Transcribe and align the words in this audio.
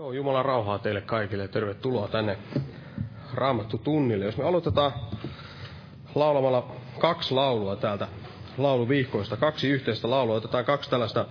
Joo, 0.00 0.12
Jumalan 0.12 0.44
rauhaa 0.44 0.78
teille 0.78 1.00
kaikille 1.00 1.42
ja 1.42 1.48
tervetuloa 1.48 2.08
tänne 2.08 2.38
Raamattu 3.34 3.78
tunnille. 3.78 4.24
Jos 4.24 4.36
me 4.36 4.44
aloitetaan 4.44 4.92
laulamalla 6.14 6.70
kaksi 6.98 7.34
laulua 7.34 7.76
täältä 7.76 8.08
lauluvihkoista, 8.58 9.36
kaksi 9.36 9.68
yhteistä 9.68 10.10
laulua, 10.10 10.36
otetaan 10.36 10.64
kaksi 10.64 10.90
tällaista 10.90 11.26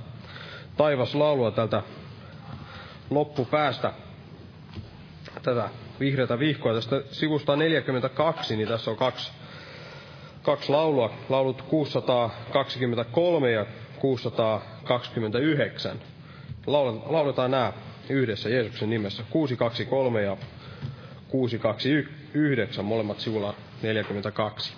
taivaslaulua 0.78 1.52
tältä 1.52 1.84
loppupäästä 3.10 3.94
tätä 5.44 5.70
vihreätä 6.00 6.40
vihkoa. 6.40 6.74
Tästä 6.74 7.02
sivusta 7.12 7.56
42, 7.56 8.56
niin 8.56 8.68
tässä 8.68 8.92
on 8.92 8.98
kaksi, 8.98 9.32
kaksi 10.44 10.72
laulua, 10.72 11.14
laulut 11.30 11.62
623 11.62 13.52
ja 13.52 13.66
629. 14.00 15.98
Lauletaan 17.08 17.52
nämä 17.52 17.74
yhdessä 18.14 18.50
Jeesuksen 18.50 18.90
nimessä. 18.90 19.24
623 19.30 20.22
ja 20.22 20.38
629, 21.28 22.86
molemmat 22.86 23.20
sivulla 23.20 23.56
42. 23.82 24.74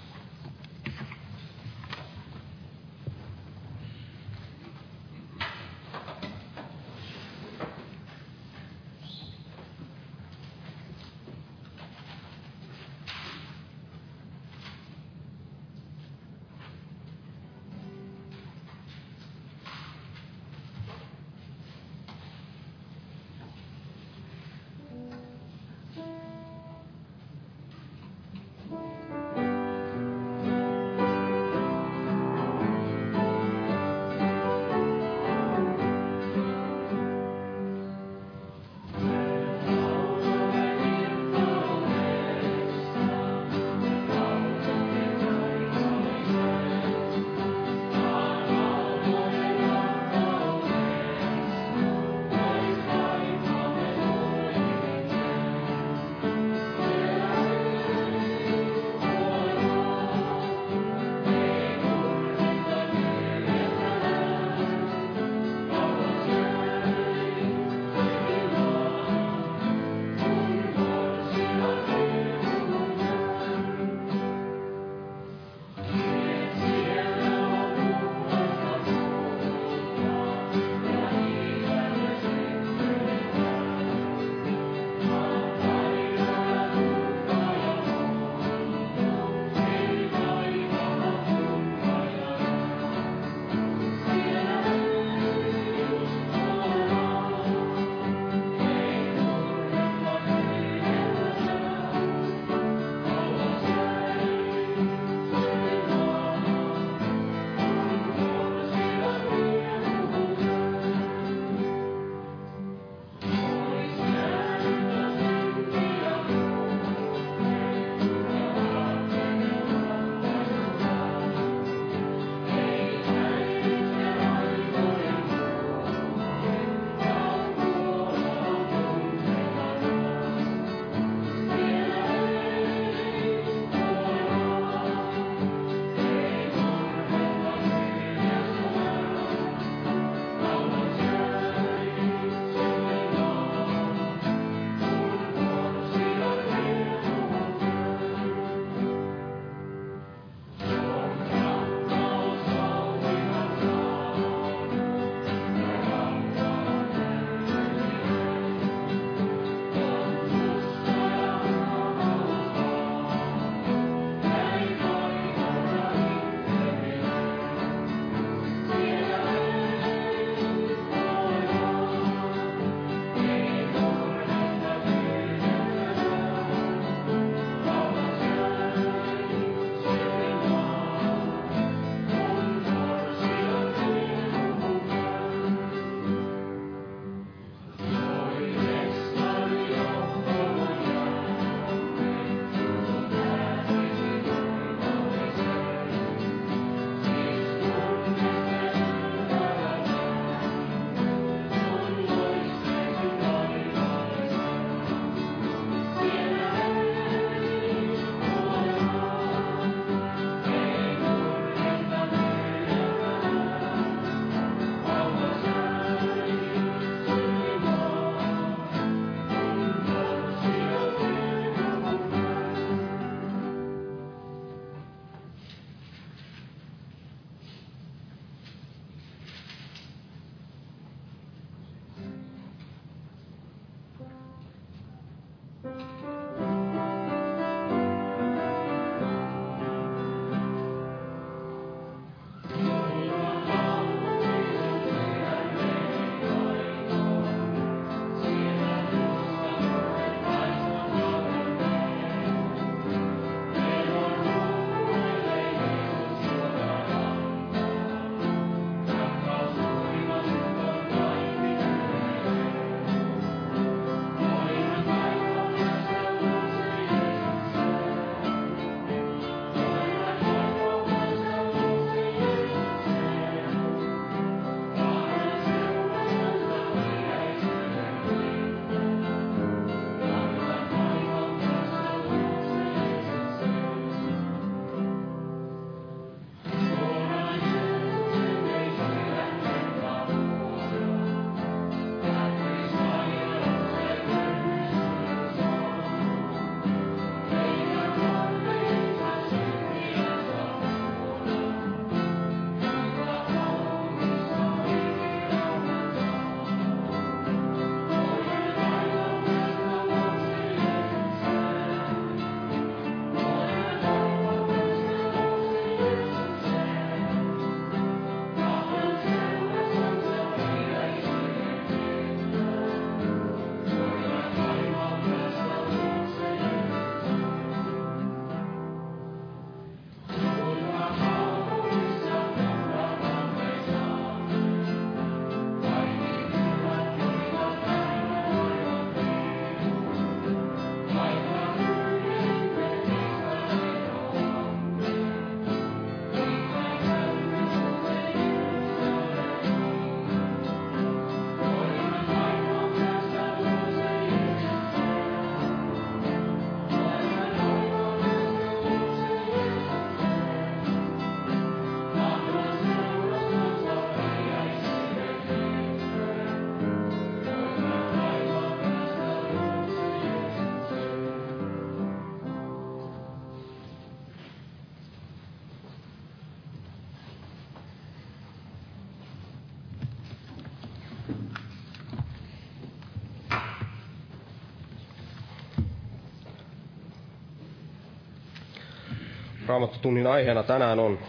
raamattotunnin 389.51 390.07
aiheena 390.07 390.43
tänään 390.43 390.79
on, 390.79 390.99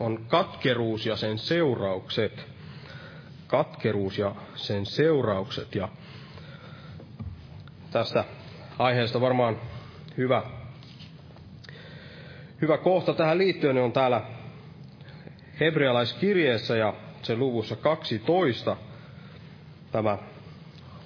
on 0.00 0.24
katkeruus 0.28 1.06
ja 1.06 1.16
sen 1.16 1.38
seuraukset. 1.38 2.46
Katkeruus 3.46 4.18
ja 4.18 4.34
sen 4.54 4.86
seuraukset. 4.86 5.74
Ja 5.74 5.88
tästä 7.90 8.24
aiheesta 8.78 9.20
varmaan 9.20 9.60
hyvä, 10.16 10.42
hyvä 12.60 12.78
kohta 12.78 13.14
tähän 13.14 13.38
liittyen 13.38 13.78
on 13.78 13.92
täällä 13.92 14.22
hebrealaiskirjeessä 15.60 16.76
ja 16.76 16.94
sen 17.22 17.38
luvussa 17.38 17.76
12. 17.76 18.76
Tämä 19.92 20.18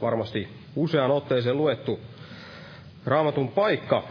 varmasti 0.01 0.49
usean 0.77 1.11
otteeseen 1.11 1.57
luettu 1.57 2.01
raamatun 3.07 3.49
paikka. 3.49 4.03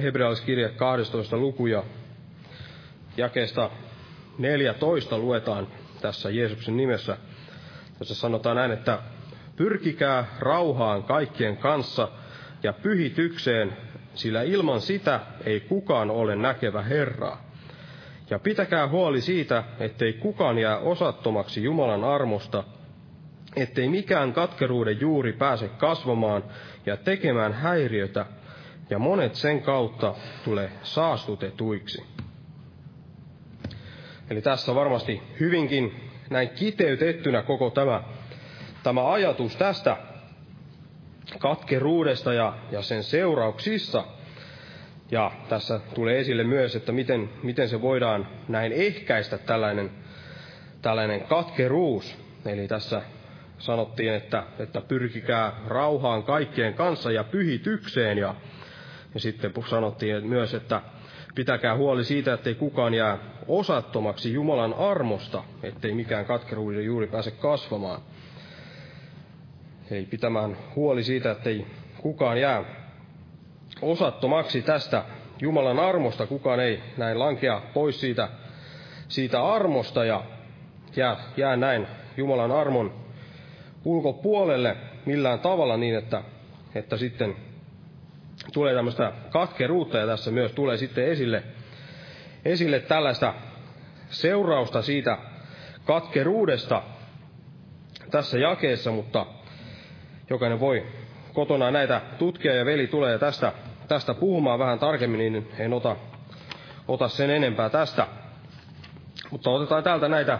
Hebrealaiskirje 0.00 0.68
12 0.68 1.36
luku 1.36 1.66
ja 1.66 1.82
jakeesta 3.16 3.70
14 4.38 5.18
luetaan 5.18 5.66
tässä 6.00 6.30
Jeesuksen 6.30 6.76
nimessä. 6.76 7.16
Tässä 7.98 8.14
sanotaan 8.14 8.56
näin, 8.56 8.70
että 8.72 8.98
pyrkikää 9.56 10.24
rauhaan 10.38 11.02
kaikkien 11.02 11.56
kanssa 11.56 12.08
ja 12.62 12.72
pyhitykseen, 12.72 13.76
sillä 14.14 14.42
ilman 14.42 14.80
sitä 14.80 15.20
ei 15.44 15.60
kukaan 15.60 16.10
ole 16.10 16.36
näkevä 16.36 16.82
Herraa. 16.82 17.44
Ja 18.30 18.38
pitäkää 18.38 18.88
huoli 18.88 19.20
siitä, 19.20 19.64
ettei 19.80 20.12
kukaan 20.12 20.58
jää 20.58 20.78
osattomaksi 20.78 21.62
Jumalan 21.62 22.04
armosta, 22.04 22.64
ettei 23.56 23.88
mikään 23.88 24.32
katkeruuden 24.32 25.00
juuri 25.00 25.32
pääse 25.32 25.68
kasvamaan 25.68 26.44
ja 26.86 26.96
tekemään 26.96 27.52
häiriötä, 27.52 28.26
ja 28.90 28.98
monet 28.98 29.34
sen 29.34 29.62
kautta 29.62 30.14
tulee 30.44 30.70
saastutetuiksi. 30.82 32.04
Eli 34.30 34.42
tässä 34.42 34.74
varmasti 34.74 35.22
hyvinkin 35.40 36.10
näin 36.30 36.48
kiteytettynä 36.48 37.42
koko 37.42 37.70
tämä, 37.70 38.02
tämä 38.82 39.12
ajatus 39.12 39.56
tästä 39.56 39.96
katkeruudesta 41.38 42.32
ja, 42.32 42.58
ja 42.70 42.82
sen 42.82 43.02
seurauksissa. 43.02 44.04
Ja 45.10 45.30
tässä 45.48 45.80
tulee 45.94 46.18
esille 46.20 46.44
myös, 46.44 46.76
että 46.76 46.92
miten, 46.92 47.30
miten 47.42 47.68
se 47.68 47.80
voidaan 47.82 48.28
näin 48.48 48.72
ehkäistä 48.72 49.38
tällainen, 49.38 49.90
tällainen 50.82 51.20
katkeruus. 51.20 52.18
Eli 52.46 52.68
tässä 52.68 53.02
sanottiin, 53.58 54.14
että, 54.14 54.44
että 54.58 54.80
pyrkikää 54.80 55.52
rauhaan 55.66 56.22
kaikkien 56.22 56.74
kanssa 56.74 57.12
ja 57.12 57.24
pyhitykseen. 57.24 58.18
Ja, 58.18 58.34
ja 59.14 59.20
sitten 59.20 59.52
sanottiin 59.70 60.26
myös, 60.26 60.54
että 60.54 60.82
pitäkää 61.34 61.76
huoli 61.76 62.04
siitä, 62.04 62.32
ettei 62.32 62.54
kukaan 62.54 62.94
jää 62.94 63.18
osattomaksi 63.48 64.32
Jumalan 64.32 64.74
armosta, 64.74 65.44
ettei 65.62 65.94
mikään 65.94 66.24
katkeruuden 66.24 66.84
juuri 66.84 67.06
pääse 67.06 67.30
kasvamaan. 67.30 68.00
Eli 69.90 70.04
pitämään 70.04 70.56
huoli 70.76 71.02
siitä, 71.02 71.30
ettei 71.30 71.66
kukaan 71.98 72.40
jää 72.40 72.64
osattomaksi 73.82 74.62
tästä 74.62 75.04
Jumalan 75.40 75.78
armosta, 75.78 76.26
kukaan 76.26 76.60
ei 76.60 76.80
näin 76.96 77.18
lankea 77.18 77.62
pois 77.74 78.00
siitä, 78.00 78.28
siitä 79.08 79.46
armosta 79.46 80.04
ja 80.04 80.22
jää, 80.96 81.16
jää 81.36 81.56
näin 81.56 81.86
Jumalan 82.16 82.52
armon 82.52 82.94
ulkopuolelle 83.84 84.76
millään 85.06 85.38
tavalla 85.40 85.76
niin, 85.76 85.94
että, 85.94 86.22
että 86.74 86.96
sitten 86.96 87.36
tulee 88.52 88.74
tämmöistä 88.74 89.12
katkeruutta 89.30 89.98
ja 89.98 90.06
tässä 90.06 90.30
myös 90.30 90.52
tulee 90.52 90.76
sitten 90.76 91.04
esille, 91.08 91.42
esille 92.44 92.80
tällaista 92.80 93.34
seurausta 94.08 94.82
siitä 94.82 95.18
katkeruudesta 95.84 96.82
tässä 98.10 98.38
jakeessa, 98.38 98.90
mutta 98.90 99.26
jokainen 100.30 100.60
voi 100.60 100.86
kotona 101.32 101.70
näitä 101.70 102.00
tutkia 102.18 102.54
ja 102.54 102.64
veli 102.64 102.86
tulee 102.86 103.18
tästä, 103.18 103.52
tästä 103.88 104.14
puhumaan 104.14 104.58
vähän 104.58 104.78
tarkemmin, 104.78 105.32
niin 105.32 105.48
en 105.58 105.72
ota, 105.72 105.96
ota 106.88 107.08
sen 107.08 107.30
enempää 107.30 107.68
tästä. 107.70 108.06
Mutta 109.30 109.50
otetaan 109.50 109.82
täältä 109.82 110.08
näitä 110.08 110.38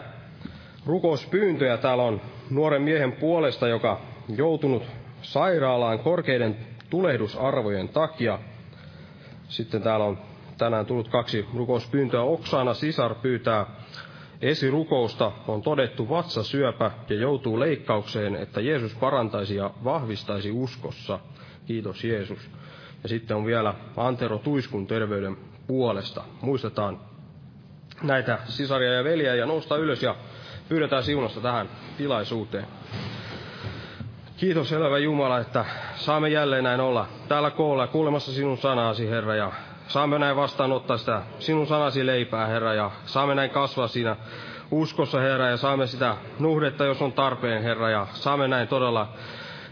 rukouspyyntöjä. 0.87 1.77
Täällä 1.77 2.03
on 2.03 2.21
nuoren 2.51 2.83
miehen 2.83 3.13
puolesta, 3.13 3.69
joka 3.69 4.01
joutunut 4.37 4.83
sairaalaan 5.23 5.99
korkeiden 5.99 6.57
tulehdusarvojen 6.95 7.89
takia. 7.89 8.39
Sitten 9.49 9.83
täällä 9.83 10.07
on 10.07 10.19
tänään 10.59 10.87
tullut 10.87 11.09
kaksi 11.09 11.47
rukouspyyntöä. 11.55 12.23
Oksana 12.23 12.75
sisar 12.75 13.15
pyytää 13.15 13.67
esirukousta, 14.43 15.33
on 15.49 15.63
todettu 15.63 16.09
vatsasyöpä 16.09 16.91
ja 17.09 17.17
joutuu 17.17 17.61
leikkaukseen, 17.61 18.37
että 18.37 18.61
Jeesus 18.61 18.95
parantaisi 18.95 19.57
ja 19.57 19.71
vahvistaisi 19.85 20.51
uskossa. 20.51 21.19
Kiitos 21.67 22.05
Jeesus. 22.05 22.51
Ja 23.03 23.09
sitten 23.09 23.37
on 23.37 23.47
vielä 23.47 23.75
Antero 23.97 24.39
Tuiskun 24.39 24.87
terveyden 24.87 25.37
puolesta. 25.67 26.25
Muistetaan 26.41 27.01
näitä 28.03 28.39
sisaria 28.45 28.93
ja 28.93 29.05
veliä 29.05 29.35
ja 29.35 29.47
nousta 29.47 29.77
ylös 29.77 30.03
ja 30.03 30.17
pyydetään 30.69 31.03
siunosta 31.03 31.41
tähän 31.41 31.69
tilaisuuteen. 31.99 32.67
Kiitos 34.45 34.73
elävä 34.73 34.99
Jumala, 34.99 35.39
että 35.39 35.65
saamme 35.95 36.29
jälleen 36.29 36.65
näin 36.65 36.81
olla 36.81 37.07
täällä 37.29 37.51
koolla 37.51 37.87
kuulemassa 37.87 38.33
sinun 38.33 38.59
sanaasi, 38.59 39.11
Herra, 39.11 39.35
ja 39.35 39.53
saamme 39.89 40.19
näin 40.19 40.37
vastaanottaa 40.37 40.97
sitä 40.97 41.23
sinun 41.39 41.67
sanasi 41.67 42.07
leipää, 42.07 42.47
Herra, 42.47 42.75
ja 42.75 42.91
saamme 43.07 43.35
näin 43.35 43.51
kasvaa 43.51 43.89
siinä 43.89 44.17
uskossa, 44.71 45.21
Herra, 45.21 45.49
ja 45.49 45.57
saamme 45.57 45.87
sitä 45.87 46.17
nuhdetta, 46.39 46.85
jos 46.85 47.03
on 47.03 47.13
tarpeen, 47.13 47.63
Herra, 47.63 47.91
ja 47.91 48.07
saamme 48.13 48.49
näin 48.49 48.69
todella 48.69 49.09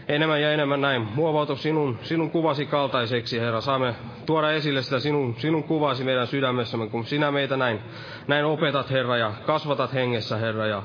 enemmän 0.07 0.41
ja 0.41 0.51
enemmän 0.51 0.81
näin 0.81 1.01
muovautua 1.15 1.55
sinun, 1.55 1.99
sinun 2.01 2.31
kuvasi 2.31 2.65
kaltaiseksi, 2.65 3.39
Herra. 3.39 3.61
Saamme 3.61 3.95
tuoda 4.25 4.51
esille 4.51 4.81
sitä 4.81 4.99
sinun, 4.99 5.35
sinun 5.37 5.63
kuvasi 5.63 6.03
meidän 6.03 6.27
sydämessämme, 6.27 6.87
kun 6.87 7.05
sinä 7.05 7.31
meitä 7.31 7.57
näin, 7.57 7.79
näin 8.27 8.45
opetat, 8.45 8.91
Herra, 8.91 9.17
ja 9.17 9.31
kasvatat 9.45 9.93
hengessä, 9.93 10.37
Herra. 10.37 10.65
Ja 10.65 10.83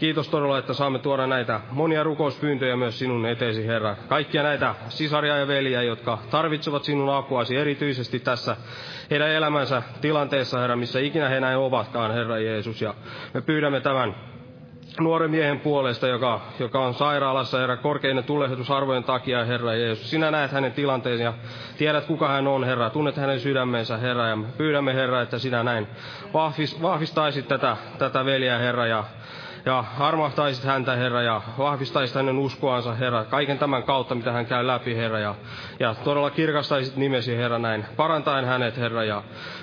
kiitos 0.00 0.28
todella, 0.28 0.58
että 0.58 0.72
saamme 0.72 0.98
tuoda 0.98 1.26
näitä 1.26 1.60
monia 1.70 2.02
rukouspyyntöjä 2.02 2.76
myös 2.76 2.98
sinun 2.98 3.26
eteesi, 3.26 3.66
Herra. 3.66 3.96
Kaikkia 4.08 4.42
näitä 4.42 4.74
sisaria 4.88 5.36
ja 5.36 5.48
veliä, 5.48 5.82
jotka 5.82 6.18
tarvitsevat 6.30 6.84
sinun 6.84 7.14
apuasi 7.14 7.56
erityisesti 7.56 8.20
tässä 8.20 8.56
heidän 9.10 9.28
elämänsä 9.30 9.82
tilanteessa, 10.00 10.58
Herra, 10.58 10.76
missä 10.76 11.00
ikinä 11.00 11.28
he 11.28 11.40
näin 11.40 11.58
ovatkaan, 11.58 12.14
Herra 12.14 12.38
Jeesus. 12.38 12.82
Ja 12.82 12.94
me 13.34 13.40
pyydämme 13.40 13.80
tämän 13.80 14.33
nuoren 15.00 15.30
miehen 15.30 15.60
puolesta, 15.60 16.06
joka, 16.06 16.40
joka 16.58 16.80
on 16.80 16.94
sairaalassa, 16.94 17.58
Herra, 17.58 17.76
korkeinen 17.76 18.24
tulehdusarvojen 18.24 19.04
takia, 19.04 19.44
Herra 19.44 19.74
Jeesus. 19.74 20.10
Sinä 20.10 20.30
näet 20.30 20.52
hänen 20.52 20.72
tilanteensa 20.72 21.24
ja 21.24 21.34
tiedät, 21.78 22.04
kuka 22.04 22.28
hän 22.28 22.46
on, 22.46 22.64
Herra. 22.64 22.90
Tunnet 22.90 23.16
hänen 23.16 23.40
sydämensä, 23.40 23.96
Herra, 23.96 24.28
ja 24.28 24.38
pyydämme, 24.56 24.94
Herra, 24.94 25.22
että 25.22 25.38
sinä 25.38 25.62
näin 25.62 25.86
vahvistaisit 26.82 27.48
tätä, 27.48 27.76
tätä 27.98 28.24
veljeä, 28.24 28.58
Herra, 28.58 28.86
ja 28.86 29.04
ja 29.66 29.84
armahtaisit 29.98 30.64
häntä, 30.64 30.96
Herra, 30.96 31.22
ja 31.22 31.42
vahvistaisit 31.58 32.16
hänen 32.16 32.38
uskoansa, 32.38 32.94
Herra, 32.94 33.24
kaiken 33.24 33.58
tämän 33.58 33.82
kautta, 33.82 34.14
mitä 34.14 34.32
hän 34.32 34.46
käy 34.46 34.66
läpi, 34.66 34.96
Herra, 34.96 35.18
ja, 35.18 35.34
ja 35.80 35.94
todella 35.94 36.30
kirkastaisit 36.30 36.96
nimesi, 36.96 37.36
Herra, 37.36 37.58
näin, 37.58 37.84
parantaen 37.96 38.44
hänet, 38.44 38.76
Herra, 38.76 39.04
ja 39.04 39.22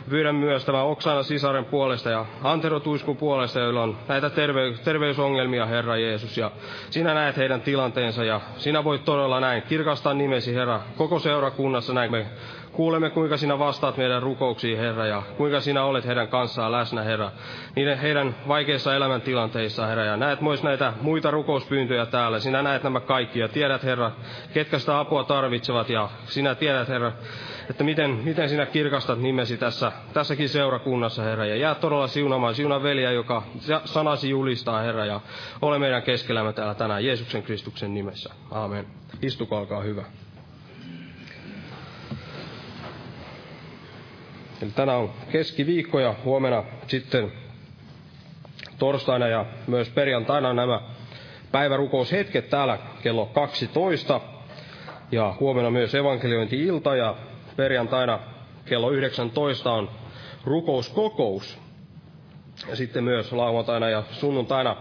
pyydän 0.09 0.35
myös 0.35 0.65
tämän 0.65 0.85
Oksana 0.85 1.23
sisaren 1.23 1.65
puolesta 1.65 2.09
ja 2.09 2.25
Antero 2.43 2.79
Tuiskun 2.79 3.17
puolesta, 3.17 3.59
joilla 3.59 3.83
on 3.83 3.97
näitä 4.07 4.29
terve, 4.29 4.73
terveysongelmia, 4.83 5.65
Herra 5.65 5.97
Jeesus, 5.97 6.37
ja 6.37 6.51
sinä 6.89 7.13
näet 7.13 7.37
heidän 7.37 7.61
tilanteensa, 7.61 8.23
ja 8.23 8.41
sinä 8.57 8.83
voit 8.83 9.05
todella 9.05 9.39
näin 9.39 9.61
kirkastaa 9.61 10.13
nimesi, 10.13 10.55
Herra, 10.55 10.79
koko 10.97 11.19
seurakunnassa, 11.19 11.93
näin 11.93 12.11
me 12.11 12.25
Kuulemme, 12.71 13.09
kuinka 13.09 13.37
sinä 13.37 13.59
vastaat 13.59 13.97
meidän 13.97 14.23
rukouksiin, 14.23 14.77
Herra, 14.77 15.05
ja 15.05 15.23
kuinka 15.37 15.59
sinä 15.59 15.83
olet 15.83 16.05
heidän 16.05 16.27
kanssaan 16.27 16.71
läsnä, 16.71 17.03
Herra, 17.03 17.31
niiden 17.75 17.97
heidän 17.97 18.35
vaikeissa 18.47 18.95
elämäntilanteissa, 18.95 19.87
Herra, 19.87 20.05
ja 20.05 20.17
näet 20.17 20.41
myös 20.41 20.63
näitä 20.63 20.93
muita 21.01 21.31
rukouspyyntöjä 21.31 22.05
täällä. 22.05 22.39
Sinä 22.39 22.61
näet 22.61 22.83
nämä 22.83 22.99
kaikki 22.99 23.39
ja 23.39 23.47
tiedät, 23.47 23.83
Herra, 23.83 24.11
ketkä 24.53 24.79
sitä 24.79 24.99
apua 24.99 25.23
tarvitsevat, 25.23 25.89
ja 25.89 26.09
sinä 26.25 26.55
tiedät, 26.55 26.87
Herra, 26.87 27.11
että 27.69 27.83
miten, 27.83 28.09
miten 28.09 28.49
sinä 28.49 28.65
kirkastat 28.65 29.19
nimesi 29.19 29.57
tässä, 29.57 29.91
tässäkin 30.13 30.49
seurakunnassa, 30.49 31.23
Herra, 31.23 31.45
ja 31.45 31.55
jää 31.55 31.75
todella 31.75 32.07
siunamaan, 32.07 32.55
siuna 32.55 32.83
veliä, 32.83 33.11
joka 33.11 33.43
sanasi 33.85 34.29
julistaa, 34.29 34.81
Herra, 34.81 35.05
ja 35.05 35.21
ole 35.61 35.79
meidän 35.79 36.03
keskellämme 36.03 36.53
täällä 36.53 36.75
tänään 36.75 37.05
Jeesuksen 37.05 37.43
Kristuksen 37.43 37.93
nimessä. 37.93 38.33
Aamen. 38.51 38.85
Istukaa, 39.21 39.59
olkaa 39.59 39.81
hyvä. 39.81 40.03
Eli 44.61 44.71
tänään 44.71 44.97
on 44.99 45.11
keskiviikko 45.31 45.99
ja 45.99 46.15
huomenna 46.25 46.63
sitten 46.87 47.31
torstaina 48.77 49.27
ja 49.27 49.45
myös 49.67 49.89
perjantaina 49.89 50.53
nämä 50.53 50.81
päivärukoushetket 51.51 52.49
täällä 52.49 52.77
kello 53.03 53.25
12. 53.25 54.21
Ja 55.11 55.35
huomenna 55.39 55.69
myös 55.71 55.95
evankeliointi-ilta 55.95 56.95
ja 56.95 57.15
perjantaina 57.55 58.19
kello 58.65 58.91
19 58.91 59.71
on 59.71 59.89
rukouskokous. 60.45 61.57
Ja 62.69 62.75
sitten 62.75 63.03
myös 63.03 63.31
lauantaina 63.31 63.89
ja 63.89 64.03
sunnuntaina 64.11 64.75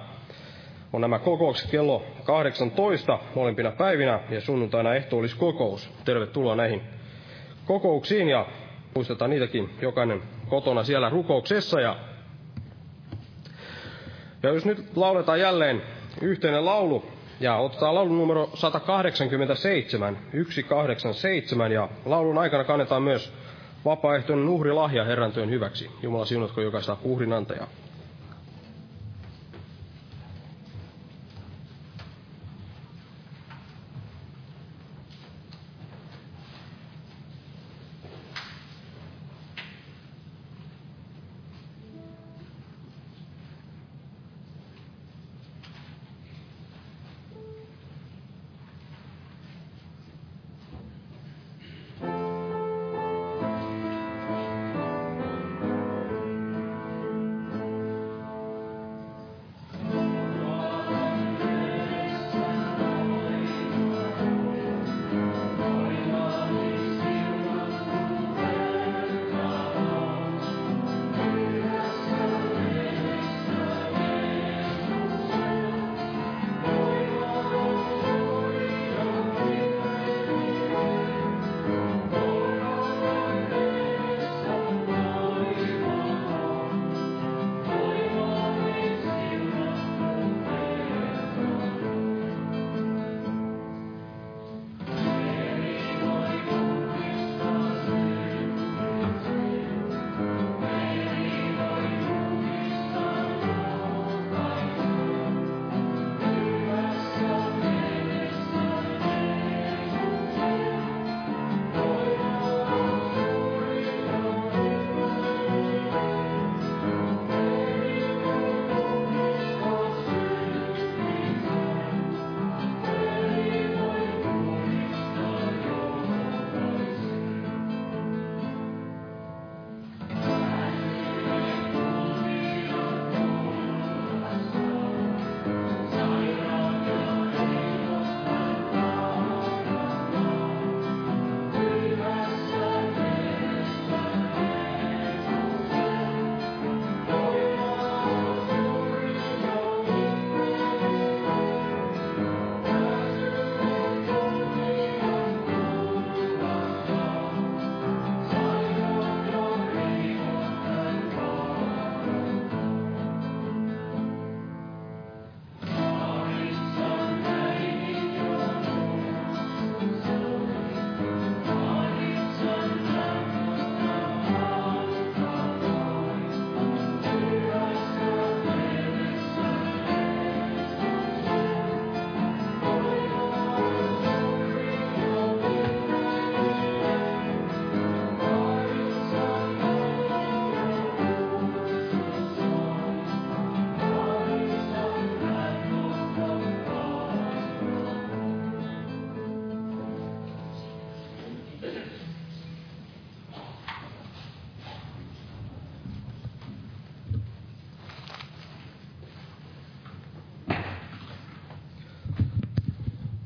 on 0.93 1.01
nämä 1.01 1.19
kokoukset 1.19 1.71
kello 1.71 2.03
18 2.25 3.19
molempina 3.35 3.71
päivinä 3.71 4.21
ja 4.31 4.41
sunnuntaina 4.41 4.91
kokous. 5.39 5.91
Tervetuloa 6.05 6.57
näihin 6.57 6.83
kokouksiin 7.67 8.29
ja 8.29 8.47
muistetaan 8.95 9.31
niitäkin 9.31 9.71
jokainen 9.83 10.23
kotona 10.49 10.85
siellä 10.85 11.09
rukouksessa. 11.09 11.81
Ja, 11.81 11.97
ja 14.43 14.49
jos 14.51 14.65
nyt 14.65 14.97
lauletaan 14.97 15.41
jälleen 15.41 15.83
yhteinen 16.23 16.65
laulu, 16.65 17.05
ja 17.41 17.57
otetaan 17.57 17.95
laulun 17.95 18.19
numero 18.19 18.51
187, 18.55 20.19
187, 20.33 21.73
ja 21.73 21.89
laulun 22.05 22.39
aikana 22.39 22.65
kannetaan 22.65 23.03
myös 23.03 23.33
vapaaehtoinen 23.85 24.49
uhrilahja 24.49 25.05
Herran 25.05 25.33
työn 25.33 25.51
hyväksi. 25.51 25.91
Jumala 26.03 26.25
siunatko 26.25 26.61
jokaista 26.61 26.97
uhrinantajaa. 27.03 27.67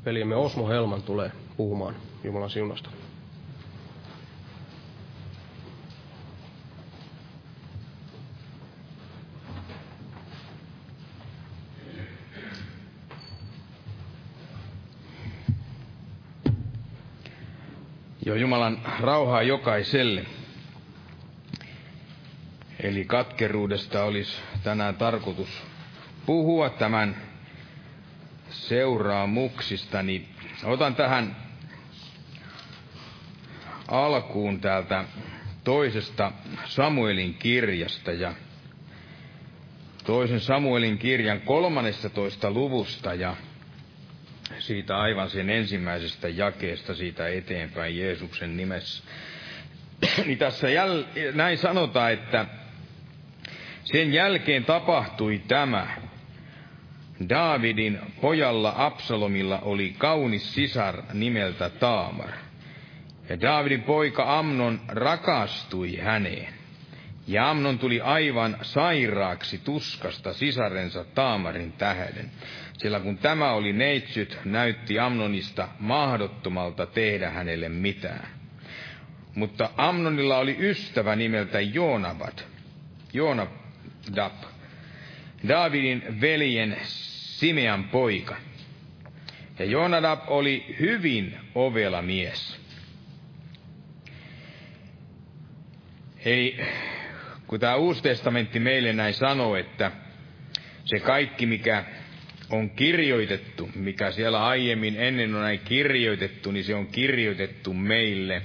Velimme 0.05 0.35
Osmo 0.35 0.67
Helman 0.69 1.01
tulee 1.03 1.31
puhumaan 1.57 1.95
Jumalan 2.23 2.49
siunasta. 2.49 2.89
Jo 18.25 18.35
Jumalan 18.35 18.77
rauhaa 18.99 19.43
jokaiselle. 19.43 20.25
Eli 22.79 23.05
katkeruudesta 23.05 24.03
olisi 24.03 24.31
tänään 24.63 24.95
tarkoitus 24.95 25.49
puhua 26.25 26.69
tämän 26.69 27.24
seuraamuksista, 28.55 30.03
niin 30.03 30.27
otan 30.63 30.95
tähän 30.95 31.35
alkuun 33.87 34.59
täältä 34.61 35.05
toisesta 35.63 36.31
Samuelin 36.65 37.33
kirjasta 37.33 38.11
ja 38.11 38.33
toisen 40.05 40.39
Samuelin 40.39 40.97
kirjan 40.97 41.41
13 41.41 42.51
luvusta 42.51 43.13
ja 43.13 43.35
siitä 44.59 44.97
aivan 44.97 45.29
sen 45.29 45.49
ensimmäisestä 45.49 46.29
jakeesta 46.29 46.95
siitä 46.95 47.27
eteenpäin 47.27 47.97
Jeesuksen 47.97 48.57
nimessä. 48.57 49.03
niin 50.25 50.37
tässä 50.37 50.67
jäl- 50.67 51.31
näin 51.33 51.57
sanotaan, 51.57 52.13
että 52.13 52.45
sen 53.83 54.13
jälkeen 54.13 54.65
tapahtui 54.65 55.41
tämä, 55.47 55.87
Daavidin 57.29 57.99
pojalla 58.21 58.73
Absalomilla 58.77 59.59
oli 59.59 59.95
kaunis 59.97 60.53
sisar 60.53 61.01
nimeltä 61.13 61.69
Taamar. 61.69 62.31
Ja 63.29 63.41
Daavidin 63.41 63.83
poika 63.83 64.39
Amnon 64.39 64.81
rakastui 64.87 65.95
häneen. 65.97 66.53
Ja 67.27 67.49
Amnon 67.49 67.79
tuli 67.79 68.01
aivan 68.01 68.57
sairaaksi 68.61 69.57
tuskasta 69.57 70.33
sisarensa 70.33 71.03
Taamarin 71.03 71.71
tähden, 71.71 72.31
sillä 72.77 72.99
kun 72.99 73.17
tämä 73.17 73.51
oli 73.51 73.73
neitsyt, 73.73 74.39
näytti 74.45 74.99
Amnonista 74.99 75.67
mahdottomalta 75.79 76.85
tehdä 76.85 77.29
hänelle 77.29 77.69
mitään. 77.69 78.27
Mutta 79.35 79.69
Amnonilla 79.77 80.37
oli 80.37 80.55
ystävä 80.59 81.15
nimeltä 81.15 81.61
Joonabad, 81.61 82.39
Joonadab, 83.13 84.33
Davidin 85.47 86.21
veljen 86.21 86.77
Simean 86.83 87.83
poika. 87.83 88.37
Ja 89.59 89.65
Joonadab 89.65 90.19
oli 90.27 90.75
hyvin 90.79 91.37
ovela 91.55 92.01
mies. 92.01 92.59
Eli 96.25 96.59
kun 97.47 97.59
tämä 97.59 97.75
Uusi 97.75 98.03
testamentti 98.03 98.59
meille 98.59 98.93
näin 98.93 99.13
sanoo, 99.13 99.55
että 99.55 99.91
se 100.85 100.99
kaikki, 100.99 101.45
mikä 101.45 101.85
on 102.49 102.69
kirjoitettu, 102.69 103.69
mikä 103.75 104.11
siellä 104.11 104.45
aiemmin 104.45 104.95
ennen 104.99 105.35
on 105.35 105.41
näin 105.41 105.59
kirjoitettu, 105.59 106.51
niin 106.51 106.63
se 106.63 106.75
on 106.75 106.87
kirjoitettu 106.87 107.73
meille. 107.73 108.41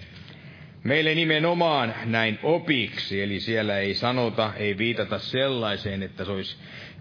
Meille 0.85 1.14
nimenomaan 1.14 1.95
näin 2.05 2.38
opiksi, 2.43 3.23
eli 3.23 3.40
siellä 3.40 3.79
ei 3.79 3.95
sanota, 3.95 4.53
ei 4.57 4.79
viitata 4.79 5.19
sellaiseen, 5.19 6.03
että 6.03 6.25
se 6.25 6.31
olisi 6.31 6.57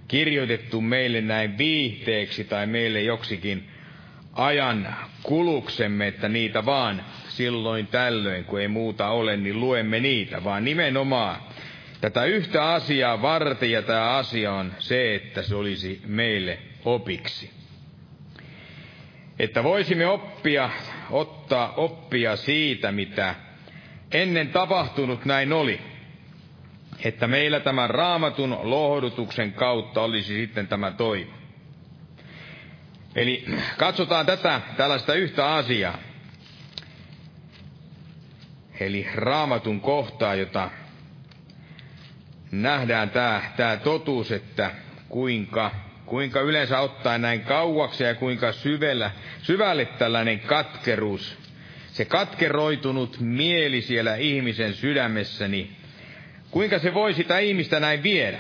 kirjoitettu 0.08 0.82
meille 0.82 1.22
näin 1.22 1.58
viihteeksi 1.58 2.44
tai 2.44 2.68
meille 2.68 3.02
joksikin 3.02 3.70
ajan 4.34 4.96
kuluksemme, 5.24 6.08
että 6.08 6.30
niitä 6.30 6.66
vaan 6.66 7.06
silloin 7.28 7.88
tällöin, 7.88 8.46
kun 8.46 8.62
ei 8.62 8.68
muuta 8.68 9.10
ole, 9.10 9.38
niin 9.38 9.60
luemme 9.60 10.00
niitä, 10.00 10.44
vaan 10.44 10.66
nimenomaan 10.66 11.42
tätä 12.02 12.26
yhtä 12.26 12.70
asiaa 12.74 13.22
varten, 13.22 13.72
ja 13.72 13.82
tämä 13.82 14.18
asia 14.18 14.54
on 14.54 14.74
se, 14.80 15.16
että 15.16 15.42
se 15.42 15.56
olisi 15.56 16.02
meille 16.06 16.60
opiksi. 16.86 17.50
Että 19.40 19.64
voisimme 19.64 20.08
oppia, 20.08 20.70
ottaa 21.12 21.74
oppia 21.74 22.36
siitä, 22.36 22.92
mitä 22.92 23.36
ennen 24.12 24.48
tapahtunut 24.48 25.26
näin 25.26 25.54
oli. 25.54 25.82
Että 27.04 27.28
meillä 27.28 27.60
tämän 27.60 27.90
raamatun 27.90 28.58
lohdutuksen 28.62 29.54
kautta 29.54 30.02
olisi 30.02 30.34
sitten 30.34 30.68
tämä 30.68 30.92
toivo. 30.92 31.32
Eli 33.16 33.46
katsotaan 33.78 34.26
tätä 34.26 34.62
tällaista 34.78 35.14
yhtä 35.14 35.54
asiaa. 35.54 35.98
Eli 38.80 39.08
raamatun 39.16 39.82
kohtaa, 39.82 40.36
jota 40.36 40.70
nähdään 42.52 43.10
tämä, 43.10 43.42
tämä 43.58 43.78
totuus, 43.78 44.32
että 44.32 44.72
kuinka, 45.10 45.72
kuinka 46.06 46.42
yleensä 46.42 46.80
ottaa 46.80 47.18
näin 47.18 47.42
kauaksi 47.42 48.04
ja 48.04 48.16
kuinka 48.16 48.52
syvällä, 48.52 49.12
syvälle 49.42 49.86
tällainen 49.86 50.40
katkeruus, 50.40 51.38
se 52.00 52.06
katkeroitunut 52.06 53.20
mieli 53.20 53.82
siellä 53.82 54.16
ihmisen 54.16 54.74
sydämessä, 54.74 55.48
niin 55.48 55.76
kuinka 56.52 56.80
se 56.80 56.94
voi 56.94 57.14
sitä 57.14 57.40
ihmistä 57.40 57.80
näin 57.80 58.04
viedä. 58.04 58.40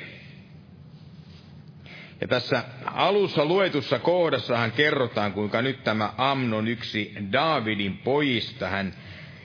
Ja 2.22 2.28
tässä 2.28 2.64
alussa 2.86 3.46
luetussa 3.46 4.00
kohdassahan 4.00 4.72
kerrotaan, 4.72 5.34
kuinka 5.34 5.62
nyt 5.62 5.84
tämä 5.84 6.14
Amnon 6.18 6.68
yksi 6.68 7.14
Daavidin 7.32 7.98
pojista, 7.98 8.70
hän 8.70 8.94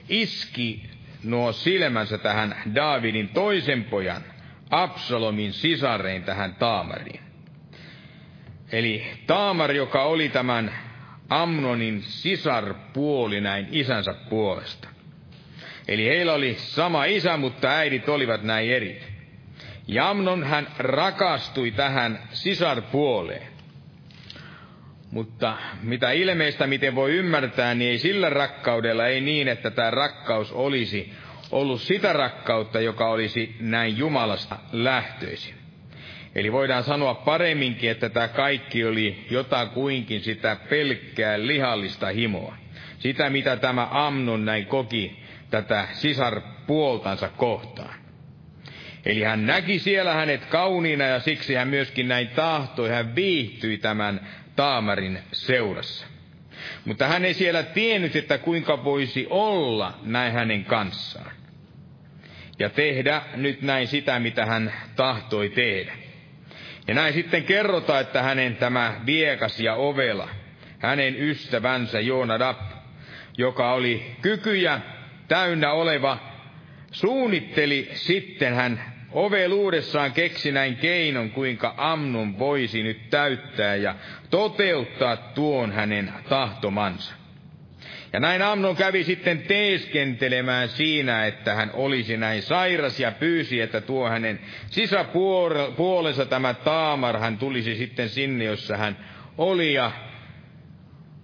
iski 0.09 0.83
nuo 1.23 1.51
silmänsä 1.51 2.17
tähän 2.17 2.55
Daavidin 2.75 3.29
toisen 3.29 3.83
pojan, 3.83 4.21
Absalomin 4.69 5.53
sisareen 5.53 6.23
tähän 6.23 6.55
Taamariin. 6.55 7.19
Eli 8.71 9.07
Taamar, 9.27 9.71
joka 9.71 10.03
oli 10.03 10.29
tämän 10.29 10.84
Amnonin 11.29 12.01
sisarpuoli 12.01 13.41
näin 13.41 13.67
isänsä 13.71 14.13
puolesta. 14.13 14.87
Eli 15.87 16.05
heillä 16.05 16.33
oli 16.33 16.55
sama 16.57 17.05
isä, 17.05 17.37
mutta 17.37 17.69
äidit 17.69 18.09
olivat 18.09 18.43
näin 18.43 18.71
eri. 18.71 19.01
Ja 19.87 20.09
Amnon 20.09 20.43
hän 20.43 20.67
rakastui 20.79 21.71
tähän 21.71 22.19
sisarpuoleen. 22.31 23.47
Mutta 25.11 25.57
mitä 25.81 26.11
ilmeistä, 26.11 26.67
miten 26.67 26.95
voi 26.95 27.11
ymmärtää, 27.11 27.75
niin 27.75 27.91
ei 27.91 27.97
sillä 27.97 28.29
rakkaudella, 28.29 29.07
ei 29.07 29.21
niin, 29.21 29.47
että 29.47 29.71
tämä 29.71 29.91
rakkaus 29.91 30.51
olisi 30.51 31.13
ollut 31.51 31.81
sitä 31.81 32.13
rakkautta, 32.13 32.79
joka 32.79 33.07
olisi 33.07 33.55
näin 33.59 33.97
Jumalasta 33.97 34.57
lähtöisin. 34.71 35.54
Eli 36.35 36.51
voidaan 36.51 36.83
sanoa 36.83 37.13
paremminkin, 37.13 37.91
että 37.91 38.09
tämä 38.09 38.27
kaikki 38.27 38.85
oli 38.85 39.25
jotakuinkin 39.29 40.21
sitä 40.21 40.57
pelkkää 40.69 41.47
lihallista 41.47 42.07
himoa. 42.07 42.57
Sitä, 42.99 43.29
mitä 43.29 43.57
tämä 43.57 43.87
Amnon 43.91 44.45
näin 44.45 44.65
koki 44.65 45.19
tätä 45.49 45.87
sisarpuoltansa 45.93 47.29
kohtaan. 47.29 47.95
Eli 49.05 49.23
hän 49.23 49.45
näki 49.45 49.79
siellä 49.79 50.13
hänet 50.13 50.45
kauniina 50.45 51.03
ja 51.03 51.19
siksi 51.19 51.55
hän 51.55 51.67
myöskin 51.67 52.07
näin 52.07 52.27
tahtoi, 52.27 52.89
hän 52.89 53.15
viihtyi 53.15 53.77
tämän 53.77 54.27
Taamarin 54.55 55.19
seurassa. 55.31 56.07
Mutta 56.85 57.07
hän 57.07 57.25
ei 57.25 57.33
siellä 57.33 57.63
tiennyt, 57.63 58.15
että 58.15 58.37
kuinka 58.37 58.83
voisi 58.83 59.27
olla 59.29 59.99
näin 60.03 60.33
hänen 60.33 60.65
kanssaan. 60.65 61.31
Ja 62.59 62.69
tehdä 62.69 63.21
nyt 63.35 63.61
näin 63.61 63.87
sitä, 63.87 64.19
mitä 64.19 64.45
hän 64.45 64.73
tahtoi 64.95 65.49
tehdä. 65.49 66.04
Ja 66.87 66.93
näin 66.93 67.13
sitten 67.13 67.43
kerrotaan, 67.43 68.01
että 68.01 68.21
hänen 68.23 68.55
tämä 68.55 68.93
viekas 69.05 69.59
ja 69.59 69.75
ovela, 69.75 70.29
hänen 70.79 71.15
ystävänsä 71.15 71.99
Joonadab, 71.99 72.57
joka 73.37 73.73
oli 73.73 74.15
kykyjä 74.21 74.81
täynnä 75.27 75.71
oleva, 75.71 76.17
suunnitteli 76.91 77.89
sitten 77.93 78.53
hän 78.53 78.95
Oveluudessaan 79.15 80.11
keksi 80.11 80.51
näin 80.51 80.75
keinon, 80.75 81.29
kuinka 81.29 81.73
Amnon 81.77 82.39
voisi 82.39 82.83
nyt 82.83 83.09
täyttää 83.09 83.75
ja 83.75 83.95
toteuttaa 84.29 85.17
tuon 85.17 85.71
hänen 85.71 86.13
tahtomansa. 86.29 87.15
Ja 88.15 88.19
näin 88.19 88.41
Amnon 88.41 88.75
kävi 88.75 89.03
sitten 89.03 89.39
teeskentelemään 89.39 90.69
siinä, 90.69 91.25
että 91.25 91.55
hän 91.55 91.71
olisi 91.73 92.17
näin 92.17 92.41
sairas 92.41 92.99
ja 92.99 93.11
pyysi, 93.11 93.61
että 93.61 93.81
tuo 93.81 94.09
hänen 94.09 94.39
sisäpuolensa 94.69 96.25
tämä 96.25 96.53
Taamar, 96.53 97.19
hän 97.19 97.37
tulisi 97.37 97.75
sitten 97.75 98.09
sinne, 98.09 98.43
jossa 98.43 98.77
hän 98.77 98.97
oli 99.37 99.73
ja 99.73 99.91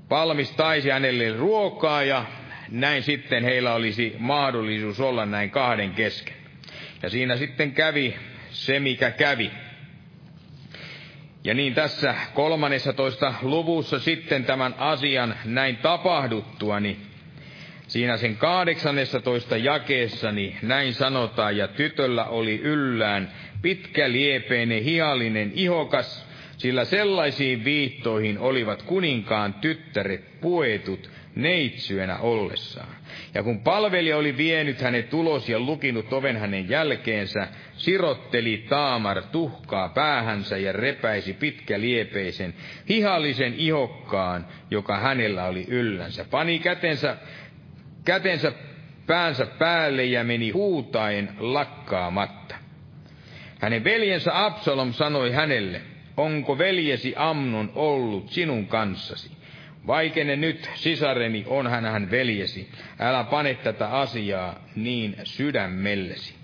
valmistaisi 0.10 0.90
hänelle 0.90 1.38
ruokaa 1.38 2.04
ja 2.04 2.26
näin 2.72 3.04
sitten 3.04 3.44
heillä 3.44 3.74
olisi 3.74 4.16
mahdollisuus 4.18 5.00
olla 5.00 5.26
näin 5.26 5.50
kahden 5.50 5.92
kesken. 5.92 6.36
Ja 7.04 7.10
siinä 7.10 7.38
sitten 7.38 7.72
kävi 7.72 8.16
se, 8.50 8.80
mikä 8.80 9.12
kävi. 9.12 9.52
Ja 11.44 11.54
niin 11.54 11.74
tässä 11.74 12.16
13. 12.34 13.34
luvussa 13.42 14.00
sitten 14.00 14.46
tämän 14.46 14.76
asian 14.78 15.36
näin 15.46 15.78
tapahduttua, 15.78 16.80
niin 16.80 16.98
siinä 17.88 18.18
sen 18.18 18.38
18. 18.38 19.58
jakeessa, 19.58 20.32
niin 20.32 20.58
näin 20.62 20.94
sanotaan, 20.94 21.58
ja 21.58 21.68
tytöllä 21.68 22.26
oli 22.26 22.60
yllään 22.64 23.32
pitkä 23.62 24.12
liepeinen 24.12 24.84
hiallinen 24.84 25.52
ihokas, 25.56 26.31
sillä 26.62 26.86
sellaisiin 26.86 27.64
viittoihin 27.64 28.40
olivat 28.40 28.82
kuninkaan 28.82 29.54
tyttäret 29.54 30.42
puetut 30.42 31.10
neitsyönä 31.36 32.18
ollessaan. 32.18 32.96
Ja 33.34 33.44
kun 33.44 33.60
palvelija 33.60 34.18
oli 34.18 34.38
vienyt 34.38 34.82
hänet 34.82 35.14
ulos 35.14 35.50
ja 35.50 35.60
lukinut 35.60 36.14
oven 36.14 36.38
hänen 36.38 36.70
jälkeensä, 36.70 37.48
sirotteli 37.78 38.66
Taamar 38.70 39.24
tuhkaa 39.32 39.90
päähänsä 39.90 40.58
ja 40.58 40.72
repäisi 40.72 41.34
pitkä 41.34 41.80
liepeisen 41.80 42.54
hihallisen 42.90 43.54
ihokkaan, 43.54 44.46
joka 44.72 44.98
hänellä 44.98 45.46
oli 45.46 45.66
yllänsä. 45.68 46.26
Pani 46.32 46.60
kätensä, 46.60 47.18
kätensä 48.06 48.52
päänsä 49.08 49.46
päälle 49.46 50.06
ja 50.06 50.24
meni 50.24 50.50
huutaen 50.50 51.30
lakkaamatta. 51.40 52.56
Hänen 53.60 53.84
veljensä 53.84 54.46
Absalom 54.46 54.94
sanoi 54.94 55.32
hänelle, 55.32 55.82
onko 56.18 56.58
veljesi 56.58 57.14
Amnon 57.18 57.72
ollut 57.76 58.30
sinun 58.30 58.68
kanssasi? 58.68 59.32
Vaikene 59.88 60.36
nyt, 60.36 60.70
sisareni, 60.76 61.44
on 61.48 61.68
hän 61.68 61.86
hän 61.86 62.12
veljesi. 62.12 62.70
Älä 63.00 63.24
pane 63.24 63.54
tätä 63.54 63.88
asiaa 63.88 64.60
niin 64.76 65.16
sydämellesi. 65.24 66.36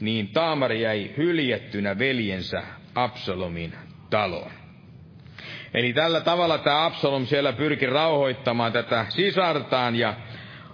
Niin 0.00 0.28
Taamar 0.28 0.72
jäi 0.72 1.10
hyljettynä 1.16 1.98
veljensä 1.98 2.62
Absalomin 2.94 3.72
taloon. 4.10 4.50
Eli 5.74 5.92
tällä 5.92 6.20
tavalla 6.20 6.58
tämä 6.58 6.84
Absalom 6.84 7.26
siellä 7.26 7.52
pyrki 7.52 7.86
rauhoittamaan 7.86 8.72
tätä 8.72 9.06
sisartaan 9.08 9.96
ja 9.96 10.14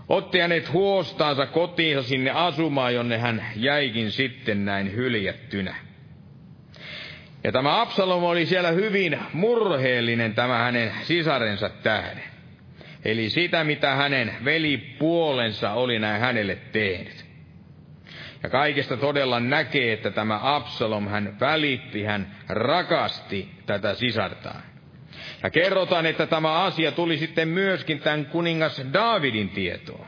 otti 0.08 0.38
hänet 0.38 0.72
huostaansa 0.72 1.46
kotiinsa 1.46 2.08
sinne 2.08 2.30
asumaan, 2.30 2.94
jonne 2.94 3.18
hän 3.18 3.44
jäikin 3.56 4.10
sitten 4.10 4.64
näin 4.64 4.92
hyljettynä. 4.92 5.74
Ja 7.44 7.52
tämä 7.52 7.80
Absalom 7.80 8.24
oli 8.24 8.46
siellä 8.46 8.70
hyvin 8.70 9.18
murheellinen 9.32 10.34
tämä 10.34 10.58
hänen 10.58 10.92
sisarensa 11.02 11.68
tähden. 11.68 12.22
Eli 13.04 13.30
sitä, 13.30 13.64
mitä 13.64 13.94
hänen 13.94 14.34
velipuolensa 14.44 15.72
oli 15.72 15.98
näin 15.98 16.20
hänelle 16.20 16.58
tehnyt. 16.72 17.24
Ja 18.42 18.48
kaikesta 18.48 18.96
todella 18.96 19.40
näkee, 19.40 19.92
että 19.92 20.10
tämä 20.10 20.40
Absalom, 20.42 21.08
hän 21.08 21.36
välitti, 21.40 22.04
hän 22.04 22.34
rakasti 22.48 23.48
tätä 23.66 23.94
sisartaan. 23.94 24.62
Ja 25.42 25.50
kerrotaan, 25.50 26.06
että 26.06 26.26
tämä 26.26 26.62
asia 26.62 26.92
tuli 26.92 27.18
sitten 27.18 27.48
myöskin 27.48 27.98
tämän 28.00 28.26
kuningas 28.26 28.82
Davidin 28.92 29.48
tietoon. 29.48 30.06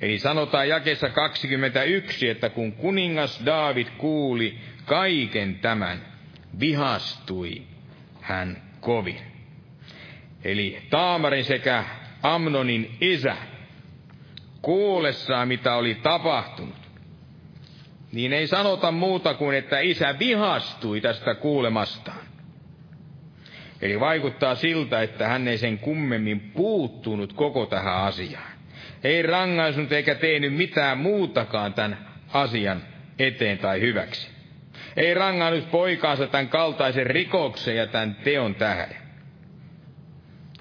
Eli 0.00 0.18
sanotaan 0.18 0.68
jakessa 0.68 1.08
21, 1.08 2.28
että 2.28 2.50
kun 2.50 2.72
kuningas 2.72 3.42
David 3.46 3.86
kuuli 3.98 4.58
kaiken 4.84 5.58
tämän, 5.58 6.17
vihastui 6.60 7.62
hän 8.20 8.62
kovin. 8.80 9.20
Eli 10.44 10.82
Taamarin 10.90 11.44
sekä 11.44 11.84
Amnonin 12.22 12.96
isä, 13.00 13.36
kuullessaan 14.62 15.48
mitä 15.48 15.74
oli 15.74 15.94
tapahtunut, 15.94 16.88
niin 18.12 18.32
ei 18.32 18.46
sanota 18.46 18.90
muuta 18.90 19.34
kuin, 19.34 19.56
että 19.56 19.80
isä 19.80 20.18
vihastui 20.18 21.00
tästä 21.00 21.34
kuulemastaan. 21.34 22.28
Eli 23.82 24.00
vaikuttaa 24.00 24.54
siltä, 24.54 25.02
että 25.02 25.28
hän 25.28 25.48
ei 25.48 25.58
sen 25.58 25.78
kummemmin 25.78 26.40
puuttunut 26.40 27.32
koko 27.32 27.66
tähän 27.66 27.96
asiaan. 27.96 28.52
Ei 29.04 29.22
rangaisunut 29.22 29.92
eikä 29.92 30.14
tehnyt 30.14 30.54
mitään 30.54 30.98
muutakaan 30.98 31.74
tämän 31.74 32.08
asian 32.32 32.82
eteen 33.18 33.58
tai 33.58 33.80
hyväksi. 33.80 34.37
Ei 34.98 35.14
rangannut 35.14 35.70
poikaansa 35.70 36.26
tämän 36.26 36.48
kaltaisen 36.48 37.06
rikoksen 37.06 37.76
ja 37.76 37.86
tämän 37.86 38.16
teon 38.24 38.54
tähden. 38.54 38.96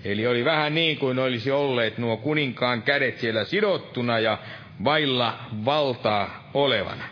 Eli 0.04 0.28
oli 0.28 0.46
vähän 0.46 0.76
niin 0.76 0.98
kuin 0.98 1.20
olisi 1.20 1.52
olleet 1.52 1.98
nuo 1.98 2.18
kuninkaan 2.18 2.82
kädet 2.82 3.18
siellä 3.18 3.44
sidottuna 3.44 4.20
ja 4.20 4.38
vailla 4.84 5.40
valtaa 5.66 6.50
olevana. 6.54 7.04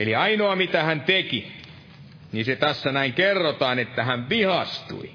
Eli 0.00 0.14
ainoa 0.14 0.56
mitä 0.56 0.82
hän 0.82 1.00
teki, 1.00 1.52
niin 2.32 2.44
se 2.44 2.56
tässä 2.56 2.92
näin 2.92 3.12
kerrotaan, 3.12 3.78
että 3.78 4.04
hän 4.04 4.28
vihastui. 4.28 5.10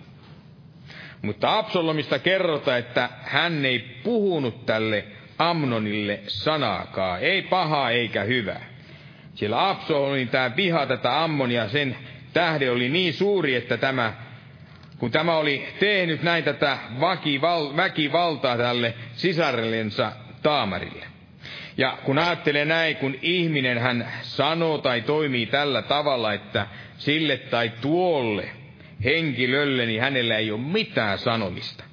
Mutta 1.22 1.58
Absalomista 1.58 2.20
kerrotaan, 2.20 2.80
että 2.80 3.10
hän 3.24 3.66
ei 3.66 3.80
puhunut 4.04 4.66
tälle 4.66 5.06
Amnonille 5.38 6.20
sanaakaan, 6.28 7.22
ei 7.22 7.42
pahaa 7.42 7.92
eikä 7.92 8.24
hyvää. 8.24 8.75
Sillä 9.36 9.70
Absalomin 9.70 10.28
tämä 10.28 10.56
viha 10.56 10.86
tätä 10.86 11.24
Ammonia 11.24 11.70
sen 11.70 11.96
tähde 12.34 12.72
oli 12.72 12.90
niin 12.90 13.14
suuri, 13.14 13.56
että 13.56 13.78
tämä, 13.78 14.14
kun 14.98 15.12
tämä 15.12 15.38
oli 15.38 15.68
tehnyt 15.80 16.24
näin 16.24 16.44
tätä 16.44 16.78
väkival, 17.02 17.76
väkivaltaa 17.76 18.58
tälle 18.58 18.94
sisarellensa 19.14 20.12
Taamarille. 20.42 21.06
Ja 21.78 21.98
kun 22.04 22.20
ajattelee 22.20 22.66
näin, 22.66 22.96
kun 22.96 23.16
ihminen 23.22 23.78
hän 23.78 24.12
sanoo 24.22 24.78
tai 24.78 25.02
toimii 25.02 25.46
tällä 25.46 25.82
tavalla, 25.82 26.34
että 26.34 26.68
sille 26.98 27.38
tai 27.38 27.72
tuolle 27.82 28.50
henkilölle, 29.04 29.86
niin 29.86 30.02
hänellä 30.02 30.38
ei 30.38 30.52
ole 30.52 30.62
mitään 30.62 31.18
sanomista. 31.18 31.84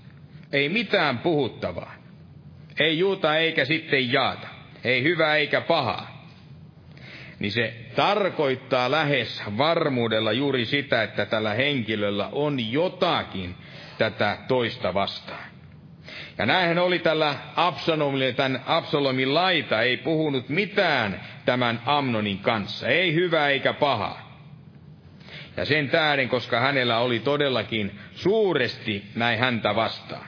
Ei 0.53 0.69
mitään 0.69 1.19
puhuttavaa. 1.19 1.95
Ei 2.81 2.99
juuta 2.99 3.37
eikä 3.37 3.65
sitten 3.65 4.13
jaata. 4.13 4.49
Ei 4.85 5.03
hyvää 5.03 5.37
eikä 5.37 5.61
pahaa. 5.61 6.12
Niin 7.39 7.53
se 7.53 7.75
tarkoittaa 7.97 8.91
lähes 8.91 9.43
varmuudella 9.59 10.33
juuri 10.33 10.65
sitä, 10.65 11.03
että 11.03 11.27
tällä 11.27 11.55
henkilöllä 11.55 12.29
on 12.33 12.73
jotakin 12.73 13.55
tätä 13.99 14.39
toista 14.49 14.95
vastaan. 14.95 15.53
Ja 16.39 16.47
näinhän 16.47 16.79
oli 16.79 16.99
tällä 16.99 17.35
Absalomilla, 17.57 18.33
tämän 18.33 18.63
Absalomin 18.67 19.35
laita 19.35 19.83
ei 19.83 19.97
puhunut 19.97 20.49
mitään 20.49 21.21
tämän 21.45 21.83
Amnonin 21.87 22.39
kanssa. 22.39 22.89
Ei 22.89 23.15
hyvää 23.15 23.49
eikä 23.49 23.73
pahaa. 23.73 24.33
Ja 25.57 25.65
sen 25.65 25.89
tähden, 25.91 26.29
koska 26.29 26.61
hänellä 26.61 26.99
oli 26.99 27.19
todellakin 27.19 27.99
suuresti 28.15 29.05
näin 29.15 29.39
häntä 29.39 29.75
vastaan. 29.75 30.27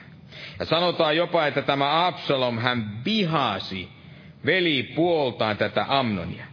Ja 0.59 0.65
sanotaan 0.65 1.17
jopa, 1.17 1.47
että 1.47 1.61
tämä 1.61 2.07
Absalom, 2.07 2.57
hän 2.57 3.05
vihasi 3.05 3.89
veli 4.45 4.83
puoltaan 4.83 5.57
tätä 5.57 5.85
Amnonia. 5.87 6.45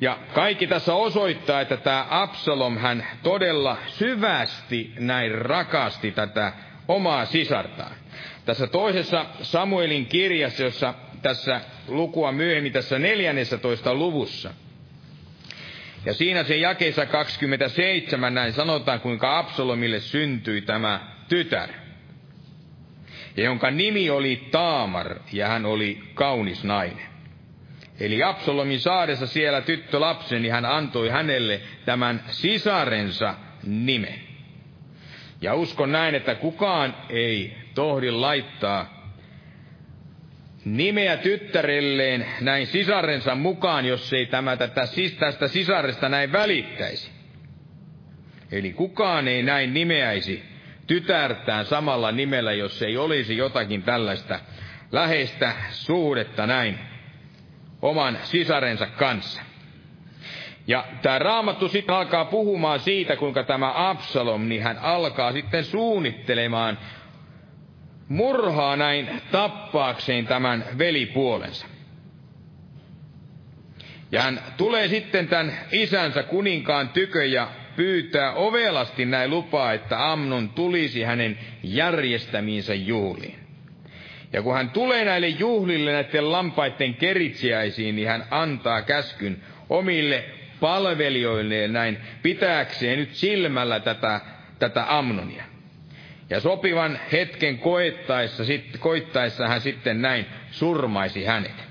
Ja 0.00 0.18
kaikki 0.34 0.66
tässä 0.66 0.94
osoittaa, 0.94 1.60
että 1.60 1.76
tämä 1.76 2.06
Absalom 2.10 2.78
hän 2.78 3.06
todella 3.22 3.76
syvästi 3.86 4.92
näin 4.98 5.32
rakasti 5.32 6.10
tätä 6.10 6.52
omaa 6.88 7.24
sisartaan. 7.24 7.92
Tässä 8.44 8.66
toisessa 8.66 9.26
Samuelin 9.42 10.06
kirjassa, 10.06 10.62
jossa 10.62 10.94
tässä 11.22 11.60
lukua 11.88 12.32
myöhemmin 12.32 12.72
tässä 12.72 12.98
14 12.98 13.94
luvussa. 13.94 14.50
Ja 16.04 16.14
siinä 16.14 16.44
se 16.44 16.56
jakeessa 16.56 17.06
27 17.06 18.34
näin 18.34 18.52
sanotaan, 18.52 19.00
kuinka 19.00 19.38
Absalomille 19.38 20.00
syntyi 20.00 20.62
tämä 20.62 21.00
tytär. 21.28 21.68
Ja 23.36 23.44
jonka 23.44 23.70
nimi 23.70 24.10
oli 24.10 24.48
Taamar, 24.50 25.16
ja 25.32 25.48
hän 25.48 25.66
oli 25.66 26.02
kaunis 26.14 26.64
nainen. 26.64 27.17
Eli 28.00 28.22
Absalomin 28.22 28.80
saadessa 28.80 29.26
siellä 29.26 29.60
tyttö 29.60 29.98
niin 30.40 30.52
hän 30.52 30.64
antoi 30.64 31.08
hänelle 31.08 31.60
tämän 31.84 32.22
sisarensa 32.30 33.34
nimen. 33.66 34.14
Ja 35.40 35.54
uskon 35.54 35.92
näin, 35.92 36.14
että 36.14 36.34
kukaan 36.34 36.96
ei 37.08 37.56
tohdi 37.74 38.10
laittaa 38.10 38.98
nimeä 40.64 41.16
tyttärelleen 41.16 42.26
näin 42.40 42.66
sisarensa 42.66 43.34
mukaan, 43.34 43.86
jos 43.86 44.12
ei 44.12 44.26
tämä 44.26 44.56
tätä, 44.56 44.86
tästä 45.18 45.48
sisaresta 45.48 46.08
näin 46.08 46.32
välittäisi. 46.32 47.10
Eli 48.52 48.72
kukaan 48.72 49.28
ei 49.28 49.42
näin 49.42 49.74
nimeäisi 49.74 50.42
tytärtään 50.86 51.66
samalla 51.66 52.12
nimellä, 52.12 52.52
jos 52.52 52.82
ei 52.82 52.96
olisi 52.96 53.36
jotakin 53.36 53.82
tällaista 53.82 54.40
läheistä 54.92 55.52
suhdetta 55.70 56.46
näin 56.46 56.78
oman 57.82 58.18
sisarensa 58.22 58.86
kanssa. 58.86 59.42
Ja 60.66 60.84
tämä 61.02 61.18
raamattu 61.18 61.68
sitten 61.68 61.94
alkaa 61.94 62.24
puhumaan 62.24 62.80
siitä, 62.80 63.16
kuinka 63.16 63.42
tämä 63.44 63.90
Absalom, 63.90 64.48
niin 64.48 64.62
hän 64.62 64.78
alkaa 64.78 65.32
sitten 65.32 65.64
suunnittelemaan 65.64 66.78
murhaa 68.08 68.76
näin 68.76 69.22
tappaakseen 69.32 70.26
tämän 70.26 70.64
velipuolensa. 70.78 71.66
Ja 74.12 74.22
hän 74.22 74.40
tulee 74.56 74.88
sitten 74.88 75.28
tämän 75.28 75.52
isänsä 75.72 76.22
kuninkaan 76.22 76.88
tykö 76.88 77.24
ja 77.24 77.48
pyytää 77.76 78.32
ovelasti 78.32 79.04
näin 79.04 79.30
lupaa, 79.30 79.72
että 79.72 80.12
Amnon 80.12 80.48
tulisi 80.48 81.02
hänen 81.02 81.38
järjestämiinsä 81.62 82.74
juhliin. 82.74 83.37
Ja 84.32 84.42
kun 84.42 84.54
hän 84.54 84.70
tulee 84.70 85.04
näille 85.04 85.28
juhlille 85.28 85.92
näiden 85.92 86.32
lampaiden 86.32 86.94
keritsiäisiin, 86.94 87.96
niin 87.96 88.08
hän 88.08 88.24
antaa 88.30 88.82
käskyn 88.82 89.36
omille 89.68 90.24
palvelijoilleen 90.60 91.72
näin 91.72 91.98
pitääkseen 92.22 92.98
nyt 92.98 93.14
silmällä 93.14 93.80
tätä, 93.80 94.20
tätä 94.58 94.98
Amnonia. 94.98 95.44
Ja 96.30 96.40
sopivan 96.40 97.00
hetken 97.12 97.58
koettaessa, 97.58 98.44
sit, 98.44 98.76
koittaessa 98.78 99.48
hän 99.48 99.60
sitten 99.60 100.02
näin 100.02 100.26
surmaisi 100.50 101.24
hänet. 101.24 101.68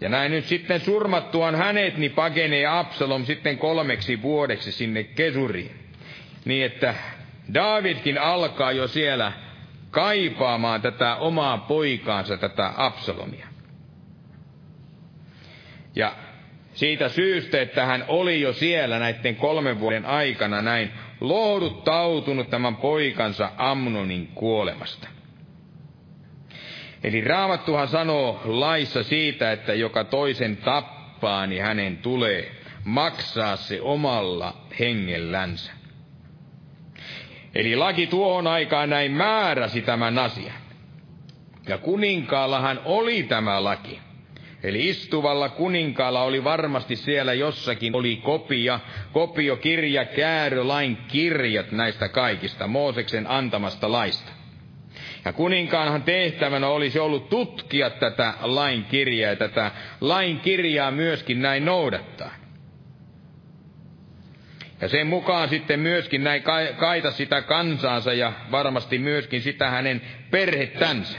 Ja 0.00 0.08
näin 0.08 0.32
nyt 0.32 0.44
sitten 0.44 0.80
surmattuaan 0.80 1.54
hänet, 1.54 1.96
niin 1.96 2.12
pakenee 2.12 2.66
Absalom 2.66 3.24
sitten 3.24 3.58
kolmeksi 3.58 4.22
vuodeksi 4.22 4.72
sinne 4.72 5.04
Kesuriin. 5.04 5.74
Niin 6.44 6.66
että 6.66 6.94
Davidkin 7.54 8.18
alkaa 8.18 8.72
jo 8.72 8.88
siellä 8.88 9.32
kaipaamaan 9.90 10.82
tätä 10.82 11.16
omaa 11.16 11.58
poikaansa, 11.58 12.36
tätä 12.36 12.72
Absalomia. 12.76 13.46
Ja 15.96 16.14
siitä 16.74 17.08
syystä, 17.08 17.62
että 17.62 17.86
hän 17.86 18.04
oli 18.08 18.40
jo 18.40 18.52
siellä 18.52 18.98
näiden 18.98 19.36
kolmen 19.36 19.80
vuoden 19.80 20.06
aikana 20.06 20.62
näin 20.62 20.92
lohduttautunut 21.20 22.50
tämän 22.50 22.76
poikansa 22.76 23.50
Amnonin 23.56 24.26
kuolemasta. 24.34 25.08
Eli 27.04 27.20
Raamattuhan 27.20 27.88
sanoo 27.88 28.40
laissa 28.44 29.02
siitä, 29.02 29.52
että 29.52 29.74
joka 29.74 30.04
toisen 30.04 30.56
tappaa, 30.56 31.46
niin 31.46 31.62
hänen 31.62 31.96
tulee 31.96 32.50
maksaa 32.84 33.56
se 33.56 33.80
omalla 33.80 34.56
hengellänsä. 34.78 35.79
Eli 37.54 37.76
laki 37.76 38.06
tuohon 38.06 38.46
aikaan 38.46 38.90
näin 38.90 39.12
määräsi 39.12 39.82
tämän 39.82 40.18
asian. 40.18 40.60
Ja 41.68 41.78
kuninkaallahan 41.78 42.80
oli 42.84 43.22
tämä 43.22 43.64
laki. 43.64 44.00
Eli 44.62 44.88
istuvalla 44.88 45.48
kuninkaalla 45.48 46.22
oli 46.22 46.44
varmasti 46.44 46.96
siellä 46.96 47.32
jossakin, 47.32 47.96
oli 47.96 48.16
kopia, 48.16 48.80
kopiokirja, 49.12 50.04
käärö, 50.04 50.68
lain 50.68 50.96
kirjat 51.08 51.72
näistä 51.72 52.08
kaikista, 52.08 52.66
Mooseksen 52.66 53.30
antamasta 53.30 53.92
laista. 53.92 54.32
Ja 55.24 55.32
kuninkaanhan 55.32 56.02
tehtävänä 56.02 56.68
olisi 56.68 56.98
ollut 56.98 57.28
tutkia 57.28 57.90
tätä 57.90 58.34
lain 58.40 58.84
kirjaa 58.84 59.30
ja 59.30 59.36
tätä 59.36 59.70
lain 60.00 60.40
kirjaa 60.40 60.90
myöskin 60.90 61.42
näin 61.42 61.64
noudattaa. 61.64 62.39
Ja 64.80 64.88
sen 64.88 65.06
mukaan 65.06 65.48
sitten 65.48 65.80
myöskin 65.80 66.24
näin 66.24 66.42
kaita 66.76 67.10
sitä 67.10 67.42
kansaansa 67.42 68.12
ja 68.12 68.32
varmasti 68.50 68.98
myöskin 68.98 69.42
sitä 69.42 69.70
hänen 69.70 70.02
perhettänsä. 70.30 71.18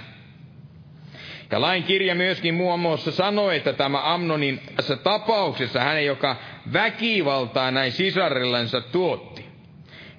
Ja 1.51 1.61
lain 1.61 1.83
kirja 1.83 2.15
myöskin 2.15 2.53
muun 2.53 2.79
muassa 2.79 3.11
sanoi, 3.11 3.57
että 3.57 3.73
tämä 3.73 4.13
Amnonin 4.13 4.59
tässä 4.75 4.95
tapauksessa, 4.95 5.79
hänen 5.79 6.05
joka 6.05 6.35
väkivaltaa 6.73 7.71
näin 7.71 7.91
sisarillensa 7.91 8.81
tuotti, 8.81 9.45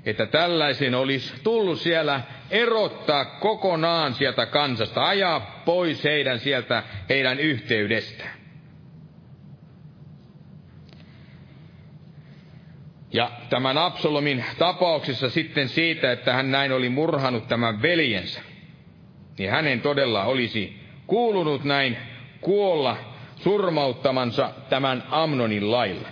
että 0.07 0.27
tällaisen 0.27 0.95
olisi 0.95 1.35
tullut 1.43 1.81
siellä 1.81 2.21
erottaa 2.51 3.25
kokonaan 3.25 4.15
sieltä 4.15 4.47
kansasta, 4.47 5.09
ajaa 5.09 5.63
pois 5.65 6.05
heidän 6.05 6.39
sieltä 6.39 6.83
heidän 7.09 7.39
yhteydestään. 7.41 8.42
Ja 13.13 13.31
tämän 13.51 13.79
Absalomin 13.79 14.45
tapauksessa 14.59 15.31
sitten 15.31 15.69
siitä, 15.69 16.13
että 16.13 16.33
hän 16.33 16.51
näin 16.51 16.73
oli 16.73 16.89
murhanut 16.89 17.49
tämän 17.49 17.83
veljensä, 17.83 18.41
niin 19.39 19.51
hänen 19.51 19.81
todella 19.81 20.25
olisi 20.25 20.77
kuulunut 21.07 21.65
näin 21.65 21.97
kuolla 22.41 22.97
surmauttamansa 23.37 24.51
tämän 24.69 25.05
Amnonin 25.11 25.71
lailla. 25.71 26.09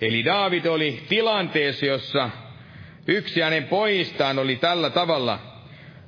Eli 0.00 0.24
Daavid 0.24 0.64
oli 0.64 1.02
tilanteessa, 1.08 1.86
jossa 1.86 2.30
yksi 3.06 3.40
hänen 3.40 3.64
pojistaan 3.64 4.38
oli 4.38 4.56
tällä 4.56 4.90
tavalla 4.90 5.38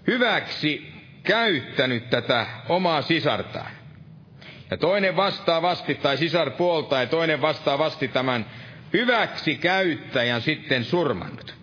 hyväksi 0.06 0.92
käyttänyt 1.22 2.10
tätä 2.10 2.46
omaa 2.68 3.02
sisartaan. 3.02 3.70
Ja 4.70 4.76
toinen 4.76 5.16
vastaavasti, 5.16 5.94
tai 5.94 6.16
sisar 6.16 6.50
puolta, 6.50 7.00
ja 7.00 7.06
toinen 7.06 7.42
vastaavasti 7.42 8.08
tämän 8.08 8.46
hyväksi 8.92 9.56
käyttäjän 9.56 10.40
sitten 10.40 10.84
surmannut. 10.84 11.54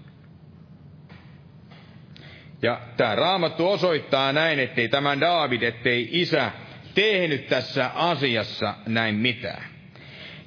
Ja 2.62 2.82
tämä 2.98 3.16
raamattu 3.16 3.68
osoittaa 3.68 4.34
näin, 4.34 4.60
ettei 4.60 4.90
tämän 4.90 5.20
Daavid, 5.20 5.62
ettei 5.62 6.10
isä 6.12 6.52
tehnyt 6.96 7.48
tässä 7.48 7.92
asiassa 7.96 8.76
näin 8.86 9.16
mitään. 9.16 9.64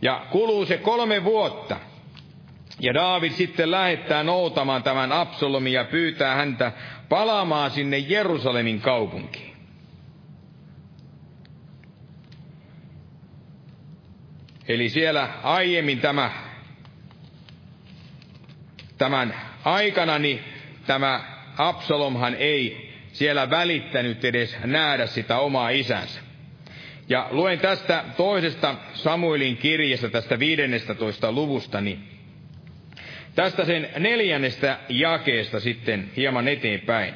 Ja 0.02 0.26
kuluu 0.30 0.66
se 0.66 0.78
kolme 0.78 1.24
vuotta. 1.24 1.76
Ja 2.80 2.94
Daavid 2.94 3.32
sitten 3.32 3.70
lähettää 3.70 4.22
noutamaan 4.22 4.82
tämän 4.82 5.12
Absalomin 5.12 5.72
ja 5.72 5.84
pyytää 5.84 6.34
häntä 6.34 6.72
palaamaan 7.08 7.70
sinne 7.70 7.98
Jerusalemin 7.98 8.80
kaupunkiin. 8.80 9.52
Eli 14.68 14.88
siellä 14.88 15.28
aiemmin 15.42 16.00
tämä, 16.00 16.30
tämän 19.02 19.34
aikana 19.64 20.18
niin 20.18 20.40
tämä 20.86 21.20
Absalomhan 21.58 22.34
ei 22.34 22.92
siellä 23.12 23.50
välittänyt 23.50 24.24
edes 24.24 24.56
nähdä 24.64 25.06
sitä 25.06 25.38
omaa 25.38 25.68
isänsä. 25.70 26.20
Ja 27.08 27.28
luen 27.30 27.58
tästä 27.58 28.04
toisesta 28.16 28.74
Samuelin 28.94 29.56
kirjasta, 29.56 30.08
tästä 30.08 30.38
15 30.38 31.32
luvusta, 31.32 31.80
niin 31.80 32.08
tästä 33.34 33.64
sen 33.64 33.88
neljännestä 33.98 34.78
jakeesta 34.88 35.60
sitten 35.60 36.10
hieman 36.16 36.48
eteenpäin. 36.48 37.14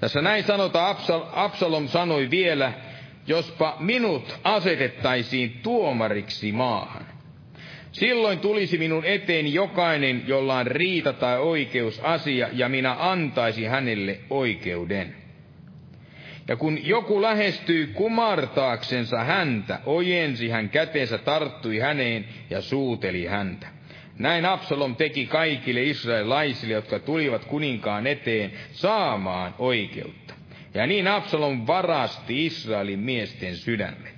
Tässä 0.00 0.22
näin 0.22 0.44
sanotaan, 0.44 0.96
Absalom 1.32 1.88
sanoi 1.88 2.30
vielä, 2.30 2.72
jospa 3.26 3.76
minut 3.80 4.38
asetettaisiin 4.44 5.60
tuomariksi 5.62 6.52
maahan. 6.52 7.17
Silloin 7.98 8.38
tulisi 8.38 8.78
minun 8.78 9.04
eteen 9.04 9.54
jokainen, 9.54 10.22
jolla 10.26 10.58
on 10.58 10.66
riita 10.66 11.12
tai 11.12 11.38
oikeusasia, 11.38 12.48
ja 12.52 12.68
minä 12.68 12.96
antaisin 12.98 13.70
hänelle 13.70 14.20
oikeuden. 14.30 15.14
Ja 16.48 16.56
kun 16.56 16.86
joku 16.86 17.22
lähestyi 17.22 17.86
kumartaaksensa 17.86 19.24
häntä, 19.24 19.80
ojensi 19.86 20.48
hän 20.48 20.68
käteensä, 20.68 21.18
tarttui 21.18 21.78
häneen 21.78 22.24
ja 22.50 22.60
suuteli 22.60 23.26
häntä. 23.26 23.66
Näin 24.18 24.44
Absalom 24.46 24.96
teki 24.96 25.26
kaikille 25.26 25.82
israelaisille, 25.82 26.74
jotka 26.74 26.98
tulivat 26.98 27.44
kuninkaan 27.44 28.06
eteen, 28.06 28.52
saamaan 28.72 29.54
oikeutta. 29.58 30.34
Ja 30.74 30.86
niin 30.86 31.08
Absalom 31.08 31.66
varasti 31.66 32.46
Israelin 32.46 32.98
miesten 32.98 33.56
sydämet. 33.56 34.17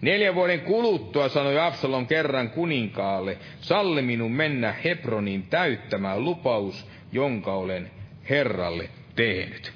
Neljän 0.00 0.34
vuoden 0.34 0.60
kuluttua 0.60 1.28
sanoi 1.28 1.58
Absalom 1.58 2.06
kerran 2.06 2.50
kuninkaalle, 2.50 3.38
salli 3.60 4.02
minun 4.02 4.32
mennä 4.32 4.74
Hebroniin 4.84 5.42
täyttämään 5.42 6.24
lupaus, 6.24 6.86
jonka 7.12 7.54
olen 7.54 7.90
Herralle 8.30 8.88
tehnyt. 9.14 9.72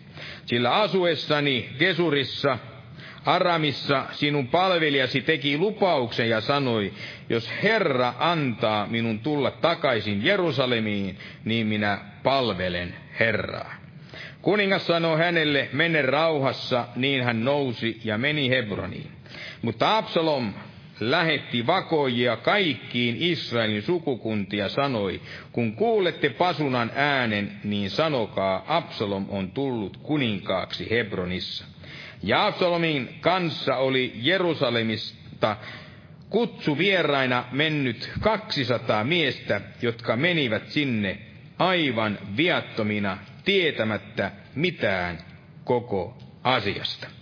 Sillä 0.46 0.74
asuessani 0.74 1.68
Gesurissa, 1.78 2.58
Aramissa 3.26 4.06
sinun 4.10 4.48
palvelijasi 4.48 5.20
teki 5.20 5.58
lupauksen 5.58 6.28
ja 6.28 6.40
sanoi, 6.40 6.92
jos 7.28 7.52
Herra 7.62 8.14
antaa 8.18 8.86
minun 8.86 9.18
tulla 9.18 9.50
takaisin 9.50 10.24
Jerusalemiin, 10.24 11.18
niin 11.44 11.66
minä 11.66 11.98
palvelen 12.22 12.94
Herraa. 13.20 13.74
Kuningas 14.42 14.86
sanoi 14.86 15.18
hänelle, 15.18 15.68
mene 15.72 16.02
rauhassa, 16.02 16.88
niin 16.96 17.24
hän 17.24 17.44
nousi 17.44 18.00
ja 18.04 18.18
meni 18.18 18.50
Hebroniin. 18.50 19.10
Mutta 19.62 19.96
Absalom 19.98 20.54
lähetti 21.00 21.66
vakoijia 21.66 22.36
kaikkiin 22.36 23.16
Israelin 23.18 23.82
sukukuntia 23.82 24.68
sanoi, 24.68 25.20
kun 25.52 25.72
kuulette 25.72 26.28
pasunan 26.30 26.90
äänen, 26.94 27.52
niin 27.64 27.90
sanokaa, 27.90 28.64
Absalom 28.68 29.26
on 29.28 29.50
tullut 29.50 29.96
kuninkaaksi 29.96 30.90
Hebronissa. 30.90 31.64
Ja 32.22 32.46
Absalomin 32.46 33.08
kanssa 33.20 33.76
oli 33.76 34.12
Jerusalemista 34.14 35.56
kutsu 36.30 36.78
vieraina 36.78 37.44
mennyt 37.52 38.10
200 38.20 39.04
miestä, 39.04 39.60
jotka 39.82 40.16
menivät 40.16 40.68
sinne 40.68 41.18
aivan 41.58 42.18
viattomina, 42.36 43.18
tietämättä 43.44 44.30
mitään 44.54 45.18
koko 45.64 46.18
asiasta. 46.42 47.21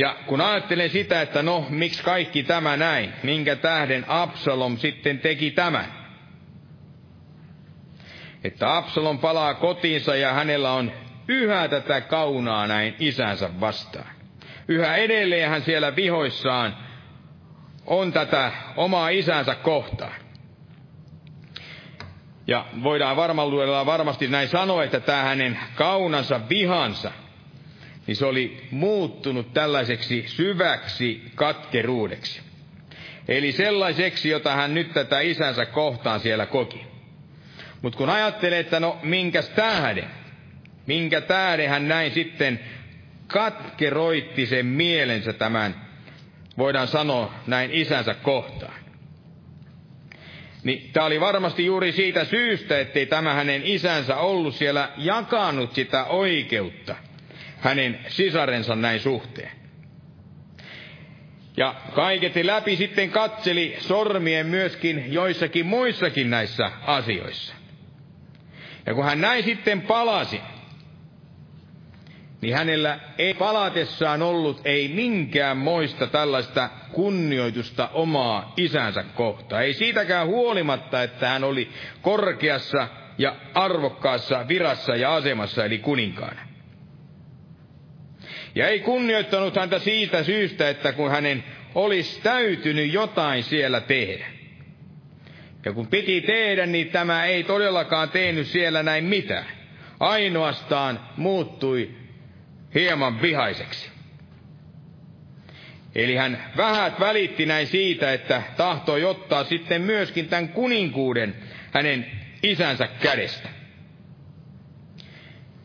Ja 0.00 0.16
kun 0.26 0.40
ajattelen 0.40 0.90
sitä, 0.90 1.22
että 1.22 1.42
no, 1.42 1.66
miksi 1.70 2.02
kaikki 2.02 2.42
tämä 2.42 2.76
näin, 2.76 3.12
minkä 3.22 3.56
tähden 3.56 4.04
Absalom 4.08 4.76
sitten 4.76 5.18
teki 5.18 5.50
tämän. 5.50 5.92
Että 8.44 8.76
Absalom 8.76 9.18
palaa 9.18 9.54
kotiinsa 9.54 10.16
ja 10.16 10.32
hänellä 10.32 10.72
on 10.72 10.92
yhä 11.28 11.68
tätä 11.68 12.00
kaunaa 12.00 12.66
näin 12.66 12.94
isänsä 12.98 13.60
vastaan. 13.60 14.10
Yhä 14.68 14.96
edelleen 14.96 15.50
hän 15.50 15.62
siellä 15.62 15.96
vihoissaan 15.96 16.76
on 17.86 18.12
tätä 18.12 18.52
omaa 18.76 19.08
isänsä 19.08 19.54
kohtaan. 19.54 20.14
Ja 22.46 22.66
voidaan 22.82 23.16
varmasti 23.86 24.28
näin 24.28 24.48
sanoa, 24.48 24.84
että 24.84 25.00
tämä 25.00 25.22
hänen 25.22 25.58
kaunansa 25.74 26.40
vihansa– 26.48 27.12
niin 28.10 28.16
se 28.16 28.26
oli 28.26 28.62
muuttunut 28.70 29.52
tällaiseksi 29.54 30.24
syväksi 30.26 31.22
katkeruudeksi. 31.34 32.40
Eli 33.28 33.52
sellaiseksi, 33.52 34.28
jota 34.28 34.54
hän 34.54 34.74
nyt 34.74 34.92
tätä 34.92 35.20
isänsä 35.20 35.66
kohtaan 35.66 36.20
siellä 36.20 36.46
koki. 36.46 36.86
Mutta 37.82 37.96
kun 37.96 38.10
ajattelee, 38.10 38.58
että 38.58 38.80
no 38.80 38.98
minkäs 39.02 39.48
tähden, 39.48 40.04
minkä 40.86 41.20
tähden 41.20 41.68
hän 41.68 41.88
näin 41.88 42.10
sitten 42.12 42.60
katkeroitti 43.26 44.46
sen 44.46 44.66
mielensä 44.66 45.32
tämän, 45.32 45.74
voidaan 46.58 46.88
sanoa 46.88 47.34
näin 47.46 47.70
isänsä 47.72 48.14
kohtaan. 48.14 48.80
Niin 50.64 50.90
tämä 50.92 51.06
oli 51.06 51.20
varmasti 51.20 51.66
juuri 51.66 51.92
siitä 51.92 52.24
syystä, 52.24 52.80
ettei 52.80 53.06
tämä 53.06 53.34
hänen 53.34 53.62
isänsä 53.64 54.16
ollut 54.16 54.54
siellä 54.54 54.88
jakanut 54.96 55.74
sitä 55.74 56.04
oikeutta– 56.04 56.94
hänen 57.60 57.98
sisarensa 58.08 58.76
näin 58.76 59.00
suhteen. 59.00 59.50
Ja 61.56 61.74
kaiketi 61.94 62.46
läpi 62.46 62.76
sitten 62.76 63.10
katseli 63.10 63.76
sormien 63.78 64.46
myöskin 64.46 65.12
joissakin 65.12 65.66
muissakin 65.66 66.30
näissä 66.30 66.70
asioissa. 66.86 67.54
Ja 68.86 68.94
kun 68.94 69.04
hän 69.04 69.20
näin 69.20 69.44
sitten 69.44 69.82
palasi, 69.82 70.40
niin 72.40 72.54
hänellä 72.54 72.98
ei 73.18 73.34
palatessaan 73.34 74.22
ollut 74.22 74.60
ei 74.64 74.88
minkään 74.88 75.56
moista 75.56 76.06
tällaista 76.06 76.70
kunnioitusta 76.92 77.88
omaa 77.92 78.52
isänsä 78.56 79.02
kohtaan. 79.02 79.62
Ei 79.62 79.74
siitäkään 79.74 80.26
huolimatta, 80.26 81.02
että 81.02 81.28
hän 81.28 81.44
oli 81.44 81.70
korkeassa 82.02 82.88
ja 83.18 83.36
arvokkaassa 83.54 84.48
virassa 84.48 84.96
ja 84.96 85.14
asemassa, 85.14 85.64
eli 85.64 85.78
kuninkaana. 85.78 86.49
Ja 88.54 88.68
ei 88.68 88.80
kunnioittanut 88.80 89.56
häntä 89.56 89.78
siitä 89.78 90.22
syystä, 90.22 90.68
että 90.68 90.92
kun 90.92 91.10
hänen 91.10 91.44
olisi 91.74 92.20
täytynyt 92.22 92.92
jotain 92.92 93.42
siellä 93.42 93.80
tehdä. 93.80 94.26
Ja 95.64 95.72
kun 95.72 95.86
piti 95.86 96.20
tehdä, 96.20 96.66
niin 96.66 96.90
tämä 96.90 97.24
ei 97.24 97.44
todellakaan 97.44 98.08
tehnyt 98.10 98.46
siellä 98.46 98.82
näin 98.82 99.04
mitään. 99.04 99.46
Ainoastaan 100.00 101.00
muuttui 101.16 101.90
hieman 102.74 103.22
vihaiseksi. 103.22 103.90
Eli 105.94 106.16
hän 106.16 106.44
vähät 106.56 107.00
välitti 107.00 107.46
näin 107.46 107.66
siitä, 107.66 108.12
että 108.12 108.42
tahtoi 108.56 109.04
ottaa 109.04 109.44
sitten 109.44 109.82
myöskin 109.82 110.28
tämän 110.28 110.48
kuninkuuden 110.48 111.34
hänen 111.72 112.06
isänsä 112.42 112.88
kädestä. 113.02 113.48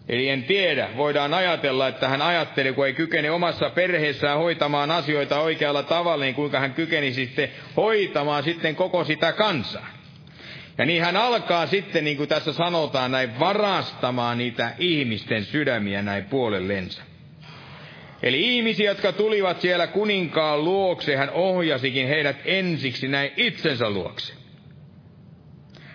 Eli 0.09 0.29
en 0.29 0.43
tiedä, 0.43 0.89
voidaan 0.97 1.33
ajatella, 1.33 1.87
että 1.87 2.07
hän 2.09 2.21
ajatteli, 2.21 2.73
kun 2.73 2.85
ei 2.85 2.93
kykene 2.93 3.31
omassa 3.31 3.69
perheessään 3.69 4.37
hoitamaan 4.37 4.91
asioita 4.91 5.39
oikealla 5.39 5.83
tavalla, 5.83 6.25
niin 6.25 6.35
kuinka 6.35 6.59
hän 6.59 6.73
kykeni 6.73 7.13
sitten 7.13 7.49
hoitamaan 7.77 8.43
sitten 8.43 8.75
koko 8.75 9.03
sitä 9.03 9.33
kansaa. 9.33 9.89
Ja 10.77 10.85
niin 10.85 11.01
hän 11.03 11.17
alkaa 11.17 11.67
sitten, 11.67 12.03
niin 12.03 12.17
kuin 12.17 12.29
tässä 12.29 12.53
sanotaan, 12.53 13.11
näin 13.11 13.39
varastamaan 13.39 14.37
niitä 14.37 14.71
ihmisten 14.79 15.45
sydämiä 15.45 16.01
näin 16.01 16.25
puolellensa. 16.25 17.03
Eli 18.23 18.55
ihmisiä, 18.55 18.91
jotka 18.91 19.11
tulivat 19.11 19.61
siellä 19.61 19.87
kuninkaan 19.87 20.65
luokse, 20.65 21.15
hän 21.15 21.29
ohjasikin 21.29 22.07
heidät 22.07 22.37
ensiksi 22.45 23.07
näin 23.07 23.31
itsensä 23.37 23.89
luokse. 23.89 24.33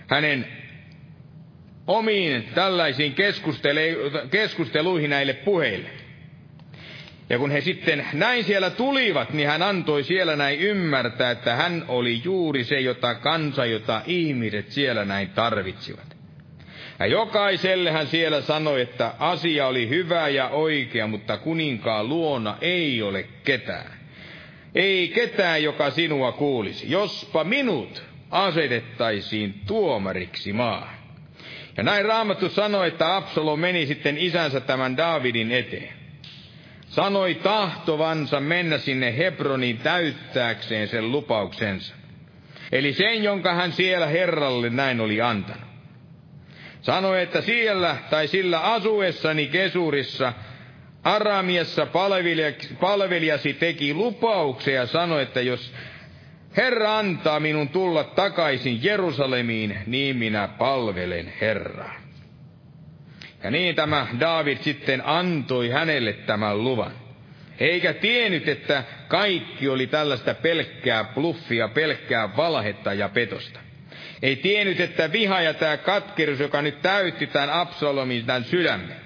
Hänen 0.06 0.59
omiin 1.86 2.48
tällaisiin 2.54 3.14
keskusteluihin 4.30 5.10
näille 5.10 5.32
puheille. 5.32 5.90
Ja 7.30 7.38
kun 7.38 7.50
he 7.50 7.60
sitten 7.60 8.06
näin 8.12 8.44
siellä 8.44 8.70
tulivat, 8.70 9.32
niin 9.32 9.48
hän 9.48 9.62
antoi 9.62 10.04
siellä 10.04 10.36
näin 10.36 10.60
ymmärtää, 10.60 11.30
että 11.30 11.56
hän 11.56 11.84
oli 11.88 12.20
juuri 12.24 12.64
se, 12.64 12.80
jota 12.80 13.14
kansa, 13.14 13.66
jota 13.66 14.02
ihmiset 14.06 14.70
siellä 14.70 15.04
näin 15.04 15.30
tarvitsivat. 15.30 16.16
Ja 16.98 17.06
jokaiselle 17.06 17.90
hän 17.90 18.06
siellä 18.06 18.40
sanoi, 18.40 18.80
että 18.80 19.14
asia 19.18 19.66
oli 19.66 19.88
hyvä 19.88 20.28
ja 20.28 20.48
oikea, 20.48 21.06
mutta 21.06 21.36
kuninkaan 21.36 22.08
luona 22.08 22.56
ei 22.60 23.02
ole 23.02 23.28
ketään. 23.44 23.92
Ei 24.74 25.08
ketään, 25.08 25.62
joka 25.62 25.90
sinua 25.90 26.32
kuulisi, 26.32 26.90
jospa 26.90 27.44
minut 27.44 28.02
asetettaisiin 28.30 29.54
tuomariksi 29.66 30.52
maahan. 30.52 30.99
Ja 31.80 31.84
näin 31.84 32.04
Raamattu 32.04 32.48
sanoi, 32.48 32.88
että 32.88 33.16
Absalom 33.16 33.60
meni 33.60 33.86
sitten 33.86 34.18
isänsä 34.18 34.60
tämän 34.60 34.96
Daavidin 34.96 35.52
eteen. 35.52 35.92
Sanoi 36.86 37.34
tahtovansa 37.34 38.40
mennä 38.40 38.78
sinne 38.78 39.16
Hebroniin 39.16 39.78
täyttääkseen 39.78 40.88
sen 40.88 41.12
lupauksensa. 41.12 41.94
Eli 42.72 42.92
sen, 42.92 43.24
jonka 43.24 43.54
hän 43.54 43.72
siellä 43.72 44.06
Herralle 44.06 44.70
näin 44.70 45.00
oli 45.00 45.20
antanut. 45.20 45.68
Sanoi, 46.82 47.22
että 47.22 47.40
siellä 47.40 47.96
tai 48.10 48.28
sillä 48.28 48.60
asuessani 48.60 49.46
Kesurissa 49.46 50.32
Aramiassa 51.04 51.86
palvelijasi 52.80 53.52
teki 53.54 53.94
lupauksia 53.94 54.74
ja 54.74 54.86
sanoi, 54.86 55.22
että 55.22 55.40
jos 55.40 55.72
Herra 56.56 56.98
antaa 56.98 57.40
minun 57.40 57.68
tulla 57.68 58.04
takaisin 58.04 58.84
Jerusalemiin, 58.84 59.78
niin 59.86 60.16
minä 60.16 60.48
palvelen 60.48 61.32
Herraa. 61.40 61.94
Ja 63.42 63.50
niin 63.50 63.74
tämä 63.74 64.06
David 64.20 64.58
sitten 64.60 65.02
antoi 65.06 65.68
hänelle 65.68 66.12
tämän 66.12 66.64
luvan. 66.64 66.92
Eikä 67.58 67.92
tiennyt, 67.92 68.48
että 68.48 68.84
kaikki 69.08 69.68
oli 69.68 69.86
tällaista 69.86 70.34
pelkkää 70.34 71.04
bluffia, 71.04 71.68
pelkkää 71.68 72.36
valhetta 72.36 72.92
ja 72.92 73.08
petosta. 73.08 73.60
Ei 74.22 74.36
tiennyt, 74.36 74.80
että 74.80 75.12
viha 75.12 75.40
ja 75.40 75.54
tämä 75.54 75.76
katkerus, 75.76 76.40
joka 76.40 76.62
nyt 76.62 76.82
täytti 76.82 77.26
tämän 77.26 77.50
Absalomin 77.50 78.26
tämän 78.26 78.44
sydämen, 78.44 78.96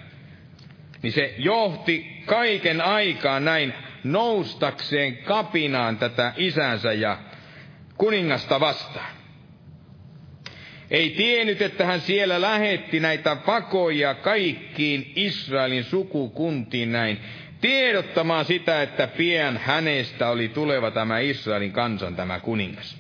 niin 1.03 1.13
se 1.13 1.35
johti 1.39 2.23
kaiken 2.27 2.81
aikaa 2.81 3.41
näin 3.41 3.75
noustakseen 4.05 5.17
kapinaan 5.17 5.97
tätä 5.97 6.33
isänsä 6.37 6.93
ja 6.93 7.19
kuningasta 7.99 8.61
vastaan. 8.61 9.25
Ei 10.91 11.11
tiennyt, 11.11 11.63
että 11.63 11.85
hän 11.85 12.01
siellä 12.01 12.41
lähetti 12.41 13.01
näitä 13.01 13.37
pakoja 13.37 14.15
kaikkiin 14.15 15.13
Israelin 15.17 15.85
sukukuntiin 15.85 16.93
näin, 16.93 17.21
tiedottamaan 17.61 18.45
sitä, 18.45 18.83
että 18.83 19.07
pian 19.07 19.61
hänestä 19.65 20.29
oli 20.29 20.49
tuleva 20.49 20.91
tämä 20.91 21.19
Israelin 21.19 21.73
kansan 21.73 22.17
tämä 22.17 22.41
kuningas. 22.41 22.97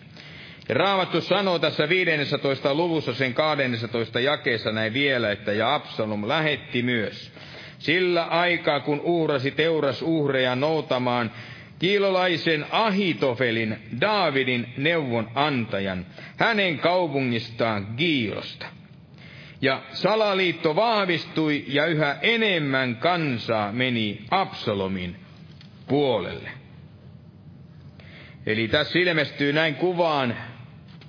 Ja 0.68 0.74
Raamattu 0.74 1.20
sanoo 1.20 1.58
tässä 1.58 1.88
15. 1.88 2.74
luvussa 2.74 3.14
sen 3.14 3.34
12. 3.34 4.20
jakeessa 4.20 4.72
näin 4.72 4.92
vielä, 4.92 5.32
että 5.32 5.52
ja 5.52 5.74
Absalom 5.74 6.28
lähetti 6.28 6.82
myös. 6.82 7.32
Sillä 7.78 8.24
aikaa, 8.24 8.80
kun 8.80 9.00
uhrasi 9.00 9.50
teuras 9.50 10.02
uhreja 10.02 10.56
noutamaan 10.56 11.30
kiilolaisen 11.78 12.66
Ahitofelin, 12.70 13.76
Daavidin 14.00 14.72
neuvon 14.76 15.30
antajan, 15.34 16.06
hänen 16.36 16.78
kaupungistaan 16.78 17.86
Giilosta. 17.96 18.66
Ja 19.60 19.82
salaliitto 19.92 20.76
vahvistui 20.76 21.64
ja 21.68 21.86
yhä 21.86 22.16
enemmän 22.22 22.96
kansaa 22.96 23.72
meni 23.72 24.22
Absalomin 24.30 25.16
puolelle. 25.88 26.50
Eli 28.46 28.68
tässä 28.68 28.98
ilmestyy 28.98 29.52
näin 29.52 29.74
kuvaan 29.74 30.36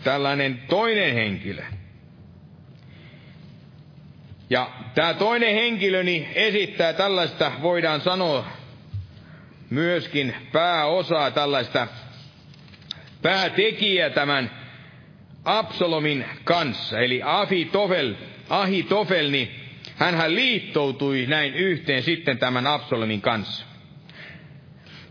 tällainen 0.03 0.61
toinen 0.69 1.13
henkilö. 1.13 1.63
Ja 4.49 4.69
tämä 4.95 5.13
toinen 5.13 5.55
henkilöni 5.55 6.27
esittää 6.35 6.93
tällaista, 6.93 7.51
voidaan 7.61 8.01
sanoa, 8.01 8.47
myöskin 9.69 10.35
pääosaa 10.51 11.31
tällaista 11.31 11.87
päätekijä 13.21 14.09
tämän 14.09 14.51
Absalomin 15.45 16.25
kanssa, 16.43 16.99
eli 16.99 17.21
Ahitofel, 17.23 18.13
Ahitofel, 18.49 19.29
niin 19.29 19.51
hän 19.95 20.35
liittoutui 20.35 21.25
näin 21.25 21.53
yhteen 21.53 22.03
sitten 22.03 22.37
tämän 22.37 22.67
Absalomin 22.67 23.21
kanssa. 23.21 23.65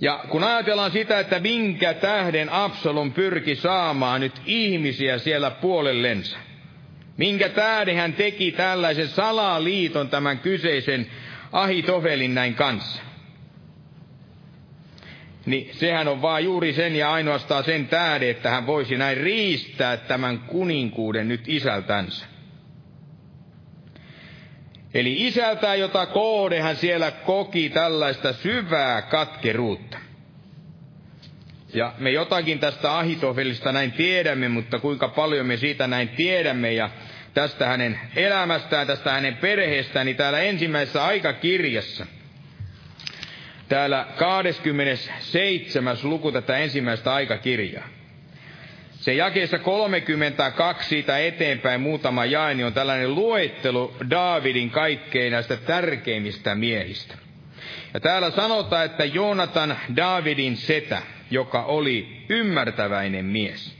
Ja 0.00 0.24
kun 0.28 0.44
ajatellaan 0.44 0.90
sitä, 0.90 1.18
että 1.18 1.40
minkä 1.40 1.94
tähden 1.94 2.48
Absalom 2.52 3.12
pyrki 3.12 3.54
saamaan 3.56 4.20
nyt 4.20 4.32
ihmisiä 4.46 5.18
siellä 5.18 5.50
puolellensa, 5.50 6.38
minkä 7.16 7.48
tähden 7.48 7.96
hän 7.96 8.12
teki 8.12 8.52
tällaisen 8.52 9.08
salaliiton 9.08 10.08
tämän 10.08 10.38
kyseisen 10.38 11.06
Ahitofelin 11.52 12.34
näin 12.34 12.54
kanssa, 12.54 13.02
niin 15.46 15.70
sehän 15.74 16.08
on 16.08 16.22
vaan 16.22 16.44
juuri 16.44 16.72
sen 16.72 16.96
ja 16.96 17.12
ainoastaan 17.12 17.64
sen 17.64 17.88
tähden, 17.88 18.30
että 18.30 18.50
hän 18.50 18.66
voisi 18.66 18.96
näin 18.96 19.16
riistää 19.16 19.96
tämän 19.96 20.38
kuninkuuden 20.38 21.28
nyt 21.28 21.40
isältänsä. 21.46 22.26
Eli 24.94 25.26
isältään, 25.26 25.80
jota 25.80 26.06
koode 26.06 26.60
hän 26.60 26.76
siellä 26.76 27.10
koki 27.10 27.70
tällaista 27.70 28.32
syvää 28.32 29.02
katkeruutta. 29.02 29.98
Ja 31.74 31.92
me 31.98 32.10
jotakin 32.10 32.58
tästä 32.58 32.98
Ahitofelista 32.98 33.72
näin 33.72 33.92
tiedämme, 33.92 34.48
mutta 34.48 34.78
kuinka 34.78 35.08
paljon 35.08 35.46
me 35.46 35.56
siitä 35.56 35.86
näin 35.86 36.08
tiedämme 36.08 36.72
ja 36.72 36.90
tästä 37.34 37.66
hänen 37.66 38.00
elämästään, 38.16 38.86
tästä 38.86 39.12
hänen 39.12 39.36
perheestään, 39.36 40.06
niin 40.06 40.16
täällä 40.16 40.38
ensimmäisessä 40.40 41.04
aikakirjassa– 41.04 42.06
täällä 43.68 44.06
27. 44.16 45.96
luku 46.02 46.32
tätä 46.32 46.58
ensimmäistä 46.58 47.14
aikakirjaa. 47.14 47.88
Se 48.92 49.14
jakeessa 49.14 49.58
32 49.58 50.88
siitä 50.88 51.18
eteenpäin 51.18 51.80
muutama 51.80 52.24
jae, 52.24 52.54
niin 52.54 52.66
on 52.66 52.72
tällainen 52.72 53.14
luettelo 53.14 53.96
Daavidin 54.10 54.70
kaikkein 54.70 55.32
näistä 55.32 55.56
tärkeimmistä 55.56 56.54
miehistä. 56.54 57.14
Ja 57.94 58.00
täällä 58.00 58.30
sanotaan, 58.30 58.84
että 58.84 59.04
Joonatan 59.04 59.76
Daavidin 59.96 60.56
setä, 60.56 61.02
joka 61.30 61.62
oli 61.62 62.24
ymmärtäväinen 62.28 63.24
mies. 63.24 63.76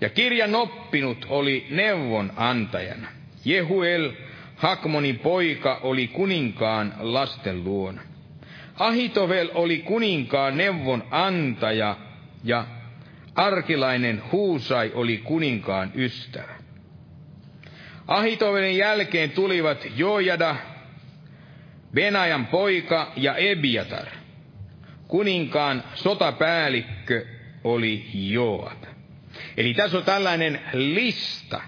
Ja 0.00 0.08
kirjan 0.08 0.54
oppinut 0.54 1.26
oli 1.28 1.66
neuvon 1.70 2.32
antajana. 2.36 3.08
Jehuel 3.44 4.12
Hakmonin 4.56 5.18
poika, 5.18 5.80
oli 5.82 6.08
kuninkaan 6.08 6.94
lasten 6.98 7.64
luona. 7.64 8.02
Ahitovel 8.80 9.50
oli 9.54 9.78
kuninkaan 9.78 10.56
neuvon 10.56 11.04
antaja 11.10 11.96
ja 12.44 12.66
arkilainen 13.34 14.22
Huusai 14.32 14.92
oli 14.94 15.18
kuninkaan 15.18 15.92
ystävä. 15.94 16.54
Ahitovelin 18.06 18.76
jälkeen 18.76 19.30
tulivat 19.30 19.86
Joojada, 19.96 20.56
Benajan 21.94 22.46
poika 22.46 23.12
ja 23.16 23.36
Ebiatar. 23.36 24.06
Kuninkaan 25.08 25.84
sotapäällikkö 25.94 27.26
oli 27.64 28.06
Joab. 28.14 28.82
Eli 29.56 29.74
tässä 29.74 29.98
on 29.98 30.04
tällainen 30.04 30.60
lista 30.72 31.60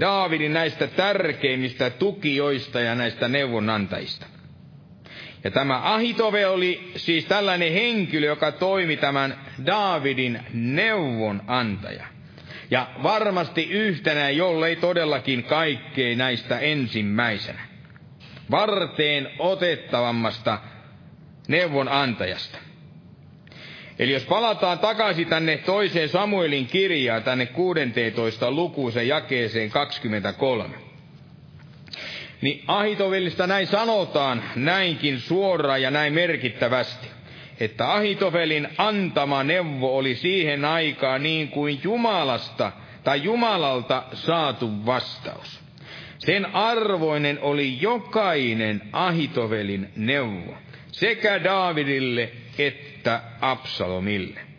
Daavidin 0.00 0.52
näistä 0.52 0.86
tärkeimmistä 0.86 1.90
tukijoista 1.90 2.80
ja 2.80 2.94
näistä 2.94 3.28
neuvonantajista. 3.28 4.26
Ja 5.44 5.50
tämä 5.50 5.80
Ahitove 5.94 6.46
oli 6.46 6.92
siis 6.96 7.24
tällainen 7.24 7.72
henkilö, 7.72 8.26
joka 8.26 8.52
toimi 8.52 8.96
tämän 8.96 9.40
Daavidin 9.66 10.40
neuvonantaja. 10.52 12.06
Ja 12.70 12.86
varmasti 13.02 13.70
yhtenä, 13.70 14.30
jollei 14.30 14.76
todellakin 14.76 15.44
kaikkein 15.44 16.18
näistä 16.18 16.58
ensimmäisenä. 16.58 17.60
Varteen 18.50 19.30
otettavammasta 19.38 20.58
neuvonantajasta. 21.48 22.58
Eli 23.98 24.12
jos 24.12 24.24
palataan 24.24 24.78
takaisin 24.78 25.26
tänne 25.26 25.56
toiseen 25.56 26.08
Samuelin 26.08 26.66
kirjaan, 26.66 27.22
tänne 27.22 27.46
16 27.46 28.50
lukuisen 28.50 29.08
jakeeseen 29.08 29.70
23, 29.70 30.91
niin 32.42 32.64
Ahitovelista 32.66 33.46
näin 33.46 33.66
sanotaan 33.66 34.42
näinkin 34.56 35.20
suoraan 35.20 35.82
ja 35.82 35.90
näin 35.90 36.12
merkittävästi, 36.12 37.08
että 37.60 37.92
Ahitovelin 37.92 38.68
antama 38.78 39.44
neuvo 39.44 39.96
oli 39.96 40.14
siihen 40.14 40.64
aikaan 40.64 41.22
niin 41.22 41.48
kuin 41.48 41.80
Jumalasta 41.84 42.72
tai 43.04 43.22
Jumalalta 43.22 44.02
saatu 44.12 44.86
vastaus. 44.86 45.60
Sen 46.18 46.54
arvoinen 46.54 47.38
oli 47.42 47.80
jokainen 47.80 48.82
Ahitovelin 48.92 49.88
neuvo, 49.96 50.54
sekä 50.92 51.44
Daavidille 51.44 52.30
että 52.58 53.20
Absalomille. 53.40 54.51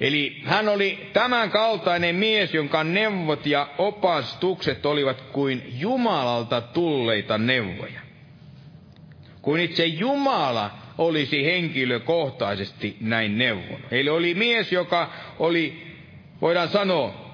Eli 0.00 0.42
hän 0.44 0.68
oli 0.68 1.10
tämän 1.12 1.50
kaltainen 1.50 2.14
mies, 2.14 2.54
jonka 2.54 2.84
neuvot 2.84 3.46
ja 3.46 3.68
opastukset 3.78 4.86
olivat 4.86 5.20
kuin 5.20 5.62
Jumalalta 5.78 6.60
tulleita 6.60 7.38
neuvoja. 7.38 8.00
Kuin 9.42 9.60
itse 9.60 9.86
Jumala 9.86 10.70
olisi 10.98 11.44
henkilökohtaisesti 11.44 12.96
näin 13.00 13.38
neuvon. 13.38 13.80
Eli 13.90 14.10
oli 14.10 14.34
mies, 14.34 14.72
joka 14.72 15.10
oli, 15.38 15.86
voidaan 16.40 16.68
sanoa, 16.68 17.24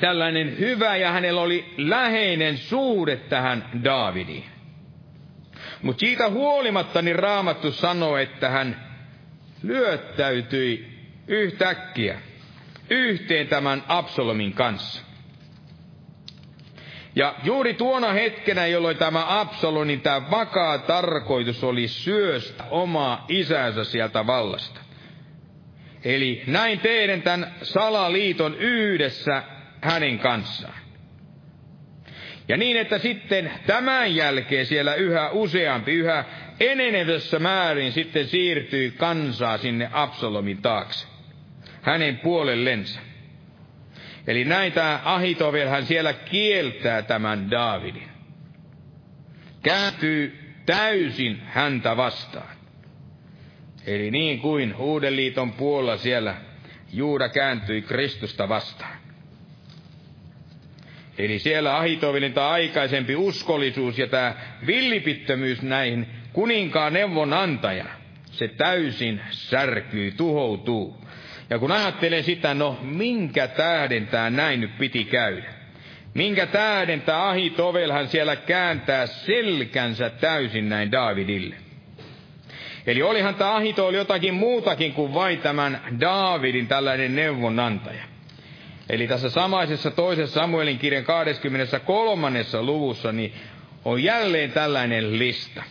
tällainen 0.00 0.58
hyvä 0.58 0.96
ja 0.96 1.12
hänellä 1.12 1.40
oli 1.40 1.74
läheinen 1.76 2.58
suhde 2.58 3.16
tähän 3.16 3.70
Daavidiin. 3.84 4.44
Mutta 5.82 6.00
siitä 6.00 6.30
huolimatta 6.30 7.02
niin 7.02 7.16
Raamattu 7.18 7.72
sanoo, 7.72 8.16
että 8.16 8.48
hän 8.48 8.86
lyöttäytyi 9.62 10.95
yhtäkkiä 11.28 12.20
yhteen 12.90 13.48
tämän 13.48 13.82
Absalomin 13.88 14.52
kanssa. 14.52 15.02
Ja 17.16 17.34
juuri 17.42 17.74
tuona 17.74 18.12
hetkenä, 18.12 18.66
jolloin 18.66 18.96
tämä 18.96 19.40
Absalonin 19.40 20.00
tämä 20.00 20.30
vakaa 20.30 20.78
tarkoitus 20.78 21.64
oli 21.64 21.88
syöstä 21.88 22.64
omaa 22.70 23.24
isänsä 23.28 23.84
sieltä 23.84 24.26
vallasta. 24.26 24.80
Eli 26.04 26.42
näin 26.46 26.80
teidän 26.80 27.22
tämän 27.22 27.54
salaliiton 27.62 28.54
yhdessä 28.54 29.42
hänen 29.80 30.18
kanssaan. 30.18 30.78
Ja 32.48 32.56
niin, 32.56 32.76
että 32.76 32.98
sitten 32.98 33.52
tämän 33.66 34.14
jälkeen 34.14 34.66
siellä 34.66 34.94
yhä 34.94 35.30
useampi, 35.30 35.92
yhä 35.92 36.24
enenevässä 36.60 37.38
määrin 37.38 37.92
sitten 37.92 38.26
siirtyi 38.26 38.90
kansaa 38.90 39.58
sinne 39.58 39.88
Absalomin 39.92 40.62
taakse. 40.62 41.15
Hänen 41.86 42.18
puolellensa. 42.18 43.00
Eli 44.26 44.44
näin 44.44 44.72
tämä 44.72 45.00
Ahitovel 45.04 45.68
hän 45.68 45.86
siellä 45.86 46.12
kieltää 46.12 47.02
tämän 47.02 47.50
Daavidin. 47.50 48.08
Kääntyy 49.62 50.38
täysin 50.66 51.42
häntä 51.44 51.96
vastaan. 51.96 52.56
Eli 53.86 54.10
niin 54.10 54.40
kuin 54.40 54.76
Uuden 54.76 55.16
liiton 55.16 55.52
puolella 55.52 55.96
siellä 55.96 56.34
Juuda 56.92 57.28
kääntyi 57.28 57.82
Kristusta 57.82 58.48
vastaan. 58.48 58.96
Eli 61.18 61.38
siellä 61.38 61.76
Ahitovelin 61.76 62.32
tämä 62.32 62.48
aikaisempi 62.48 63.16
uskollisuus 63.16 63.98
ja 63.98 64.06
tämä 64.06 64.34
villipittömyys 64.66 65.62
näihin 65.62 66.06
kuninkaan 66.32 66.92
neuvonantaja, 66.92 67.86
se 68.30 68.48
täysin 68.48 69.20
särkyy, 69.30 70.10
tuhoutuu. 70.10 71.05
Ja 71.50 71.58
kun 71.58 71.72
ajattelen 71.72 72.24
sitä, 72.24 72.54
no 72.54 72.78
minkä 72.82 73.48
tähden 73.48 74.06
tämä 74.06 74.30
näin 74.30 74.60
nyt 74.60 74.78
piti 74.78 75.04
käydä? 75.04 75.44
Minkä 76.14 76.46
tähden 76.46 77.02
tämä 77.02 77.28
Ahitovelhan 77.28 78.08
siellä 78.08 78.36
kääntää 78.36 79.06
selkänsä 79.06 80.10
täysin 80.10 80.68
näin 80.68 80.92
Daavidille? 80.92 81.54
Eli 82.86 83.02
olihan 83.02 83.34
tämä 83.34 83.54
Ahito 83.54 83.86
oli 83.86 83.96
jotakin 83.96 84.34
muutakin 84.34 84.92
kuin 84.92 85.14
vain 85.14 85.38
tämän 85.38 85.80
Daavidin 86.00 86.68
tällainen 86.68 87.16
neuvonantaja. 87.16 88.04
Eli 88.90 89.06
tässä 89.06 89.30
samaisessa 89.30 89.90
toisessa 89.90 90.40
Samuelin 90.40 90.78
kirjan 90.78 91.04
23. 91.04 92.44
luvussa 92.60 93.12
niin 93.12 93.32
on 93.84 94.02
jälleen 94.02 94.52
tällainen 94.52 95.18
lista. 95.18 95.62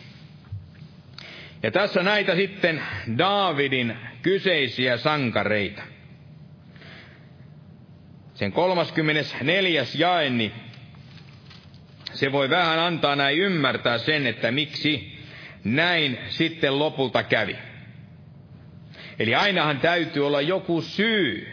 Ja 1.62 1.70
tässä 1.70 2.02
näitä 2.02 2.34
sitten 2.34 2.82
Daavidin 3.18 3.96
kyseisiä 4.26 4.96
sankareita. 4.96 5.82
Sen 8.34 8.52
34. 8.52 9.84
jae, 9.98 10.30
niin 10.30 10.52
se 12.14 12.32
voi 12.32 12.50
vähän 12.50 12.78
antaa 12.78 13.16
näin 13.16 13.38
ymmärtää 13.38 13.98
sen, 13.98 14.26
että 14.26 14.50
miksi 14.50 15.18
näin 15.64 16.18
sitten 16.28 16.78
lopulta 16.78 17.22
kävi. 17.22 17.56
Eli 19.18 19.34
ainahan 19.34 19.80
täytyy 19.80 20.26
olla 20.26 20.40
joku 20.40 20.82
syy, 20.82 21.48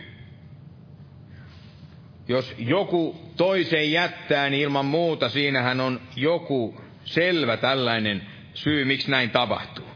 jos 2.28 2.56
joku 2.58 3.32
toisen 3.38 3.92
jättää, 3.92 4.50
niin 4.50 4.62
ilman 4.64 4.86
muuta 4.86 5.30
siinähän 5.30 5.80
on 5.80 6.02
joku 6.16 6.82
selvä 7.04 7.58
tällainen 7.58 8.28
syy, 8.54 8.86
miksi 8.86 9.12
näin 9.12 9.30
tapahtuu. 9.30 9.93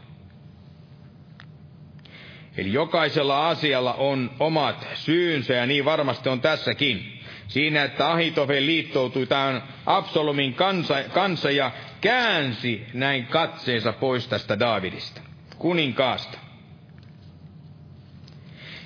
Eli 2.58 2.72
jokaisella 2.72 3.48
asialla 3.48 3.94
on 3.94 4.30
omat 4.40 4.86
syynsä 4.94 5.54
ja 5.54 5.66
niin 5.66 5.84
varmasti 5.84 6.28
on 6.28 6.40
tässäkin. 6.40 7.20
Siinä, 7.48 7.84
että 7.84 8.10
Ahitofel 8.10 8.66
liittoutui 8.66 9.26
tämän 9.26 9.62
Absalomin 9.86 10.54
kanssa, 10.54 11.02
kanssa 11.02 11.50
ja 11.50 11.70
käänsi 12.00 12.86
näin 12.94 13.26
katseensa 13.26 13.92
pois 13.92 14.28
tästä 14.28 14.58
Daavidista, 14.58 15.20
kuninkaasta. 15.58 16.38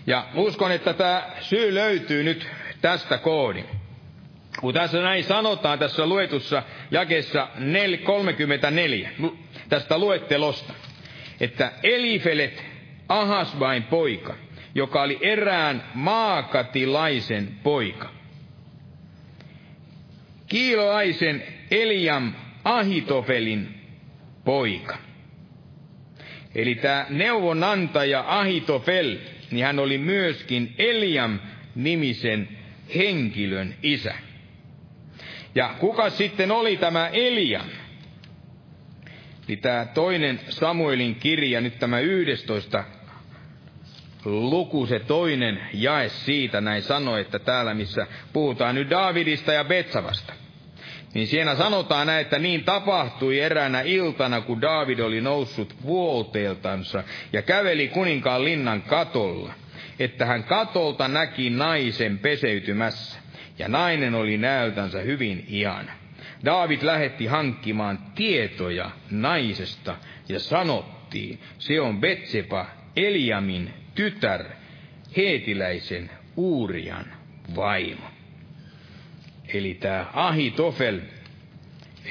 Ja 0.07 0.27
uskon, 0.35 0.73
että 0.73 0.95
tämä 0.95 1.23
syy 1.41 1.75
löytyy 1.75 2.25
nyt 2.25 2.49
tästä 2.81 3.18
koodin. 3.18 3.66
Kun 4.61 4.75
tässä 4.75 5.03
näin 5.03 5.25
sanotaan 5.25 5.79
tässä 5.79 6.07
luetussa 6.07 6.62
jakessa 6.91 7.49
34, 8.05 9.11
tästä 9.68 9.99
luettelosta, 9.99 10.73
että 11.41 11.73
Elifelet 11.83 12.72
Ahasbain 13.09 13.83
poika, 13.83 14.35
joka 14.75 15.03
oli 15.03 15.19
erään 15.21 15.83
maakatilaisen 15.95 17.49
poika. 17.63 18.11
Kiiloaisen 20.47 21.43
Eliam 21.71 22.33
Ahitofelin 22.65 23.75
poika. 24.45 24.99
Eli 26.55 26.75
tämä 26.75 27.07
neuvonantaja 27.11 28.25
Ahitofel, 28.27 29.17
niin 29.51 29.65
hän 29.65 29.79
oli 29.79 29.99
myöskin 29.99 30.75
Eliam 30.79 31.39
nimisen 31.75 32.49
henkilön 32.97 33.75
isä. 33.83 34.15
Ja 35.55 35.75
kuka 35.79 36.11
sitten 36.11 36.51
oli 36.51 36.77
tämä 36.77 37.09
Eliam? 37.09 37.67
Niin 39.49 39.59
tämä 39.59 39.86
toinen 39.95 40.40
Samuelin 40.49 41.14
kirja, 41.14 41.61
nyt 41.61 41.78
tämä 41.78 42.01
11 42.01 42.84
luku, 44.24 44.86
se 44.86 44.99
toinen 44.99 45.61
jae 45.74 46.09
siitä 46.09 46.61
näin 46.61 46.82
sanoi, 46.82 47.20
että 47.20 47.38
täällä 47.38 47.74
missä 47.74 48.07
puhutaan 48.32 48.74
nyt 48.74 48.90
Davidista 48.90 49.53
ja 49.53 49.64
Betsavasta. 49.64 50.32
niin 51.14 51.26
siinä 51.26 51.55
sanotaan 51.55 52.07
näin, 52.07 52.20
että 52.20 52.38
niin 52.38 52.64
tapahtui 52.64 53.40
eräänä 53.40 53.80
iltana, 53.80 54.40
kun 54.40 54.61
David 54.61 54.99
oli 54.99 55.20
noussut 55.20 55.74
vuolteeltansa 55.82 57.05
ja 57.32 57.43
käveli 57.43 57.88
kuninkaan 57.88 58.45
linnan 58.45 58.82
katolla, 58.82 59.53
että 59.99 60.26
hän 60.26 60.45
katolta 60.45 61.09
näki 61.09 61.51
naisen 61.51 62.18
peseytymässä, 62.18 63.18
ja 63.59 63.68
nainen 63.68 64.14
oli 64.14 64.36
näöltänsä 64.36 65.01
hyvin 65.01 65.45
ihana. 65.49 66.02
David 66.45 66.83
lähetti 66.83 67.27
hankkimaan 67.27 67.99
tietoja 68.14 68.91
naisesta 69.11 69.97
ja 70.29 70.41
sanottiin, 70.41 71.39
se 71.59 71.81
on 71.81 72.01
Betsepa, 72.01 72.66
Eliamin 72.97 73.70
tytär, 73.95 74.45
heetiläisen 75.16 76.11
Uurian 76.37 77.05
vaimo. 77.57 78.07
Eli 79.55 79.75
tämä 79.75 80.07
Ahitofel 80.12 81.01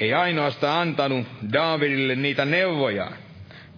ei 0.00 0.14
ainoastaan 0.14 0.88
antanut 0.88 1.26
Davidille 1.52 2.16
niitä 2.16 2.44
neuvoja, 2.44 3.10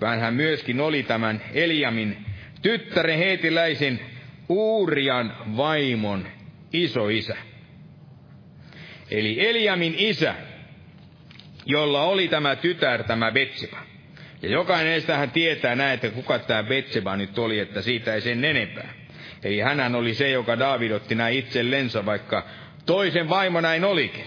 vaan 0.00 0.20
hän 0.20 0.34
myöskin 0.34 0.80
oli 0.80 1.02
tämän 1.02 1.42
Eliamin 1.52 2.26
tyttären 2.62 3.18
heetiläisen 3.18 4.00
Uurian 4.48 5.32
vaimon 5.56 6.26
isoisä. 6.72 7.36
Eli 9.10 9.48
Eliamin 9.48 9.94
isä, 9.98 10.34
jolla 11.66 12.02
oli 12.02 12.28
tämä 12.28 12.56
tytär, 12.56 13.02
tämä 13.02 13.32
Betseba. 13.32 13.78
Ja 14.42 14.48
jokainen 14.50 15.02
hän 15.16 15.30
tietää 15.30 15.74
näin, 15.74 15.94
että 15.94 16.10
kuka 16.10 16.38
tämä 16.38 16.62
Betseba 16.62 17.16
nyt 17.16 17.38
oli, 17.38 17.58
että 17.58 17.82
siitä 17.82 18.14
ei 18.14 18.20
sen 18.20 18.44
enempää. 18.44 18.94
Eli 19.44 19.60
hän 19.60 19.94
oli 19.94 20.14
se, 20.14 20.30
joka 20.30 20.58
David 20.58 20.90
otti 20.90 21.14
näin 21.14 21.38
itsellensä, 21.38 22.06
vaikka 22.06 22.46
toisen 22.86 23.28
vaimo 23.28 23.60
näin 23.60 23.84
olikin. 23.84 24.24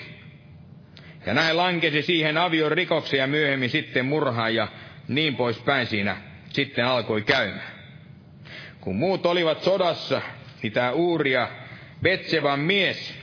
Ja 1.25 1.33
näin 1.33 1.57
lankesi 1.57 2.01
siihen 2.01 2.37
avion 2.37 2.71
rikokseen 2.71 3.21
ja 3.21 3.27
myöhemmin 3.27 3.69
sitten 3.69 4.05
murhaan 4.05 4.55
ja 4.55 4.67
niin 5.07 5.35
poispäin 5.35 5.87
siinä 5.87 6.17
sitten 6.49 6.85
alkoi 6.85 7.21
käymään. 7.21 7.71
Kun 8.81 8.95
muut 8.95 9.25
olivat 9.25 9.63
sodassa, 9.63 10.21
niin 10.63 10.73
tämä 10.73 10.91
Uuria, 10.91 11.47
Betsevan 12.01 12.59
mies, 12.59 13.13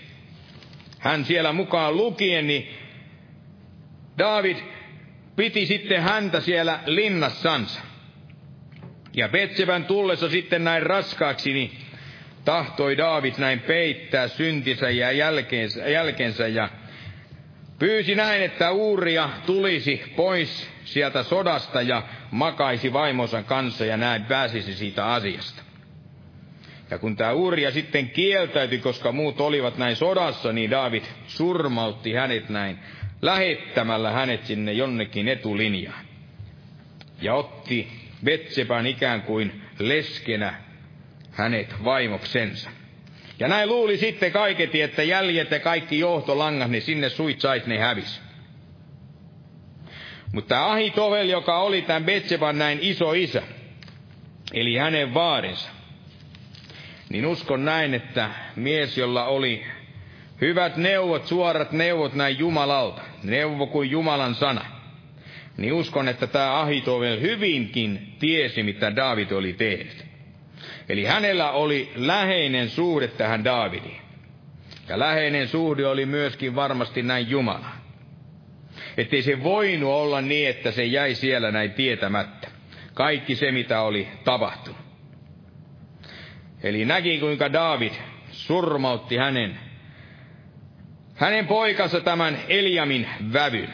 hän 1.05 1.25
siellä 1.25 1.53
mukaan 1.53 1.97
lukien, 1.97 2.47
niin 2.47 2.69
David 4.19 4.57
piti 5.37 5.67
sitten 5.67 6.03
häntä 6.03 6.41
siellä 6.41 6.81
linnassansa. 6.87 7.81
Ja 9.13 9.29
Betsevän 9.29 9.85
tullessa 9.85 10.29
sitten 10.29 10.65
näin 10.65 10.83
raskaaksi, 10.83 11.53
niin 11.53 11.71
tahtoi 12.45 12.97
David 12.97 13.35
näin 13.39 13.61
peittää 13.61 14.29
syntinsä 14.29 14.91
ja 14.91 15.13
jälkeensä, 15.13 15.89
jälkensä 15.89 16.49
ja 16.49 16.69
pyysi 17.79 18.15
näin, 18.15 18.43
että 18.43 18.71
Uuria 18.71 19.31
tulisi 19.47 20.03
pois 20.17 20.71
sieltä 20.85 21.23
sodasta 21.23 21.83
ja 21.83 22.03
makaisi 22.31 22.93
vaimonsa 22.93 23.43
kanssa 23.43 23.85
ja 23.85 23.97
näin 23.97 24.25
pääsisi 24.25 24.75
siitä 24.75 25.07
asiasta. 25.07 25.64
Ja 26.95 26.99
kun 26.99 27.17
tämä 27.17 27.33
Uuria 27.33 27.71
sitten 27.71 28.11
kieltäytyi, 28.11 28.79
koska 28.79 29.13
muut 29.13 29.41
olivat 29.41 29.79
näin 29.79 29.97
sodassa, 29.97 30.53
niin 30.53 30.71
David 30.71 31.03
surmautti 31.27 32.13
hänet 32.13 32.49
näin 32.49 32.79
lähettämällä 33.23 34.11
hänet 34.11 34.47
sinne 34.47 34.73
jonnekin 34.73 35.29
etulinjaan. 35.29 36.05
Ja 37.23 37.35
otti 37.35 37.89
Betsepan 38.25 38.87
ikään 38.87 39.23
kuin 39.23 39.63
leskenä 39.79 40.55
hänet 41.31 41.85
vaimoksensa. 41.85 42.71
Ja 43.39 43.49
näin 43.49 43.69
luuli 43.69 43.97
sitten 43.97 44.33
kaiketi, 44.33 44.83
että 44.83 45.03
jäljet 45.03 45.51
ja 45.51 45.61
kaikki 45.61 45.99
johtolangat, 45.99 46.71
niin 46.71 46.83
sinne 46.83 47.09
suitsait 47.09 47.67
ne 47.67 47.79
hävisi. 47.79 48.21
Mutta 50.33 50.67
Ahitovel, 50.73 51.29
joka 51.29 51.59
oli 51.59 51.83
tämän 51.83 52.05
Betseban 52.05 52.59
näin 52.59 52.79
iso 52.83 53.13
isä, 53.13 53.43
eli 54.53 54.77
hänen 54.77 55.15
vaarinsa, 55.15 55.74
niin 57.09 57.27
uskon 57.27 57.65
näin, 57.65 57.95
että 57.95 58.31
mies, 58.57 58.99
jolla 58.99 59.25
oli 59.25 59.65
hyvät 60.41 60.77
neuvot, 60.77 61.27
suorat 61.27 61.73
neuvot 61.73 62.15
näin 62.15 62.39
Jumalalta, 62.39 63.03
neuvo 63.23 63.67
kuin 63.67 63.91
Jumalan 63.91 64.35
sana, 64.35 64.65
niin 65.57 65.73
uskon, 65.73 66.09
että 66.09 66.27
tämä 66.27 66.61
Ahitovel 66.61 67.21
hyvinkin 67.21 68.17
tiesi, 68.19 68.63
mitä 68.63 68.97
David 68.97 69.31
oli 69.31 69.53
tehnyt. 69.53 70.05
Eli 70.89 71.05
hänellä 71.05 71.51
oli 71.51 71.93
läheinen 71.97 72.71
suhde 72.71 73.09
tähän 73.09 73.45
Daavidiin. 73.45 74.01
Ja 74.89 74.99
läheinen 74.99 75.49
suhde 75.49 75.87
oli 75.87 76.07
myöskin 76.07 76.55
varmasti 76.55 77.03
näin 77.03 77.31
Jumala. 77.31 77.71
Ettei 78.97 79.23
se 79.23 79.43
voinut 79.43 79.91
olla 79.91 80.21
niin, 80.21 80.49
että 80.49 80.71
se 80.71 80.85
jäi 80.85 81.15
siellä 81.15 81.51
näin 81.51 81.73
tietämättä. 81.73 82.49
Kaikki 82.95 83.35
se, 83.35 83.53
mitä 83.53 83.81
oli 83.83 84.09
tapahtunut. 84.25 84.84
Eli 86.65 86.85
näki, 86.85 87.19
kuinka 87.19 87.53
David 87.53 87.93
surmautti 88.31 89.17
hänen, 89.17 89.59
hänen 91.15 91.47
poikansa 91.47 92.01
tämän 92.01 92.39
Eliamin 92.49 93.09
vävyn. 93.33 93.69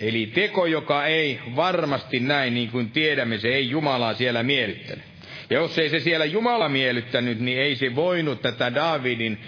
Eli 0.00 0.26
teko, 0.26 0.66
joka 0.66 1.06
ei 1.06 1.40
varmasti 1.56 2.20
näin, 2.20 2.54
niin 2.54 2.70
kuin 2.70 2.90
tiedämme, 2.90 3.38
se 3.38 3.48
ei 3.48 3.70
Jumalaa 3.70 4.14
siellä 4.14 4.42
miellyttänyt. 4.42 5.04
Ja 5.50 5.58
jos 5.58 5.78
ei 5.78 5.88
se 5.88 6.00
siellä 6.00 6.24
Jumala 6.24 6.68
miellyttänyt, 6.68 7.40
niin 7.40 7.58
ei 7.58 7.76
se 7.76 7.94
voinut 7.94 8.42
tätä 8.42 8.74
Davidin 8.74 9.38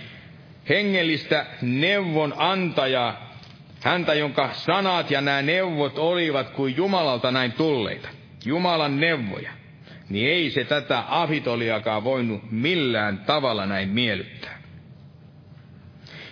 hengellistä 0.68 1.46
neuvon 1.62 2.34
antajaa, 2.36 3.34
häntä 3.80 4.14
jonka 4.14 4.50
sanat 4.52 5.10
ja 5.10 5.20
nämä 5.20 5.42
neuvot 5.42 5.98
olivat 5.98 6.50
kuin 6.50 6.76
Jumalalta 6.76 7.30
näin 7.30 7.52
tulleita, 7.52 8.08
Jumalan 8.44 9.00
neuvoja, 9.00 9.52
niin 10.08 10.30
ei 10.30 10.50
se 10.50 10.64
tätä 10.64 11.04
Ahitoliakaan 11.08 12.04
voinut 12.04 12.50
millään 12.50 13.18
tavalla 13.18 13.66
näin 13.66 13.88
miellyttää. 13.88 14.64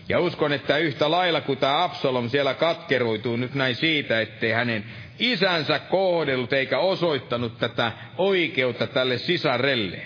Ja 0.09 0.21
uskon, 0.21 0.53
että 0.53 0.79
yhtä 0.79 1.11
lailla 1.11 1.41
kuin 1.41 1.59
tämä 1.59 1.85
Absalom 1.85 2.29
siellä 2.29 2.55
katkeruituu 2.55 3.37
nyt 3.37 3.55
näin 3.55 3.75
siitä, 3.75 4.21
ettei 4.21 4.53
hänen 4.53 4.85
isänsä 5.19 5.79
kohdellut 5.79 6.53
eikä 6.53 6.79
osoittanut 6.79 7.59
tätä 7.59 7.93
oikeutta 8.19 8.87
tälle 8.87 9.19
sisarelle. 9.19 10.01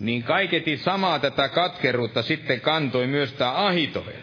Niin 0.00 0.22
kaiketi 0.22 0.76
samaa 0.76 1.18
tätä 1.18 1.48
katkeruutta 1.48 2.22
sitten 2.22 2.60
kantoi 2.60 3.06
myös 3.06 3.32
tämä 3.32 3.66
Ahitovel, 3.66 4.22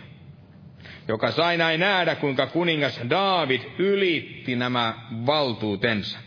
joka 1.07 1.31
sai 1.31 1.57
näin 1.57 1.79
nähdä, 1.79 2.15
kuinka 2.15 2.47
kuningas 2.47 3.01
David 3.09 3.61
ylitti 3.77 4.55
nämä 4.55 4.93
valtuutensa. 5.25 6.24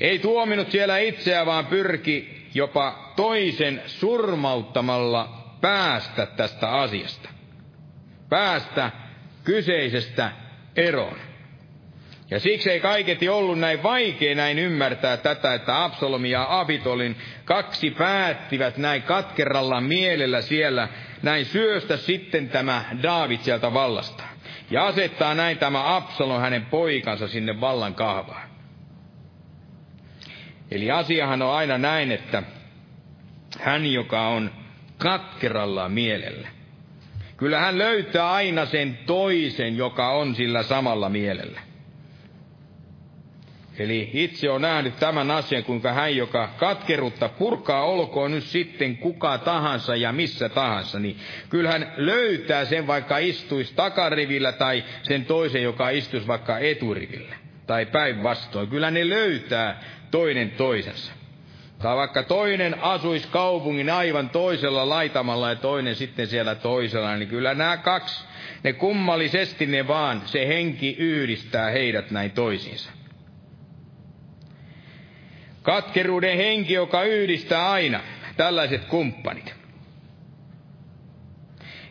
Ei 0.00 0.18
tuominut 0.18 0.70
siellä 0.70 0.98
itseä, 0.98 1.46
vaan 1.46 1.66
pyrki 1.66 2.46
jopa 2.54 3.12
toisen 3.16 3.82
surmauttamalla 3.86 5.44
päästä 5.60 6.26
tästä 6.26 6.70
asiasta. 6.70 7.28
Päästä 8.28 8.90
kyseisestä 9.44 10.32
eroon. 10.76 11.16
Ja 12.30 12.40
siksi 12.40 12.70
ei 12.70 12.80
kaiketi 12.80 13.28
ollut 13.28 13.58
näin 13.58 13.82
vaikea 13.82 14.34
näin 14.34 14.58
ymmärtää 14.58 15.16
tätä, 15.16 15.54
että 15.54 15.84
Absalomi 15.84 16.30
ja 16.30 16.60
Abitolin 16.60 17.16
kaksi 17.44 17.90
päättivät 17.90 18.76
näin 18.76 19.02
katkeralla 19.02 19.80
mielellä 19.80 20.40
siellä 20.40 20.88
näin 21.22 21.44
syöstä 21.44 21.96
sitten 21.96 22.48
tämä 22.48 22.84
David 23.02 23.38
sieltä 23.38 23.74
vallasta. 23.74 24.24
Ja 24.70 24.86
asettaa 24.86 25.34
näin 25.34 25.58
tämä 25.58 25.96
Absalom 25.96 26.40
hänen 26.40 26.66
poikansa 26.66 27.28
sinne 27.28 27.60
vallan 27.60 27.94
kahvaan. 27.94 28.53
Eli 30.74 30.90
asiahan 30.90 31.42
on 31.42 31.52
aina 31.52 31.78
näin, 31.78 32.12
että 32.12 32.42
hän, 33.60 33.86
joka 33.86 34.28
on 34.28 34.50
katkeralla 34.98 35.88
mielellä, 35.88 36.48
kyllä 37.36 37.60
hän 37.60 37.78
löytää 37.78 38.32
aina 38.32 38.66
sen 38.66 38.98
toisen, 39.06 39.76
joka 39.76 40.10
on 40.10 40.34
sillä 40.34 40.62
samalla 40.62 41.08
mielellä. 41.08 41.60
Eli 43.78 44.10
itse 44.12 44.50
on 44.50 44.62
nähnyt 44.62 44.96
tämän 44.96 45.30
asian, 45.30 45.64
kuinka 45.64 45.92
hän, 45.92 46.16
joka 46.16 46.48
katkerutta 46.56 47.28
purkaa, 47.28 47.84
olkoon 47.84 48.30
nyt 48.30 48.44
sitten 48.44 48.96
kuka 48.96 49.38
tahansa 49.38 49.96
ja 49.96 50.12
missä 50.12 50.48
tahansa, 50.48 50.98
niin 50.98 51.16
kyllähän 51.48 51.92
löytää 51.96 52.64
sen, 52.64 52.86
vaikka 52.86 53.18
istuisi 53.18 53.74
takarivillä 53.74 54.52
tai 54.52 54.84
sen 55.02 55.24
toisen, 55.24 55.62
joka 55.62 55.90
istuisi 55.90 56.26
vaikka 56.26 56.58
eturivillä. 56.58 57.36
Tai 57.66 57.86
päinvastoin. 57.86 58.68
Kyllä 58.68 58.90
ne 58.90 59.08
löytää 59.08 59.80
toinen 60.14 60.50
toisensa. 60.50 61.12
Tai 61.78 61.96
vaikka 61.96 62.22
toinen 62.22 62.82
asuisi 62.82 63.28
kaupungin 63.28 63.90
aivan 63.90 64.30
toisella 64.30 64.88
laitamalla 64.88 65.48
ja 65.48 65.56
toinen 65.56 65.96
sitten 65.96 66.26
siellä 66.26 66.54
toisella, 66.54 67.16
niin 67.16 67.28
kyllä 67.28 67.54
nämä 67.54 67.76
kaksi, 67.76 68.24
ne 68.62 68.72
kummallisesti 68.72 69.66
ne 69.66 69.88
vaan, 69.88 70.22
se 70.24 70.48
henki 70.48 70.96
yhdistää 70.98 71.70
heidät 71.70 72.10
näin 72.10 72.30
toisiinsa. 72.30 72.90
Katkeruuden 75.62 76.36
henki, 76.36 76.72
joka 76.72 77.02
yhdistää 77.02 77.70
aina 77.70 78.00
tällaiset 78.36 78.84
kumppanit. 78.84 79.54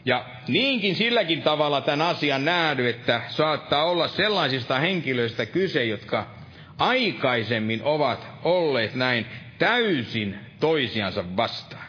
Ja 0.06 0.26
niinkin 0.48 0.96
silläkin 0.96 1.42
tavalla 1.42 1.82
tämän 1.82 2.08
asian 2.08 2.46
nähdy, 2.46 2.90
että 2.90 3.22
saattaa 3.30 3.84
olla 3.84 4.08
sellaisista 4.08 4.80
henkilöistä 4.80 5.46
kyse, 5.46 5.86
jotka 5.86 6.43
aikaisemmin 6.78 7.84
ovat 7.84 8.28
olleet 8.44 8.96
näin 8.96 9.26
täysin 9.60 10.36
toisiansa 10.60 11.38
vastaan. 11.38 11.84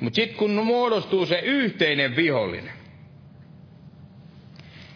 Mutta 0.00 0.16
sitten 0.16 0.36
kun 0.38 0.50
muodostuu 0.64 1.26
se 1.26 1.38
yhteinen 1.38 2.16
vihollinen, 2.16 2.72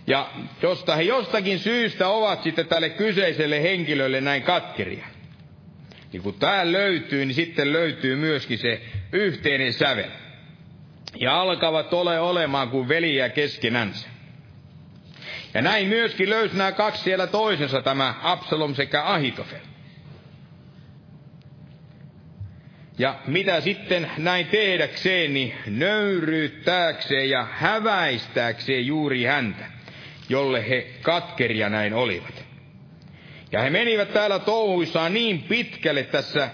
ja 0.07 0.31
josta 0.63 0.97
he 0.97 1.03
jostakin 1.03 1.59
syystä 1.59 2.09
ovat 2.09 2.43
sitten 2.43 2.67
tälle 2.67 2.91
kyseiselle 2.91 3.63
henkilölle 3.63 4.21
näin 4.21 4.43
katkeria, 4.43 5.07
niin 6.13 6.23
kun 6.23 6.35
tämä 6.35 6.73
löytyy, 6.73 7.25
niin 7.27 7.35
sitten 7.35 7.73
löytyy 7.73 8.17
myöskin 8.17 8.59
se 8.59 8.81
yhteinen 9.13 9.73
sävel. 9.73 10.11
Ja 11.21 11.41
alkavat 11.41 11.93
ole 11.93 12.21
olemaan 12.21 12.69
kuin 12.71 12.89
veliä 12.89 13.29
keskenänsä. 13.29 14.09
Ja 15.55 15.63
näin 15.63 15.89
myöskin 15.89 16.31
löysi 16.31 16.57
nämä 16.57 16.73
kaksi 16.73 17.03
siellä 17.03 17.27
toisensa, 17.27 17.83
tämä 17.83 18.15
Absalom 18.23 18.75
sekä 18.75 19.05
Ahitofel. 19.05 19.61
Ja 22.99 23.15
mitä 23.27 23.61
sitten 23.61 24.11
näin 24.19 24.47
tehdäkseen, 24.47 25.35
niin 25.35 25.55
nöyryyttääkseen 25.67 27.31
ja 27.31 27.47
häväistääkseen 27.53 28.87
juuri 28.87 29.25
häntä, 29.25 29.65
jolle 30.29 30.69
he 30.69 30.87
katkeria 31.03 31.69
näin 31.69 31.95
olivat. 31.95 32.45
Ja 33.53 33.61
he 33.61 33.71
menivät 33.71 34.13
täällä 34.13 34.39
touhuissaan 34.39 35.15
niin 35.15 35.43
pitkälle 35.43 36.03
tässä 36.03 36.51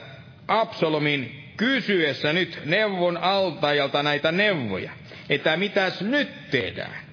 Absalomin 0.49 1.45
kysyessä 1.57 2.33
nyt 2.33 2.61
neuvon 2.65 3.17
altajalta 3.17 4.03
näitä 4.03 4.33
neuvoja, 4.33 4.93
että 5.29 5.57
mitäs 5.57 6.01
nyt 6.01 6.51
tehdään. 6.51 7.04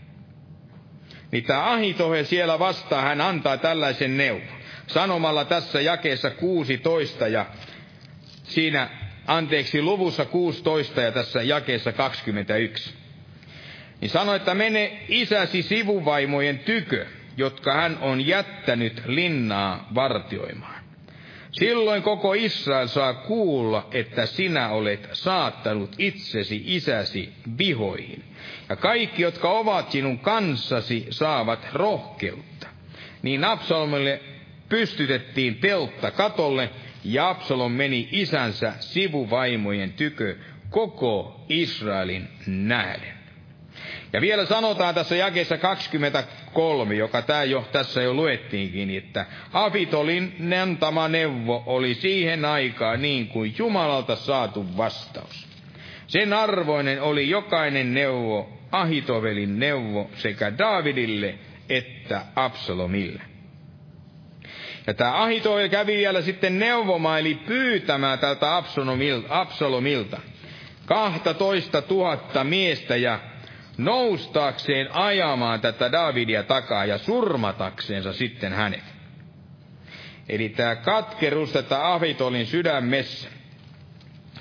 Niin 1.31 1.43
tämä 1.43 1.71
Ahitohe 1.71 2.23
siellä 2.23 2.59
vastaa, 2.59 3.01
hän 3.01 3.21
antaa 3.21 3.57
tällaisen 3.57 4.17
neuvon. 4.17 4.61
Sanomalla 4.87 5.45
tässä 5.45 5.81
jakeessa 5.81 6.29
16 6.29 7.27
ja 7.27 7.45
siinä, 8.43 8.89
anteeksi, 9.27 9.81
luvussa 9.81 10.25
16 10.25 11.01
ja 11.01 11.11
tässä 11.11 11.41
jakeessa 11.41 11.91
21. 11.91 12.93
Niin 14.01 14.09
sanoi, 14.09 14.35
että 14.35 14.53
mene 14.53 14.99
isäsi 15.07 15.61
sivuvaimojen 15.61 16.59
tykö, 16.59 17.05
jotka 17.37 17.73
hän 17.73 17.97
on 18.01 18.27
jättänyt 18.27 19.01
linnaa 19.05 19.89
vartioimaan. 19.95 20.80
Silloin 21.51 22.03
koko 22.03 22.33
Israel 22.33 22.87
saa 22.87 23.13
kuulla, 23.13 23.87
että 23.91 24.25
sinä 24.25 24.69
olet 24.69 25.09
saattanut 25.13 25.95
itsesi 25.97 26.63
isäsi 26.65 27.33
vihoihin. 27.57 28.23
Ja 28.69 28.75
kaikki, 28.75 29.21
jotka 29.21 29.49
ovat 29.49 29.91
sinun 29.91 30.19
kanssasi, 30.19 31.07
saavat 31.09 31.67
rohkeutta. 31.73 32.67
Niin 33.21 33.43
Absalomille 33.43 34.21
pystytettiin 34.69 35.55
teltta 35.55 36.11
katolle, 36.11 36.69
ja 37.03 37.29
Absalom 37.29 37.71
meni 37.71 38.09
isänsä 38.11 38.73
sivuvaimojen 38.79 39.93
tykö 39.93 40.35
koko 40.69 41.45
Israelin 41.49 42.27
nähden. 42.47 43.20
Ja 44.13 44.21
vielä 44.21 44.45
sanotaan 44.45 44.95
tässä 44.95 45.15
jakeessa 45.15 45.57
23, 45.57 46.95
joka 46.95 47.21
tämä 47.21 47.43
jo, 47.43 47.67
tässä 47.71 48.01
jo 48.01 48.13
luettiinkin, 48.13 48.97
että 48.97 49.25
Afitolin 49.53 50.35
nentama 50.39 51.07
neuvo 51.07 51.63
oli 51.65 51.93
siihen 51.93 52.45
aikaan 52.45 53.01
niin 53.01 53.27
kuin 53.27 53.55
Jumalalta 53.57 54.15
saatu 54.15 54.77
vastaus. 54.77 55.47
Sen 56.07 56.33
arvoinen 56.33 57.01
oli 57.01 57.29
jokainen 57.29 57.93
neuvo, 57.93 58.49
Ahitovelin 58.71 59.59
neuvo 59.59 60.09
sekä 60.15 60.57
Davidille 60.57 61.35
että 61.69 62.21
Absalomille. 62.35 63.21
Ja 64.87 64.93
tämä 64.93 65.21
Ahitovel 65.23 65.69
kävi 65.69 65.97
vielä 65.97 66.21
sitten 66.21 66.59
neuvomaili 66.59 67.35
pyytämään 67.35 68.19
tältä 68.19 68.55
Absalomilta 69.29 70.19
12 70.85 71.83
000 71.89 72.43
miestä 72.43 72.95
ja 72.95 73.19
noustaakseen 73.77 74.95
ajamaan 74.95 75.61
tätä 75.61 75.91
Davidia 75.91 76.43
takaa 76.43 76.85
ja 76.85 76.97
surmatakseensa 76.97 78.13
sitten 78.13 78.53
hänet. 78.53 78.83
Eli 80.29 80.49
tämä 80.49 80.75
katkeruus 80.75 81.51
tätä 81.51 81.93
Ahitolin 81.93 82.45
sydämessä, 82.45 83.29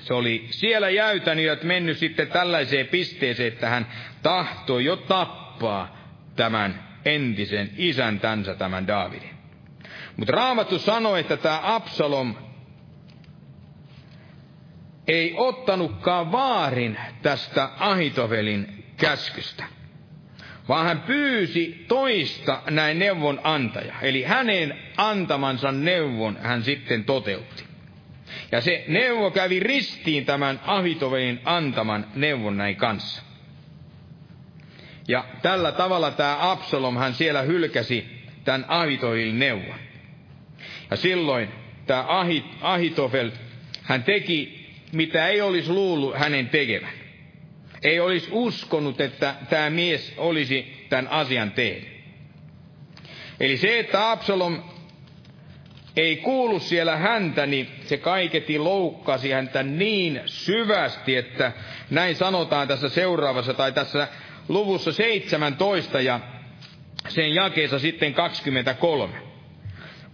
se 0.01 0.13
oli 0.13 0.47
siellä 0.49 0.89
jäytänyt 0.89 1.45
ja 1.45 1.57
mennyt 1.63 1.97
sitten 1.97 2.27
tällaiseen 2.27 2.87
pisteeseen, 2.87 3.53
että 3.53 3.69
hän 3.69 3.87
tahtoi 4.23 4.85
jo 4.85 4.95
tappaa 4.95 5.97
tämän 6.35 6.83
entisen 7.05 7.69
isäntänsä, 7.77 8.55
tämän 8.55 8.87
Davidin. 8.87 9.29
Mutta 10.17 10.33
Raamattu 10.33 10.79
sanoi, 10.79 11.19
että 11.19 11.37
tämä 11.37 11.59
Absalom 11.63 12.35
ei 15.07 15.33
ottanutkaan 15.37 16.31
vaarin 16.31 16.97
tästä 17.21 17.69
Ahitovelin 17.79 18.80
käskystä, 19.01 19.63
vaan 20.69 20.85
hän 20.85 21.01
pyysi 21.01 21.85
toista 21.87 22.61
näin 22.69 22.99
neuvon 22.99 23.41
antaja. 23.43 23.95
Eli 24.01 24.23
hänen 24.23 24.79
antamansa 24.97 25.71
neuvon 25.71 26.37
hän 26.41 26.63
sitten 26.63 27.03
toteutti. 27.03 27.63
Ja 28.51 28.61
se 28.61 28.85
neuvo 28.87 29.31
kävi 29.31 29.59
ristiin 29.59 30.25
tämän 30.25 30.59
Ahitovelin 30.65 31.41
antaman 31.45 32.07
neuvon 32.15 32.57
näin 32.57 32.75
kanssa. 32.75 33.21
Ja 35.07 35.25
tällä 35.41 35.71
tavalla 35.71 36.11
tämä 36.11 36.51
Absalom 36.51 36.97
hän 36.97 37.13
siellä 37.13 37.41
hylkäsi 37.41 38.05
tämän 38.43 38.65
Ahitovelin 38.67 39.39
neuvon. 39.39 39.79
Ja 40.91 40.97
silloin 40.97 41.49
tämä 41.87 42.05
Ahitofel, 42.61 43.31
hän 43.83 44.03
teki, 44.03 44.69
mitä 44.91 45.27
ei 45.27 45.41
olisi 45.41 45.69
luullut 45.69 46.17
hänen 46.17 46.49
tekevän 46.49 47.00
ei 47.83 47.99
olisi 47.99 48.27
uskonut, 48.31 49.01
että 49.01 49.35
tämä 49.49 49.69
mies 49.69 50.13
olisi 50.17 50.85
tämän 50.89 51.07
asian 51.07 51.51
tehnyt. 51.51 52.01
Eli 53.39 53.57
se, 53.57 53.79
että 53.79 54.11
Absalom 54.11 54.63
ei 55.97 56.15
kuulu 56.17 56.59
siellä 56.59 56.97
häntä, 56.97 57.45
niin 57.45 57.67
se 57.85 57.97
kaiketi 57.97 58.59
loukkasi 58.59 59.31
häntä 59.31 59.63
niin 59.63 60.21
syvästi, 60.25 61.15
että 61.15 61.51
näin 61.89 62.15
sanotaan 62.15 62.67
tässä 62.67 62.89
seuraavassa 62.89 63.53
tai 63.53 63.71
tässä 63.71 64.07
luvussa 64.47 64.91
17 64.91 66.01
ja 66.01 66.19
sen 67.07 67.33
jakeessa 67.35 67.79
sitten 67.79 68.13
23. 68.13 69.13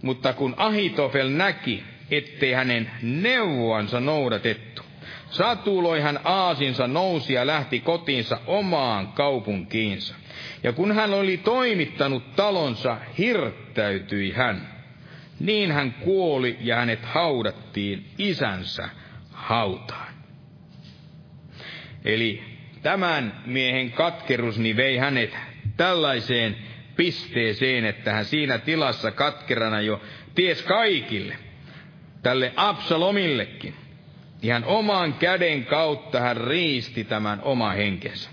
Mutta 0.02 0.32
kun 0.32 0.54
Ahitofel 0.56 1.28
näki, 1.28 1.84
ettei 2.10 2.52
hänen 2.52 2.90
neuvoansa 3.02 4.00
noudatettu, 4.00 4.82
Satuloi 5.30 6.00
hän 6.00 6.20
aasinsa, 6.24 6.86
nousi 6.86 7.32
ja 7.32 7.46
lähti 7.46 7.80
kotiinsa 7.80 8.40
omaan 8.46 9.08
kaupunkiinsa. 9.08 10.14
Ja 10.62 10.72
kun 10.72 10.92
hän 10.92 11.14
oli 11.14 11.36
toimittanut 11.36 12.36
talonsa, 12.36 12.96
hirttäytyi 13.18 14.32
hän. 14.32 14.78
Niin 15.40 15.72
hän 15.72 15.92
kuoli 15.92 16.56
ja 16.60 16.76
hänet 16.76 17.04
haudattiin 17.04 18.06
isänsä 18.18 18.88
hautaan. 19.32 20.14
Eli 22.04 22.42
tämän 22.82 23.42
miehen 23.46 23.92
katkerus 23.92 24.58
niin 24.58 24.76
vei 24.76 24.96
hänet 24.96 25.36
tällaiseen 25.76 26.56
pisteeseen, 26.96 27.84
että 27.84 28.12
hän 28.12 28.24
siinä 28.24 28.58
tilassa 28.58 29.10
katkerana 29.10 29.80
jo 29.80 30.00
ties 30.34 30.62
kaikille, 30.62 31.36
tälle 32.22 32.52
Absalomillekin, 32.56 33.74
Ihan 34.42 34.64
oman 34.64 35.14
käden 35.14 35.64
kautta 35.64 36.20
hän 36.20 36.36
riisti 36.36 37.04
tämän 37.04 37.40
oma 37.42 37.70
henkensä. 37.70 38.30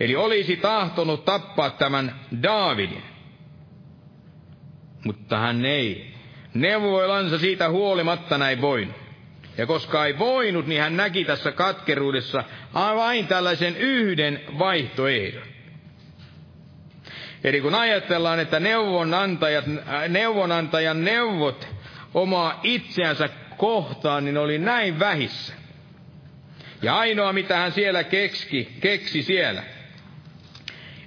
Eli 0.00 0.16
olisi 0.16 0.56
tahtonut 0.56 1.24
tappaa 1.24 1.70
tämän 1.70 2.20
Daavidin. 2.42 3.02
Mutta 5.04 5.38
hän 5.38 5.64
ei. 5.64 6.14
Neuvoilansa 6.54 7.38
siitä 7.38 7.68
huolimatta 7.68 8.38
näin 8.38 8.60
voinut. 8.60 8.96
Ja 9.58 9.66
koska 9.66 10.06
ei 10.06 10.18
voinut, 10.18 10.66
niin 10.66 10.80
hän 10.80 10.96
näki 10.96 11.24
tässä 11.24 11.52
katkeruudessa 11.52 12.44
vain 12.74 13.26
tällaisen 13.26 13.76
yhden 13.76 14.40
vaihtoehdon. 14.58 15.42
Eli 17.44 17.60
kun 17.60 17.74
ajatellaan, 17.74 18.40
että 18.40 18.60
neuvonantajat, 18.60 19.64
neuvonantajan 20.08 21.04
neuvot 21.04 21.68
omaa 22.14 22.60
itseänsä 22.62 23.28
kohtaan, 23.58 24.24
niin 24.24 24.38
oli 24.38 24.58
näin 24.58 24.98
vähissä. 24.98 25.54
Ja 26.82 26.98
ainoa, 26.98 27.32
mitä 27.32 27.56
hän 27.56 27.72
siellä 27.72 28.04
keksi, 28.04 28.76
keksi 28.80 29.22
siellä, 29.22 29.62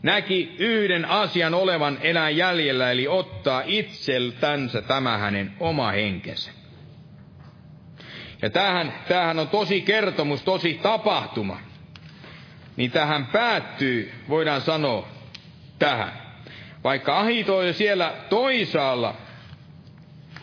näki 0.03 0.55
yhden 0.59 1.05
asian 1.05 1.53
olevan 1.53 1.97
enää 2.01 2.29
jäljellä, 2.29 2.91
eli 2.91 3.07
ottaa 3.07 3.63
itseltänsä 3.65 4.81
tämä 4.81 5.17
hänen 5.17 5.53
oma 5.59 5.91
henkensä. 5.91 6.51
Ja 8.41 8.49
tämähän, 8.49 8.93
tämähän 9.07 9.39
on 9.39 9.47
tosi 9.47 9.81
kertomus, 9.81 10.43
tosi 10.43 10.79
tapahtuma. 10.83 11.59
niin 12.75 12.91
tähän 12.91 13.25
päättyy, 13.25 14.11
voidaan 14.29 14.61
sanoa, 14.61 15.07
tähän. 15.79 16.21
Vaikka 16.83 17.19
Ahito 17.19 17.73
siellä 17.73 18.13
toisaalla 18.29 19.15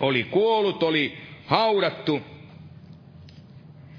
oli 0.01 0.25
kuollut, 0.25 0.83
oli 0.83 1.28
haudattu, 1.49 2.23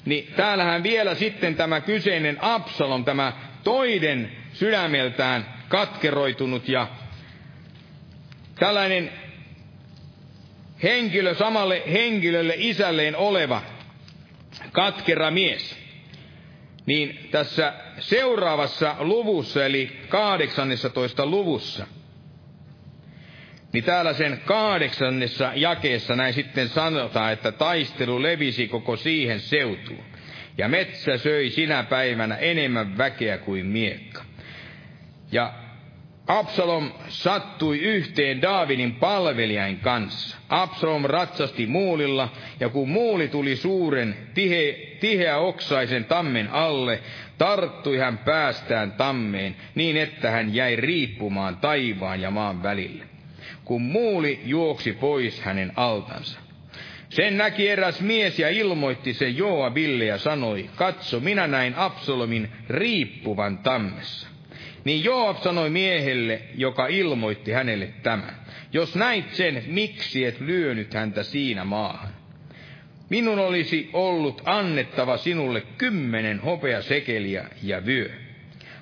niin 0.05 0.33
täällähän 0.35 0.83
vielä 0.83 1.15
sitten 1.15 1.55
tämä 1.55 1.81
kyseinen 1.81 2.37
Absalom, 2.41 3.05
tämä 3.05 3.33
toiden 3.63 4.31
sydämeltään 4.53 5.45
katkeroitunut 5.67 6.69
ja 6.69 6.87
tällainen 8.59 9.11
henkilö 10.83 11.35
samalle 11.35 11.83
henkilölle 11.91 12.53
isälleen 12.57 13.15
oleva 13.15 13.61
katkera 14.71 15.31
mies. 15.31 15.77
Niin 16.85 17.27
tässä 17.31 17.73
seuraavassa 17.99 18.95
luvussa, 18.99 19.65
eli 19.65 19.99
18 20.09 21.25
luvussa, 21.25 21.87
niin 23.73 23.83
täällä 23.83 24.13
sen 24.13 24.41
kahdeksannessa 24.45 25.51
jakeessa 25.55 26.15
näin 26.15 26.33
sitten 26.33 26.69
sanotaan, 26.69 27.33
että 27.33 27.51
taistelu 27.51 28.21
levisi 28.21 28.67
koko 28.67 28.95
siihen 28.95 29.39
seutuun. 29.39 30.03
Ja 30.57 30.67
metsä 30.67 31.17
söi 31.17 31.49
sinä 31.49 31.83
päivänä 31.83 32.35
enemmän 32.35 32.97
väkeä 32.97 33.37
kuin 33.37 33.65
miekka. 33.65 34.23
Ja 35.31 35.53
Absalom 36.27 36.91
sattui 37.07 37.79
yhteen 37.79 38.41
Daavidin 38.41 38.95
palvelijain 38.95 39.77
kanssa. 39.77 40.37
Absalom 40.49 41.05
ratsasti 41.05 41.67
muulilla, 41.67 42.29
ja 42.59 42.69
kun 42.69 42.89
muuli 42.89 43.27
tuli 43.27 43.55
suuren, 43.55 44.17
tihe, 44.33 44.77
tiheä 44.99 45.37
oksaisen 45.37 46.05
tammen 46.05 46.49
alle, 46.51 46.99
tarttui 47.37 47.97
hän 47.97 48.17
päästään 48.17 48.91
tammeen, 48.91 49.55
niin 49.75 49.97
että 49.97 50.31
hän 50.31 50.55
jäi 50.55 50.75
riippumaan 50.75 51.57
taivaan 51.57 52.21
ja 52.21 52.31
maan 52.31 52.63
välille. 52.63 53.18
Kun 53.69 53.81
muuli 53.81 54.41
juoksi 54.45 54.93
pois 54.93 55.41
hänen 55.41 55.71
altansa. 55.75 56.39
Sen 57.09 57.37
näki 57.37 57.69
eräs 57.69 58.01
mies 58.01 58.39
ja 58.39 58.49
ilmoitti 58.49 59.13
sen 59.13 59.37
Joabille 59.37 60.05
ja 60.05 60.17
sanoi, 60.17 60.69
katso, 60.75 61.19
minä 61.19 61.47
näin 61.47 61.75
Absalomin 61.75 62.51
riippuvan 62.69 63.57
tammessa. 63.57 64.27
Niin 64.83 65.03
Joab 65.03 65.37
sanoi 65.37 65.69
miehelle, 65.69 66.41
joka 66.55 66.87
ilmoitti 66.87 67.51
hänelle 67.51 67.93
tämän. 68.03 68.35
Jos 68.73 68.95
näit 68.95 69.33
sen, 69.33 69.63
miksi 69.67 70.25
et 70.25 70.39
lyönyt 70.39 70.93
häntä 70.93 71.23
siinä 71.23 71.63
maahan? 71.63 72.09
Minun 73.09 73.39
olisi 73.39 73.89
ollut 73.93 74.41
annettava 74.45 75.17
sinulle 75.17 75.61
kymmenen 75.77 76.39
hopeasekeliä 76.39 77.45
ja 77.63 77.85
vyö. 77.85 78.28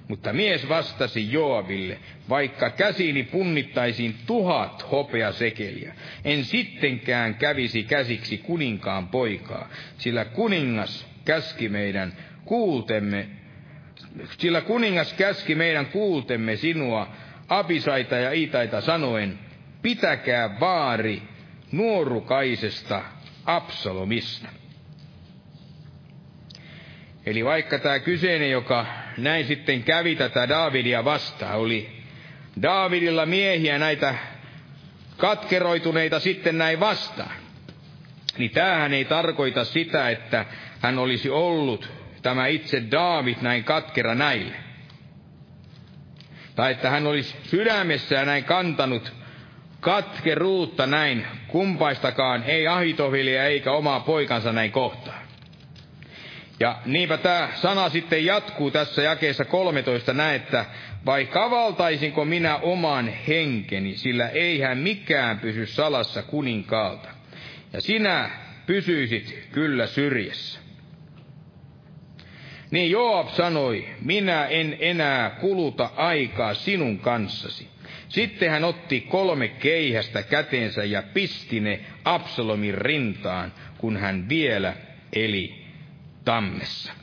Mutta 0.07 0.33
mies 0.33 0.69
vastasi 0.69 1.31
Joabille, 1.31 1.97
vaikka 2.29 2.69
käsini 2.69 3.23
punnittaisiin 3.23 4.15
tuhat 4.27 4.91
hopeasekeliä, 4.91 5.93
en 6.25 6.45
sittenkään 6.45 7.35
kävisi 7.35 7.83
käsiksi 7.83 8.37
kuninkaan 8.37 9.07
poikaa, 9.07 9.69
sillä 9.97 10.25
kuningas 10.25 11.07
käski 11.25 11.69
meidän 11.69 12.13
kuultemme 12.45 13.27
sillä 14.37 14.61
kuningas 14.61 15.13
käski 15.13 15.55
meidän 15.55 15.85
kuultemme 15.85 16.55
sinua, 16.55 17.07
Abisaita 17.49 18.15
ja 18.15 18.31
Iitaita 18.31 18.81
sanoen, 18.81 19.39
pitäkää 19.81 20.59
vaari 20.59 21.21
nuorukaisesta 21.71 23.01
Absalomista. 23.45 24.47
Eli 27.27 27.45
vaikka 27.45 27.79
tämä 27.79 27.99
kyseinen, 27.99 28.51
joka 28.51 28.85
näin 29.17 29.45
sitten 29.45 29.83
kävi 29.83 30.15
tätä 30.15 30.49
Daavidia 30.49 31.05
vastaan, 31.05 31.55
oli 31.57 31.89
Daavidilla 32.61 33.25
miehiä 33.25 33.77
näitä 33.79 34.15
katkeroituneita 35.17 36.19
sitten 36.19 36.57
näin 36.57 36.79
vastaan, 36.79 37.31
niin 38.37 38.51
tämähän 38.51 38.93
ei 38.93 39.05
tarkoita 39.05 39.65
sitä, 39.65 40.09
että 40.09 40.45
hän 40.81 40.99
olisi 40.99 41.29
ollut 41.29 41.89
tämä 42.21 42.47
itse 42.47 42.83
Daavid 42.91 43.37
näin 43.41 43.63
katkera 43.63 44.15
näille. 44.15 44.55
Tai 46.55 46.71
että 46.71 46.89
hän 46.89 47.07
olisi 47.07 47.35
sydämessään 47.43 48.27
näin 48.27 48.43
kantanut 48.43 49.13
katkeruutta 49.79 50.87
näin 50.87 51.27
kumpaistakaan, 51.47 52.43
ei 52.43 52.67
Ahitovilia 52.67 53.45
eikä 53.45 53.71
omaa 53.71 53.99
poikansa 53.99 54.51
näin 54.51 54.71
kohtaan. 54.71 55.16
Ja 56.59 56.79
niinpä 56.85 57.17
tämä 57.17 57.49
sana 57.55 57.89
sitten 57.89 58.25
jatkuu 58.25 58.71
tässä 58.71 59.01
jakeessa 59.01 59.45
13 59.45 60.13
näin, 60.13 60.35
että 60.35 60.65
vai 61.05 61.25
kavaltaisinko 61.25 62.25
minä 62.25 62.57
oman 62.57 63.07
henkeni, 63.07 63.97
sillä 63.97 64.29
eihän 64.29 64.77
mikään 64.77 65.39
pysy 65.39 65.65
salassa 65.65 66.23
kuninkaalta. 66.23 67.09
Ja 67.73 67.81
sinä 67.81 68.29
pysyisit 68.65 69.47
kyllä 69.51 69.87
syrjessä. 69.87 70.59
Niin 72.71 72.91
Joab 72.91 73.29
sanoi, 73.29 73.87
minä 74.01 74.45
en 74.45 74.77
enää 74.79 75.29
kuluta 75.29 75.89
aikaa 75.95 76.53
sinun 76.53 76.99
kanssasi. 76.99 77.67
Sitten 78.09 78.49
hän 78.49 78.63
otti 78.63 79.01
kolme 79.01 79.47
keihästä 79.47 80.23
käteensä 80.23 80.83
ja 80.83 81.03
pisti 81.13 81.59
ne 81.59 81.79
Absalomin 82.05 82.75
rintaan, 82.75 83.53
kun 83.77 83.97
hän 83.97 84.29
vielä 84.29 84.73
eli 85.13 85.56
tammessa. 86.27 86.93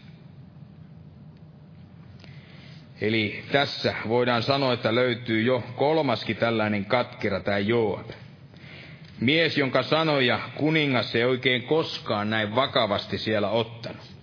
Eli 3.01 3.45
tässä 3.53 3.95
voidaan 4.09 4.43
sanoa, 4.43 4.73
että 4.73 4.95
löytyy 4.95 5.43
jo 5.43 5.63
kolmaskin 5.77 6.37
tällainen 6.37 6.85
katkera, 6.85 7.41
tämä 7.41 7.59
Joab. 7.59 8.11
Mies, 9.21 9.59
jonka 9.59 9.83
sanoja 9.83 10.41
kuningas 10.57 11.15
ei 11.15 11.25
oikein 11.25 11.63
koskaan 11.63 12.31
näin 12.31 12.55
vakavasti 12.55 13.19
siellä 13.19 13.49
ottanut 13.51 14.15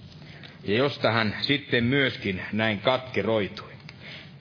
ja 0.64 0.78
josta 0.78 1.12
hän 1.12 1.36
sitten 1.42 1.84
myöskin 1.84 2.42
näin 2.52 2.80
katkeroitui. 2.80 3.72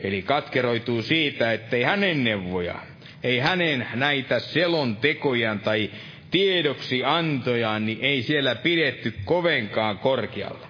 Eli 0.00 0.22
katkeroituu 0.22 1.02
siitä, 1.02 1.52
ettei 1.52 1.82
hänen 1.82 2.24
neuvoja, 2.24 2.74
ei 3.22 3.38
hänen 3.38 3.86
näitä 3.94 4.38
selontekojaan 4.38 5.60
tai 5.60 5.90
tiedoksi 6.30 7.04
antojaan, 7.04 7.86
niin 7.86 7.98
ei 8.02 8.22
siellä 8.22 8.54
pidetty 8.54 9.14
kovenkaan 9.24 9.98
korkealla. 9.98 10.66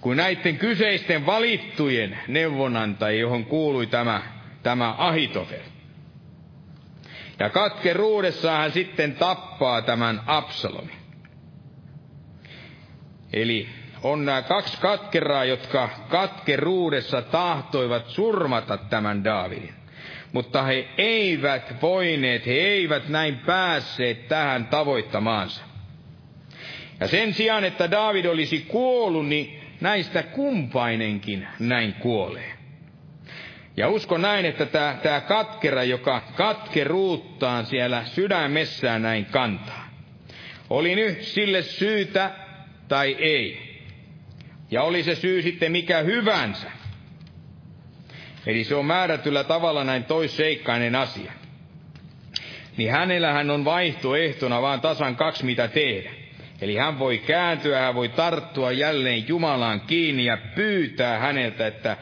Kun 0.00 0.16
näiden 0.16 0.58
kyseisten 0.58 1.26
valittujen 1.26 2.18
neuvonantajia, 2.28 3.20
johon 3.20 3.44
kuului 3.44 3.86
tämä, 3.86 4.22
tämä 4.62 4.94
Ahitofel. 4.98 5.60
Ja 7.38 7.50
katkeruudessaan 7.50 8.60
hän 8.60 8.72
sitten 8.72 9.14
tappaa 9.14 9.82
tämän 9.82 10.20
Absalomin. 10.26 10.96
Eli 13.32 13.68
on 14.02 14.24
nämä 14.24 14.42
kaksi 14.42 14.80
katkeraa, 14.80 15.44
jotka 15.44 15.88
katkeruudessa 16.08 17.22
tahtoivat 17.22 18.08
surmata 18.08 18.76
tämän 18.76 19.24
Daavidin. 19.24 19.79
Mutta 20.32 20.62
he 20.62 20.88
eivät 20.98 21.82
voineet, 21.82 22.46
he 22.46 22.52
eivät 22.52 23.08
näin 23.08 23.38
päässeet 23.38 24.28
tähän 24.28 24.66
tavoittamaansa. 24.66 25.62
Ja 27.00 27.08
sen 27.08 27.34
sijaan, 27.34 27.64
että 27.64 27.90
Daavid 27.90 28.24
olisi 28.24 28.58
kuollut, 28.68 29.26
niin 29.26 29.60
näistä 29.80 30.22
kumpainenkin 30.22 31.46
näin 31.58 31.92
kuolee. 31.92 32.52
Ja 33.76 33.88
usko 33.88 34.18
näin, 34.18 34.44
että 34.44 34.66
tämä, 34.66 34.96
tämä 35.02 35.20
katkera, 35.20 35.84
joka 35.84 36.20
katkeruuttaan 36.20 37.66
siellä 37.66 38.04
sydämessään 38.04 39.02
näin 39.02 39.24
kantaa, 39.24 39.88
oli 40.70 40.94
nyt 40.94 41.22
sille 41.22 41.62
syytä 41.62 42.30
tai 42.88 43.16
ei 43.18 43.70
ja 44.70 44.82
oli 44.82 45.02
se 45.02 45.14
syy 45.14 45.42
sitten 45.42 45.72
mikä 45.72 45.98
hyvänsä. 45.98 46.70
Eli 48.46 48.64
se 48.64 48.74
on 48.74 48.86
määrätyllä 48.86 49.44
tavalla 49.44 49.84
näin 49.84 50.04
toisseikkainen 50.04 50.94
asia. 50.94 51.32
Niin 52.76 52.90
hänellähän 52.90 53.50
on 53.50 53.64
vaihtoehtona 53.64 54.62
vaan 54.62 54.80
tasan 54.80 55.16
kaksi 55.16 55.44
mitä 55.44 55.68
tehdä. 55.68 56.10
Eli 56.60 56.76
hän 56.76 56.98
voi 56.98 57.18
kääntyä, 57.18 57.80
hän 57.80 57.94
voi 57.94 58.08
tarttua 58.08 58.72
jälleen 58.72 59.28
Jumalaan 59.28 59.80
kiinni 59.80 60.24
ja 60.24 60.38
pyytää 60.54 61.18
häneltä, 61.18 61.66
että 61.66 61.96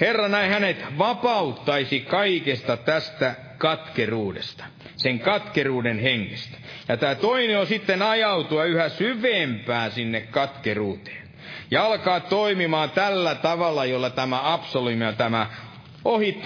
Herra 0.00 0.28
näin 0.28 0.50
hänet 0.50 0.84
vapauttaisi 0.98 2.00
kaikesta 2.00 2.76
tästä 2.76 3.34
katkeruudesta, 3.58 4.64
sen 4.96 5.20
katkeruuden 5.20 5.98
hengestä. 5.98 6.58
Ja 6.88 6.96
tämä 6.96 7.14
toinen 7.14 7.58
on 7.58 7.66
sitten 7.66 8.02
ajautua 8.02 8.64
yhä 8.64 8.88
syvempään 8.88 9.90
sinne 9.90 10.20
katkeruuteen 10.20 11.22
ja 11.70 11.84
alkaa 11.84 12.20
toimimaan 12.20 12.90
tällä 12.90 13.34
tavalla, 13.34 13.84
jolla 13.84 14.10
tämä 14.10 14.52
Absalom 14.52 15.00
ja 15.00 15.12
tämä 15.12 15.46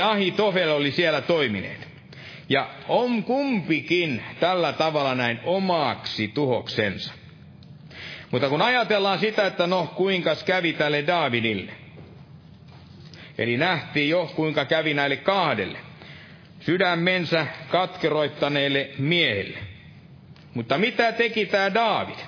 Ahitofel 0.03 0.71
oli 0.71 0.91
siellä 0.91 1.21
toimineet. 1.21 1.89
Ja 2.49 2.71
on 2.89 3.23
kumpikin 3.23 4.23
tällä 4.41 4.73
tavalla 4.73 5.15
näin 5.15 5.41
omaksi 5.45 6.29
tuhoksensa. 6.29 7.13
Mutta 8.31 8.49
kun 8.49 8.63
ajatellaan 8.63 9.19
sitä, 9.19 9.47
että 9.47 9.67
no 9.67 9.93
kuinka 9.97 10.37
kävi 10.47 10.73
tälle 10.73 11.05
Davidille, 11.07 11.73
Eli 13.39 13.57
nähtiin 13.57 14.09
jo, 14.09 14.33
kuinka 14.37 14.65
kävi 14.65 14.95
näille 14.95 15.17
kahdelle. 15.17 15.79
Sydämensä 16.61 17.47
katkeroittaneille 17.69 18.91
miehille. 18.99 19.59
Mutta 20.55 20.79
mitä 20.79 21.13
teki 21.13 21.47
tämä 21.47 21.75
Daavid? 21.75 22.19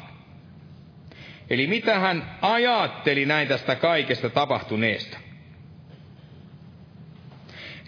Eli 1.50 1.66
mitä 1.66 1.98
hän 1.98 2.38
ajatteli 2.42 3.26
näin 3.26 3.48
tästä 3.48 3.74
kaikesta 3.76 4.30
tapahtuneesta? 4.30 5.18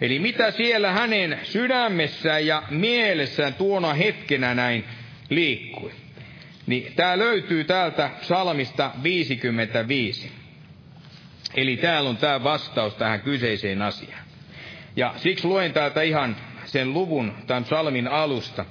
Eli 0.01 0.19
mitä 0.19 0.51
siellä 0.51 0.91
hänen 0.91 1.39
sydämessään 1.43 2.45
ja 2.45 2.63
mielessään 2.69 3.53
tuona 3.53 3.93
hetkenä 3.93 4.55
näin 4.55 4.85
liikkui? 5.29 5.91
Niin 6.67 6.93
tämä 6.95 7.17
löytyy 7.17 7.63
täältä 7.63 8.09
salmista 8.21 8.91
55. 9.03 10.31
Eli 11.55 11.77
täällä 11.77 12.09
on 12.09 12.17
tämä 12.17 12.43
vastaus 12.43 12.95
tähän 12.95 13.21
kyseiseen 13.21 13.81
asiaan. 13.81 14.23
Ja 14.95 15.13
siksi 15.17 15.47
luen 15.47 15.73
täältä 15.73 16.01
ihan 16.01 16.35
sen 16.65 16.93
luvun 16.93 17.33
tämän 17.47 17.65
salmin 17.65 18.07
alusta. 18.07 18.65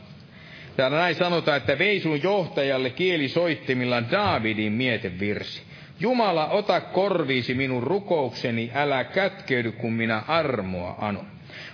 Täällä 0.76 0.98
näin 0.98 1.14
sanotaan, 1.14 1.56
että 1.56 1.78
vei 1.78 2.00
sun 2.00 2.22
johtajalle 2.22 2.90
kielisoittimillaan 2.90 4.10
Daavidin 4.10 4.72
mietevirsi. 4.72 5.62
Jumala, 6.00 6.46
ota 6.46 6.80
korviisi 6.80 7.54
minun 7.54 7.82
rukoukseni, 7.82 8.70
älä 8.74 9.04
kätkeydy, 9.04 9.72
kun 9.72 9.92
minä 9.92 10.22
armoa 10.28 10.94
anon. 10.98 11.26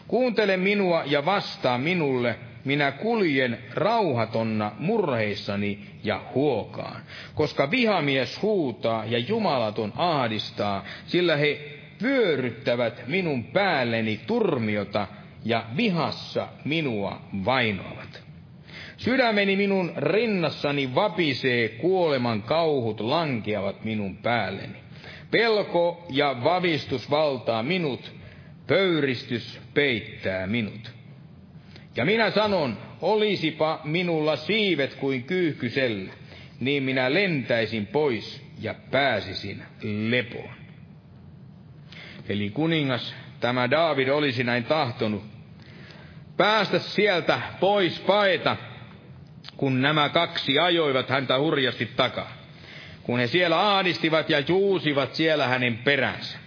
Kuuntele 0.08 0.56
minua 0.56 1.02
ja 1.06 1.24
vastaa 1.24 1.78
minulle, 1.78 2.38
minä 2.64 2.92
kuljen 2.92 3.58
rauhatonna 3.74 4.72
murheissani 4.78 5.78
ja 6.04 6.22
huokaan, 6.34 7.02
koska 7.34 7.70
vihamies 7.70 8.42
huutaa 8.42 9.04
ja 9.04 9.18
jumalaton 9.18 9.92
ahdistaa, 9.96 10.84
sillä 11.06 11.36
he 11.36 11.60
vyöryttävät 12.02 13.02
minun 13.06 13.44
päälleni 13.44 14.20
turmiota 14.26 15.06
ja 15.44 15.64
vihassa 15.76 16.48
minua 16.64 17.20
vainoavat. 17.44 18.25
Sydämeni 18.96 19.56
minun 19.56 19.92
rinnassani 19.96 20.94
vapisee, 20.94 21.68
kuoleman 21.68 22.42
kauhut 22.42 23.00
lankeavat 23.00 23.84
minun 23.84 24.16
päälleni. 24.16 24.76
Pelko 25.30 26.06
ja 26.10 26.36
vavistus 26.44 27.10
valtaa 27.10 27.62
minut, 27.62 28.12
pöyristys 28.66 29.60
peittää 29.74 30.46
minut. 30.46 30.92
Ja 31.96 32.04
minä 32.04 32.30
sanon, 32.30 32.78
olisipa 33.00 33.80
minulla 33.84 34.36
siivet 34.36 34.94
kuin 34.94 35.24
kyyhkysellä, 35.24 36.12
niin 36.60 36.82
minä 36.82 37.14
lentäisin 37.14 37.86
pois 37.86 38.46
ja 38.60 38.74
pääsisin 38.90 39.62
lepoon. 39.82 40.54
Eli 42.28 42.50
kuningas, 42.50 43.14
tämä 43.40 43.70
Daavid 43.70 44.08
olisi 44.08 44.44
näin 44.44 44.64
tahtonut, 44.64 45.22
päästä 46.36 46.78
sieltä 46.78 47.40
pois 47.60 48.00
paeta, 48.00 48.56
kun 49.56 49.82
nämä 49.82 50.08
kaksi 50.08 50.58
ajoivat 50.58 51.08
häntä 51.08 51.38
hurjasti 51.38 51.86
takaa. 51.86 52.32
Kun 53.02 53.18
he 53.18 53.26
siellä 53.26 53.76
ahdistivat 53.76 54.30
ja 54.30 54.42
juusivat 54.48 55.14
siellä 55.14 55.46
hänen 55.46 55.78
peränsä. 55.78 56.38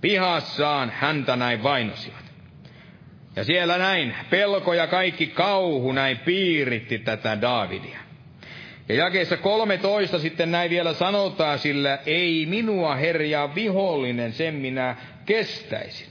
Pihassaan 0.00 0.92
häntä 0.96 1.36
näin 1.36 1.62
vainosivat. 1.62 2.24
Ja 3.36 3.44
siellä 3.44 3.78
näin 3.78 4.14
pelko 4.30 4.74
ja 4.74 4.86
kaikki 4.86 5.26
kauhu 5.26 5.92
näin 5.92 6.18
piiritti 6.18 6.98
tätä 6.98 7.40
Daavidia. 7.40 7.98
Ja 8.88 8.94
jakeessa 8.94 9.36
13 9.36 10.18
sitten 10.18 10.50
näin 10.50 10.70
vielä 10.70 10.92
sanotaan, 10.92 11.58
sillä 11.58 11.98
ei 12.06 12.46
minua 12.46 12.94
herjaa 12.94 13.54
vihollinen, 13.54 14.32
sen 14.32 14.54
minä 14.54 14.96
kestäisin. 15.26 16.08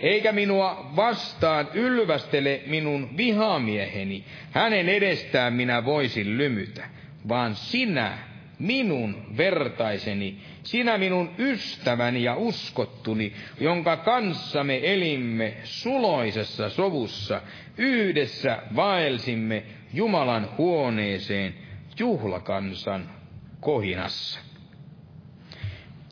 Eikä 0.00 0.32
minua 0.32 0.90
vastaan 0.96 1.68
ylvästele 1.74 2.62
minun 2.66 3.16
vihamieheni, 3.16 4.24
hänen 4.50 4.88
edestään 4.88 5.52
minä 5.52 5.84
voisin 5.84 6.38
lymytä, 6.38 6.84
vaan 7.28 7.54
sinä, 7.54 8.18
minun 8.58 9.26
vertaiseni, 9.36 10.36
sinä 10.62 10.98
minun 10.98 11.30
ystäväni 11.38 12.22
ja 12.22 12.36
uskottuni, 12.36 13.32
jonka 13.60 13.96
kanssa 13.96 14.64
me 14.64 14.80
elimme 14.82 15.54
suloisessa 15.64 16.70
sovussa, 16.70 17.40
yhdessä 17.78 18.62
vaelsimme 18.76 19.62
Jumalan 19.94 20.48
huoneeseen 20.58 21.54
juhlakansan 21.98 23.10
kohinassa. 23.60 24.45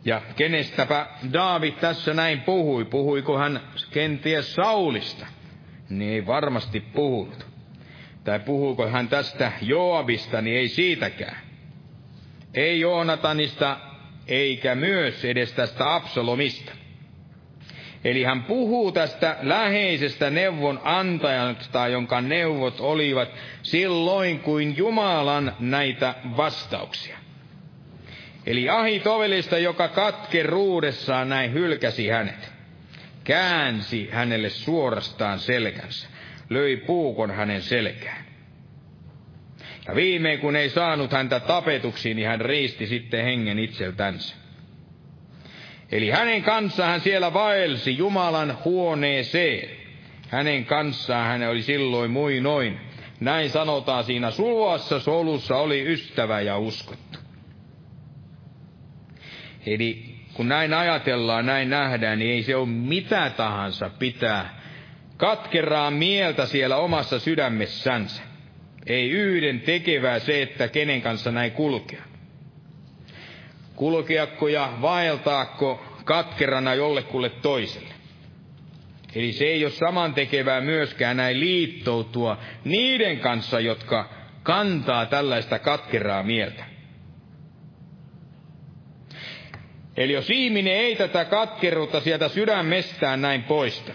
Ja 0.05 0.23
kenestäpä 0.37 1.07
Daavid 1.33 1.73
tässä 1.73 2.15
näin 2.15 2.41
puhui? 2.41 2.85
Puhuiko 2.85 3.39
hän 3.39 3.61
kenties 3.91 4.55
Saulista? 4.55 5.27
Niin 5.91 6.13
ei 6.13 6.27
varmasti 6.27 6.81
puhunut. 6.81 7.47
Tai 8.25 8.41
puhuuko 8.41 8.89
hän 8.89 9.09
tästä 9.09 9.53
Joabista, 9.63 10.43
niin 10.43 10.57
ei 10.57 10.69
siitäkään. 10.69 11.37
Ei 12.55 12.81
Joonatanista, 12.81 13.77
eikä 14.29 14.75
myös 14.75 15.25
edes 15.25 15.53
tästä 15.53 15.95
Absalomista. 15.95 16.73
Eli 18.05 18.23
hän 18.23 18.43
puhuu 18.43 18.93
tästä 18.93 19.37
läheisestä 19.43 20.31
neuvon 20.31 20.81
antajasta, 20.85 21.89
jonka 21.89 22.21
neuvot 22.21 22.81
olivat 22.81 23.29
silloin 23.63 24.41
kuin 24.41 24.77
Jumalan 24.77 25.57
näitä 25.61 26.15
vastauksia. 26.37 27.24
Eli 28.47 28.69
Ahitovelista, 28.69 29.59
joka 29.59 29.89
katkeruudessaan 29.89 31.29
näin 31.29 31.53
hylkäsi 31.53 32.09
hänet, 32.09 32.53
käänsi 33.25 34.09
hänelle 34.13 34.51
suorastaan 34.51 35.39
selkänsä, 35.39 36.09
löi 36.51 36.77
puukon 36.77 37.31
hänen 37.31 37.63
selkään. 37.63 38.25
Ja 39.89 39.95
viimein 39.95 40.39
kun 40.39 40.57
ei 40.57 40.71
saanut 40.71 41.13
häntä 41.13 41.41
tapetuksi, 41.41 42.15
niin 42.15 42.29
hän 42.29 42.41
riisti 42.41 42.87
sitten 42.87 43.25
hengen 43.25 43.59
itseltänsä. 43.59 44.37
Eli 45.93 46.11
hänen 46.11 46.43
kanssaan 46.43 46.91
hän 46.91 47.01
siellä 47.01 47.33
vaelsi 47.33 47.99
Jumalan 47.99 48.59
huoneeseen. 48.65 49.69
Hänen 50.29 50.65
kanssaan 50.65 51.27
hän 51.27 51.51
oli 51.51 51.63
silloin 51.63 52.11
muinoin. 52.11 52.81
Näin 53.21 53.51
sanotaan 53.51 54.05
siinä 54.05 54.31
sulvassa 54.31 55.01
solussa 55.01 55.57
oli 55.57 55.93
ystävä 55.93 56.41
ja 56.41 56.59
uskottu. 56.59 57.04
Eli 59.67 60.15
kun 60.35 60.49
näin 60.49 60.75
ajatellaan, 60.75 61.47
näin 61.47 61.71
nähdään, 61.71 62.19
niin 62.19 62.31
ei 62.31 62.43
se 62.43 62.57
ole 62.57 62.69
mitä 62.69 63.31
tahansa 63.37 63.91
pitää 63.99 64.61
katkeraa 65.17 65.91
mieltä 65.91 66.47
siellä 66.47 66.77
omassa 66.77 67.19
sydämessänsä. 67.19 68.23
Ei 68.87 69.11
yhden 69.11 69.61
tekevää 69.61 70.19
se, 70.19 70.43
että 70.43 70.69
kenen 70.69 71.03
kanssa 71.03 71.31
näin 71.31 71.53
kulkea. 71.53 72.03
Kulkeakko 73.77 74.49
ja 74.49 74.73
vaeltaakko 74.83 75.85
katkerana 76.05 76.75
jollekulle 76.75 77.31
toiselle. 77.31 77.95
Eli 79.15 79.33
se 79.33 79.45
ei 79.45 79.65
ole 79.65 79.73
samantekevää 79.73 80.61
myöskään 80.61 81.17
näin 81.17 81.41
liittoutua 81.41 82.39
niiden 82.65 83.21
kanssa, 83.21 83.61
jotka 83.61 84.11
kantaa 84.43 85.07
tällaista 85.07 85.59
katkeraa 85.59 86.23
mieltä. 86.23 86.74
Eli 89.97 90.13
jos 90.13 90.31
ihminen 90.31 90.77
ei 90.77 90.97
tätä 90.97 91.25
katkeruutta 91.25 92.01
sieltä 92.01 92.29
sydämestään 92.29 93.23
näin 93.23 93.43
poista, 93.43 93.93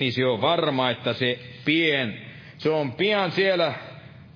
niin 0.00 0.12
se 0.12 0.26
on 0.26 0.40
varma, 0.40 0.90
että 0.90 1.12
se 1.12 1.38
pien, 1.64 2.20
se 2.58 2.70
on 2.70 2.92
pian 2.92 3.32
siellä 3.32 3.74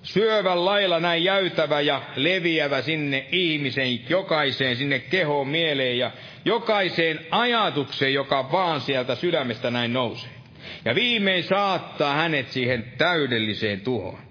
syövän 0.03 0.65
lailla 0.65 0.99
näin 0.99 1.23
jäytävä 1.23 1.81
ja 1.81 2.01
leviävä 2.15 2.81
sinne 2.81 3.27
ihmisen 3.31 4.09
jokaiseen, 4.09 4.75
sinne 4.75 4.99
kehoon, 4.99 5.47
mieleen 5.47 5.97
ja 5.97 6.11
jokaiseen 6.45 7.19
ajatukseen, 7.31 8.13
joka 8.13 8.51
vaan 8.51 8.81
sieltä 8.81 9.15
sydämestä 9.15 9.71
näin 9.71 9.93
nousee. 9.93 10.29
Ja 10.85 10.95
viimein 10.95 11.43
saattaa 11.43 12.15
hänet 12.15 12.51
siihen 12.51 12.93
täydelliseen 12.97 13.81
tuhoon. 13.81 14.24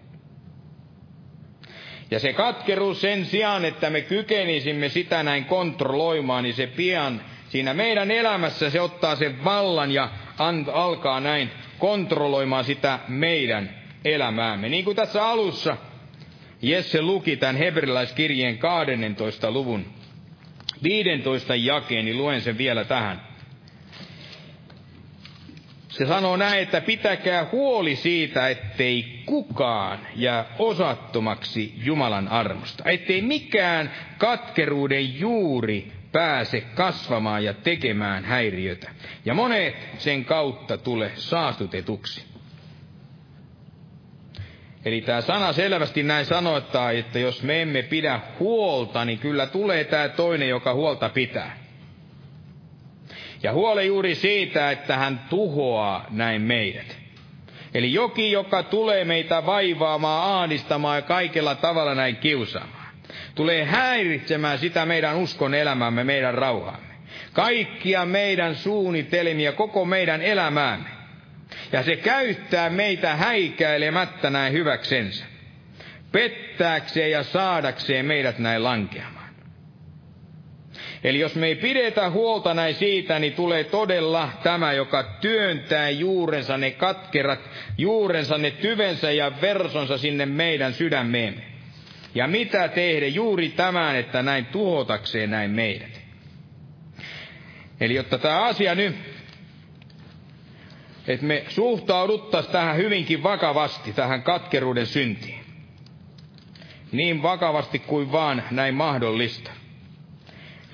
Ja 2.14 2.20
se 2.20 2.32
katkeruus 2.32 3.00
sen 3.00 3.24
sijaan, 3.24 3.64
että 3.64 3.90
me 3.90 4.00
kykenisimme 4.00 4.88
sitä 4.88 5.22
näin 5.22 5.44
kontrolloimaan, 5.44 6.44
niin 6.44 6.54
se 6.54 6.66
pian 6.66 7.20
siinä 7.48 7.74
meidän 7.74 8.10
elämässä 8.10 8.70
se 8.70 8.80
ottaa 8.80 9.16
sen 9.16 9.44
vallan 9.44 9.90
ja 9.90 10.10
alkaa 10.72 11.20
näin 11.20 11.50
kontrolloimaan 11.78 12.64
sitä 12.64 12.98
meidän 13.08 13.70
elämäämme. 14.04 14.68
Niin 14.68 14.84
kuin 14.84 14.96
tässä 14.96 15.26
alussa 15.26 15.76
Jesse 16.62 17.02
luki 17.02 17.36
tämän 17.36 17.56
hebrilaiskirjeen 17.56 18.58
12. 18.58 19.50
luvun 19.50 19.86
15 20.82 21.54
jakeen, 21.54 22.04
niin 22.04 22.16
luen 22.18 22.40
sen 22.40 22.58
vielä 22.58 22.84
tähän. 22.84 23.22
Se 25.98 26.06
sanoo 26.06 26.36
näin, 26.36 26.62
että 26.62 26.80
pitäkää 26.80 27.46
huoli 27.52 27.96
siitä, 27.96 28.48
ettei 28.48 29.22
kukaan 29.26 29.98
jää 30.16 30.44
osattomaksi 30.58 31.74
Jumalan 31.76 32.28
armosta. 32.28 32.84
Ettei 32.90 33.22
mikään 33.22 33.90
katkeruuden 34.18 35.20
juuri 35.20 35.92
pääse 36.12 36.60
kasvamaan 36.60 37.44
ja 37.44 37.54
tekemään 37.54 38.24
häiriötä. 38.24 38.90
Ja 39.24 39.34
monet 39.34 39.74
sen 39.98 40.24
kautta 40.24 40.78
tule 40.78 41.10
saastutetuksi. 41.14 42.24
Eli 44.84 45.00
tämä 45.00 45.20
sana 45.20 45.52
selvästi 45.52 46.02
näin 46.02 46.26
sanoittaa, 46.26 46.90
että 46.90 47.18
jos 47.18 47.42
me 47.42 47.62
emme 47.62 47.82
pidä 47.82 48.20
huolta, 48.40 49.04
niin 49.04 49.18
kyllä 49.18 49.46
tulee 49.46 49.84
tämä 49.84 50.08
toinen, 50.08 50.48
joka 50.48 50.74
huolta 50.74 51.08
pitää. 51.08 51.63
Ja 53.44 53.52
huole 53.52 53.84
juuri 53.84 54.14
siitä, 54.14 54.70
että 54.70 54.96
hän 54.96 55.20
tuhoaa 55.30 56.06
näin 56.10 56.42
meidät. 56.42 56.96
Eli 57.74 57.92
joki, 57.92 58.32
joka 58.32 58.62
tulee 58.62 59.04
meitä 59.04 59.46
vaivaamaan, 59.46 60.42
ahdistamaan 60.42 60.98
ja 60.98 61.02
kaikella 61.02 61.54
tavalla 61.54 61.94
näin 61.94 62.16
kiusaamaan. 62.16 62.88
Tulee 63.34 63.64
häiritsemään 63.64 64.58
sitä 64.58 64.86
meidän 64.86 65.16
uskon 65.16 65.54
elämämme, 65.54 66.04
meidän 66.04 66.34
rauhaamme. 66.34 66.94
Kaikkia 67.32 68.04
meidän 68.06 68.54
suunnitelmia, 68.54 69.52
koko 69.52 69.84
meidän 69.84 70.22
elämäämme. 70.22 70.88
Ja 71.72 71.82
se 71.82 71.96
käyttää 71.96 72.70
meitä 72.70 73.16
häikäilemättä 73.16 74.30
näin 74.30 74.52
hyväksensä. 74.52 75.24
Pettääkseen 76.12 77.10
ja 77.10 77.22
saadakseen 77.22 78.06
meidät 78.06 78.38
näin 78.38 78.64
lankeamaan. 78.64 79.13
Eli 81.04 81.18
jos 81.18 81.34
me 81.34 81.46
ei 81.46 81.54
pidetä 81.54 82.10
huolta 82.10 82.54
näin 82.54 82.74
siitä, 82.74 83.18
niin 83.18 83.32
tulee 83.32 83.64
todella 83.64 84.28
tämä, 84.42 84.72
joka 84.72 85.02
työntää 85.20 85.90
juurensa 85.90 86.58
ne 86.58 86.70
katkerat, 86.70 87.40
juurensa 87.78 88.38
ne 88.38 88.50
tyvensä 88.50 89.10
ja 89.12 89.32
versonsa 89.40 89.98
sinne 89.98 90.26
meidän 90.26 90.74
sydämeemme. 90.74 91.42
Ja 92.14 92.26
mitä 92.26 92.68
tehdä 92.68 93.06
juuri 93.06 93.48
tämän, 93.48 93.96
että 93.96 94.22
näin 94.22 94.46
tuhotakseen 94.46 95.30
näin 95.30 95.50
meidät. 95.50 96.00
Eli 97.80 97.94
jotta 97.94 98.18
tämä 98.18 98.42
asia 98.42 98.74
nyt, 98.74 98.96
että 101.06 101.26
me 101.26 101.44
suhtauduttaisiin 101.48 102.52
tähän 102.52 102.76
hyvinkin 102.76 103.22
vakavasti, 103.22 103.92
tähän 103.92 104.22
katkeruuden 104.22 104.86
syntiin. 104.86 105.44
Niin 106.92 107.22
vakavasti 107.22 107.78
kuin 107.78 108.12
vaan 108.12 108.42
näin 108.50 108.74
mahdollista 108.74 109.50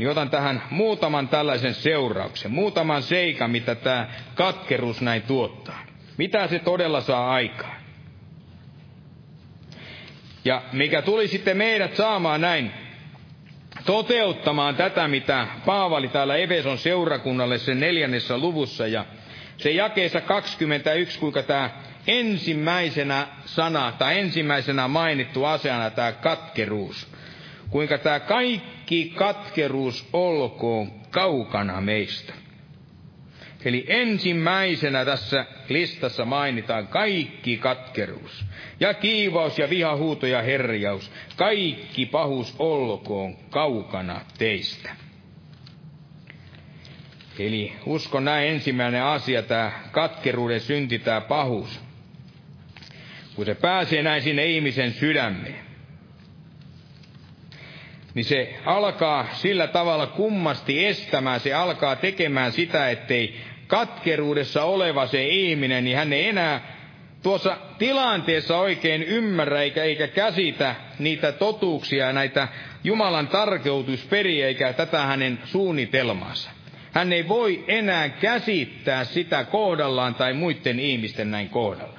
niin 0.01 0.11
otan 0.11 0.31
tähän 0.31 0.63
muutaman 0.71 1.29
tällaisen 1.29 1.75
seurauksen, 1.75 2.51
muutaman 2.51 3.03
seikan, 3.03 3.51
mitä 3.51 3.75
tämä 3.75 4.09
katkeruus 4.35 5.01
näin 5.01 5.23
tuottaa. 5.23 5.79
Mitä 6.17 6.47
se 6.47 6.59
todella 6.59 7.01
saa 7.01 7.31
aikaan. 7.31 7.77
Ja 10.45 10.63
mikä 10.73 11.03
tuli 11.03 11.29
sitten 11.29 11.57
meidät 11.57 11.97
saamaan 11.97 12.41
näin 12.41 12.71
toteuttamaan 13.87 14.77
tätä, 14.77 15.09
mitä 15.09 15.47
Paavali 15.67 16.09
täällä 16.09 16.37
Efeson 16.37 16.79
seurakunnalle 16.79 17.59
sen 17.59 17.81
neljännessä 17.81 18.39
luvussa 18.39 18.87
ja 18.87 19.05
se 19.57 19.71
jakeessa 19.71 20.21
21, 20.21 21.19
kuinka 21.19 21.43
tämä 21.43 21.71
ensimmäisenä 22.07 23.27
sana 23.45 23.93
tai 23.99 24.19
ensimmäisenä 24.19 24.89
mainittu 24.89 25.45
asiana 25.45 25.91
tämä 25.91 26.13
katkeruus 26.13 27.20
kuinka 27.71 27.99
tämä 27.99 28.21
kaikki 28.21 29.13
katkeruus 29.15 30.09
olkoon 30.13 30.93
kaukana 31.11 31.81
meistä. 31.81 32.33
Eli 33.65 33.85
ensimmäisenä 33.89 35.05
tässä 35.05 35.47
listassa 35.69 36.25
mainitaan 36.25 36.87
kaikki 36.87 37.57
katkeruus. 37.57 38.45
Ja 38.81 38.95
kiivaus 38.95 39.59
ja 39.59 39.71
vihahuuto 39.71 40.27
ja 40.27 40.43
herjaus. 40.43 41.11
Kaikki 41.37 42.07
pahuus 42.07 42.55
olkoon 42.59 43.37
kaukana 43.51 44.21
teistä. 44.39 44.91
Eli 47.39 47.73
uskon 47.87 48.25
näin 48.25 48.49
ensimmäinen 48.49 49.05
asia, 49.05 49.43
tämä 49.43 49.73
katkeruuden 49.93 50.61
synti, 50.61 50.99
tämä 50.99 51.21
pahuus. 51.21 51.81
Kun 53.35 53.47
se 53.47 53.55
pääsee 53.55 54.03
näin 54.03 54.23
sinne 54.23 54.47
ihmisen 54.47 54.93
sydämeen 54.93 55.70
niin 58.15 58.25
se 58.25 58.55
alkaa 58.65 59.27
sillä 59.33 59.67
tavalla 59.67 60.07
kummasti 60.07 60.87
estämään, 60.87 61.41
se 61.41 61.55
alkaa 61.55 61.97
tekemään 61.97 62.53
sitä, 62.53 62.91
ettei 62.91 63.41
katkeruudessa 63.67 64.65
oleva 64.65 65.07
se 65.07 65.27
ihminen, 65.27 65.85
niin 65.85 65.97
hän 65.97 66.13
ei 66.13 66.29
enää 66.29 66.77
tuossa 67.23 67.57
tilanteessa 67.79 68.59
oikein 68.59 69.03
ymmärrä 69.03 69.63
eikä, 69.63 69.85
eikä 69.85 70.09
käsitä 70.09 70.75
niitä 70.99 71.33
totuuksia, 71.33 72.13
näitä 72.13 72.49
Jumalan 72.85 73.29
tarkeutusperiä 73.29 74.47
eikä 74.47 74.73
tätä 74.73 75.01
hänen 75.01 75.39
suunnitelmaansa. 75.45 76.51
Hän 76.93 77.13
ei 77.13 77.29
voi 77.29 77.65
enää 77.69 78.09
käsittää 78.09 79.05
sitä 79.05 79.45
kohdallaan 79.45 80.15
tai 80.15 80.33
muiden 80.33 80.81
ihmisten 80.81 81.31
näin 81.31 81.49
kohdalla. 81.49 81.99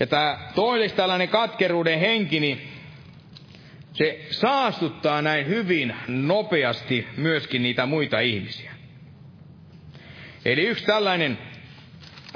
Ja 0.00 0.06
tämä 0.06 0.38
toiseksi 0.54 0.96
tällainen 0.96 1.28
katkeruuden 1.28 2.00
henki, 2.00 2.40
niin 2.40 2.69
se 3.92 4.26
saastuttaa 4.30 5.22
näin 5.22 5.46
hyvin 5.46 5.94
nopeasti 6.08 7.06
myöskin 7.16 7.62
niitä 7.62 7.86
muita 7.86 8.20
ihmisiä. 8.20 8.72
Eli 10.44 10.62
yksi 10.62 10.84
tällainen, 10.84 11.38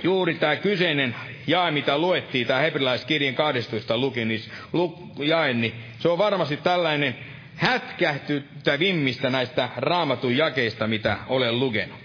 juuri 0.03 0.35
tämä 0.35 0.57
kyseinen 0.57 1.15
jae, 1.47 1.71
mitä 1.71 1.99
luettiin, 1.99 2.47
tämä 2.47 2.61
hebrilaiskirjan 2.61 3.35
12 3.35 3.99
luki, 3.99 4.25
niin, 4.25 4.41
lu, 4.73 5.11
jae, 5.19 5.55
niin 5.55 5.75
se 5.99 6.09
on 6.09 6.19
varmasti 6.19 6.57
tällainen 6.57 7.19
hätkähtyttävimmistä 7.57 9.31
näistä 9.31 9.69
raamatun 9.77 10.37
jakeista, 10.37 10.87
mitä 10.87 11.17
olen 11.27 11.61
lukenut. 11.61 12.04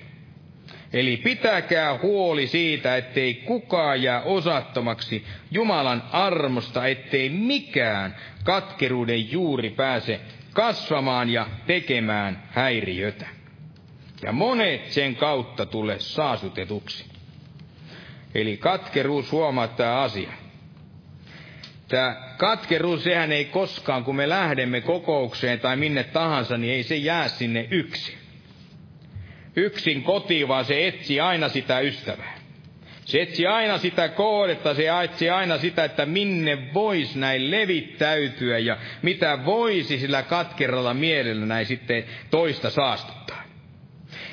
Eli 0.94 1.18
pitäkää 1.18 1.98
huoli 1.98 2.48
siitä, 2.48 2.98
ettei 2.98 3.34
kukaan 3.34 4.04
jää 4.04 4.22
osattomaksi 4.22 5.26
Jumalan 5.52 6.04
armosta, 6.12 6.88
ettei 6.88 7.30
mikään 7.30 8.16
katkeruuden 8.44 9.32
juuri 9.32 9.70
pääse 9.70 10.20
kasvamaan 10.54 11.30
ja 11.30 11.48
tekemään 11.68 12.44
häiriötä. 12.52 13.28
Ja 14.24 14.32
monet 14.32 14.92
sen 14.92 15.16
kautta 15.16 15.66
tulee 15.66 16.00
saasutetuksi. 16.00 17.06
Eli 18.36 18.58
katkeruus 18.58 19.32
huomaa 19.32 19.68
tämä 19.68 20.02
asia. 20.02 20.32
Tämä 21.88 22.36
katkeruus, 22.38 23.04
sehän 23.04 23.32
ei 23.32 23.46
koskaan, 23.46 24.04
kun 24.04 24.16
me 24.16 24.30
lähdemme 24.30 24.82
kokoukseen 24.82 25.60
tai 25.60 25.76
minne 25.78 26.04
tahansa, 26.04 26.58
niin 26.58 26.74
ei 26.74 26.84
se 26.84 26.96
jää 26.96 27.28
sinne 27.28 27.68
yksin 27.72 28.20
yksin 29.60 30.03
kotiin, 30.03 30.47
vaan 30.47 30.66
se 30.66 30.88
etsi 30.88 31.20
aina 31.20 31.49
sitä 31.49 31.80
ystävää. 31.80 32.39
Se 33.05 33.22
etsi 33.22 33.45
aina 33.47 33.78
sitä 33.78 34.10
kohdetta, 34.10 34.74
se 34.74 34.84
etsi 35.03 35.30
aina 35.30 35.57
sitä, 35.57 35.84
että 35.84 36.05
minne 36.05 36.74
voisi 36.74 37.20
näin 37.20 37.51
levittäytyä 37.51 38.57
ja 38.60 38.78
mitä 39.01 39.45
voisi 39.45 39.99
sillä 39.99 40.24
katkeralla 40.24 40.93
mielellä 40.93 41.45
näin 41.45 41.66
sitten 41.66 42.03
toista 42.32 42.70
saastuttaa. 42.70 43.43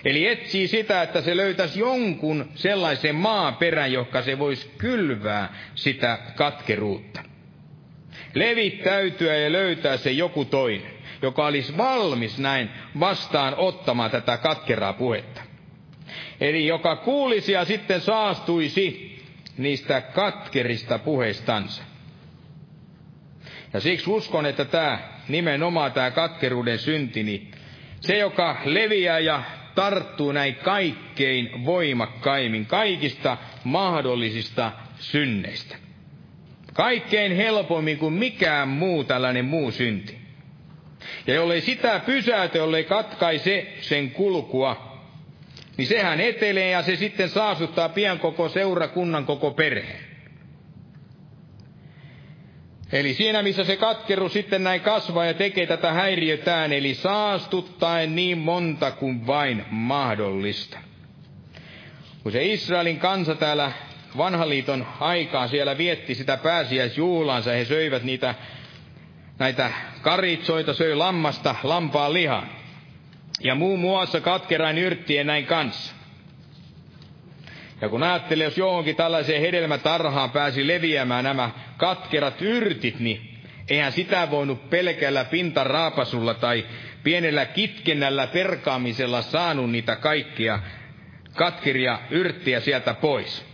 Eli 0.05 0.27
etsii 0.27 0.69
sitä, 0.69 1.03
että 1.03 1.21
se 1.21 1.37
löytäisi 1.37 1.81
jonkun 1.81 2.49
sellaisen 2.55 3.15
maaperän, 3.15 3.93
joka 3.93 4.23
se 4.23 4.39
voisi 4.39 4.71
kylvää 4.79 5.55
sitä 5.75 6.19
katkeruutta. 6.35 7.23
Levittäytyä 8.35 9.37
ja 9.37 9.53
löytää 9.53 9.97
se 9.97 10.11
joku 10.11 10.45
toinen 10.45 10.96
joka 11.23 11.47
olisi 11.47 11.77
valmis 11.77 12.39
näin 12.39 12.71
vastaan 13.01 13.55
ottamaan 13.57 14.11
tätä 14.11 14.37
katkeraa 14.37 14.93
puhetta. 14.93 15.41
Eli 16.41 16.67
joka 16.67 16.97
kuulisi 16.97 17.53
ja 17.53 17.65
sitten 17.65 18.01
saastuisi 18.01 19.17
niistä 19.59 20.01
katkerista 20.01 20.99
puheistansa. 20.99 21.83
Ja 23.73 23.81
siksi 23.81 24.11
uskon, 24.11 24.47
että 24.47 24.65
tämä 24.65 24.99
nimenomaan 25.29 25.93
tämä 25.93 26.11
katkeruuden 26.11 26.79
synti, 26.79 27.23
niin 27.23 27.51
se, 28.01 28.19
joka 28.19 28.57
leviää 28.65 29.19
ja 29.19 29.43
tarttuu 29.75 30.33
näin 30.33 30.55
kaikkein 30.55 31.65
voimakkaimmin 31.65 32.67
kaikista 32.67 33.37
mahdollisista 33.65 34.73
synneistä. 34.99 35.77
Kaikkein 36.75 37.37
helpommin 37.37 37.99
kuin 37.99 38.13
mikään 38.15 38.69
muu 38.69 39.05
tällainen 39.05 39.45
muu 39.45 39.71
synti. 39.71 40.26
Ja 41.27 41.35
jollei 41.35 41.61
sitä 41.61 42.01
pysäytä, 42.07 42.59
jollei 42.59 42.85
katkaise 42.85 43.67
sen 43.81 44.11
kulkua, 44.11 44.97
niin 45.77 45.89
sehän 45.89 46.21
etelee 46.21 46.71
ja 46.71 46.83
se 46.83 46.97
sitten 46.97 47.29
saasuttaa 47.29 47.89
pian 47.89 48.19
koko 48.19 48.49
seurakunnan 48.49 49.27
koko 49.27 49.51
perheen. 49.51 50.07
Eli 52.93 53.15
siinä, 53.15 53.43
missä 53.43 53.65
se 53.65 53.77
katkeru 53.77 54.29
sitten 54.29 54.65
näin 54.65 54.81
kasvaa 54.81 55.27
ja 55.27 55.35
tekee 55.35 55.67
tätä 55.67 55.93
häiriötään, 55.93 56.73
eli 56.73 56.95
saastuttaen 56.95 58.17
niin 58.17 58.39
monta 58.39 58.91
kuin 58.91 59.27
vain 59.27 59.65
mahdollista. 59.71 60.79
Kun 62.23 62.33
se 62.33 62.45
Israelin 62.45 62.99
kansa 62.99 63.35
täällä 63.35 63.73
vanhan 64.17 64.49
liiton 64.49 64.87
aikaan 65.01 65.49
siellä 65.49 65.79
vietti 65.79 66.15
sitä 66.15 66.37
pääsiäisjuhlaansa, 66.37 67.51
he 67.51 67.65
söivät 67.65 68.03
niitä 68.03 68.35
näitä 69.39 69.71
karitsoita, 70.03 70.75
söi 70.75 70.95
lammasta 70.95 71.55
lampaan 71.63 72.13
lihan. 72.13 72.49
ja 73.41 73.55
muun 73.55 73.79
muassa 73.79 74.21
katkerain 74.21 74.79
yrttien 74.79 75.27
näin 75.27 75.47
kanssa. 75.47 75.95
Ja 77.81 77.89
kun 77.89 78.03
ajattelee, 78.03 78.45
jos 78.45 78.59
johonkin 78.59 78.97
tällaiseen 78.97 79.41
hedelmätarhaan 79.41 80.31
pääsi 80.31 80.67
leviämään 80.67 81.25
nämä 81.25 81.51
katkerat 81.77 82.43
yrtit, 82.43 83.01
niin 83.01 83.39
eihän 83.69 83.93
sitä 83.93 84.31
voinut 84.31 84.71
pelkällä 84.71 85.25
pintaraapasulla 85.25 86.35
tai 86.35 86.67
pienellä 87.03 87.47
kitkennällä 87.47 88.27
perkaamisella 88.27 89.23
saanut 89.23 89.71
niitä 89.71 89.97
kaikkia 89.97 90.59
katkeria 91.35 91.99
yrttiä 92.11 92.61
sieltä 92.61 92.95
pois. 92.95 93.47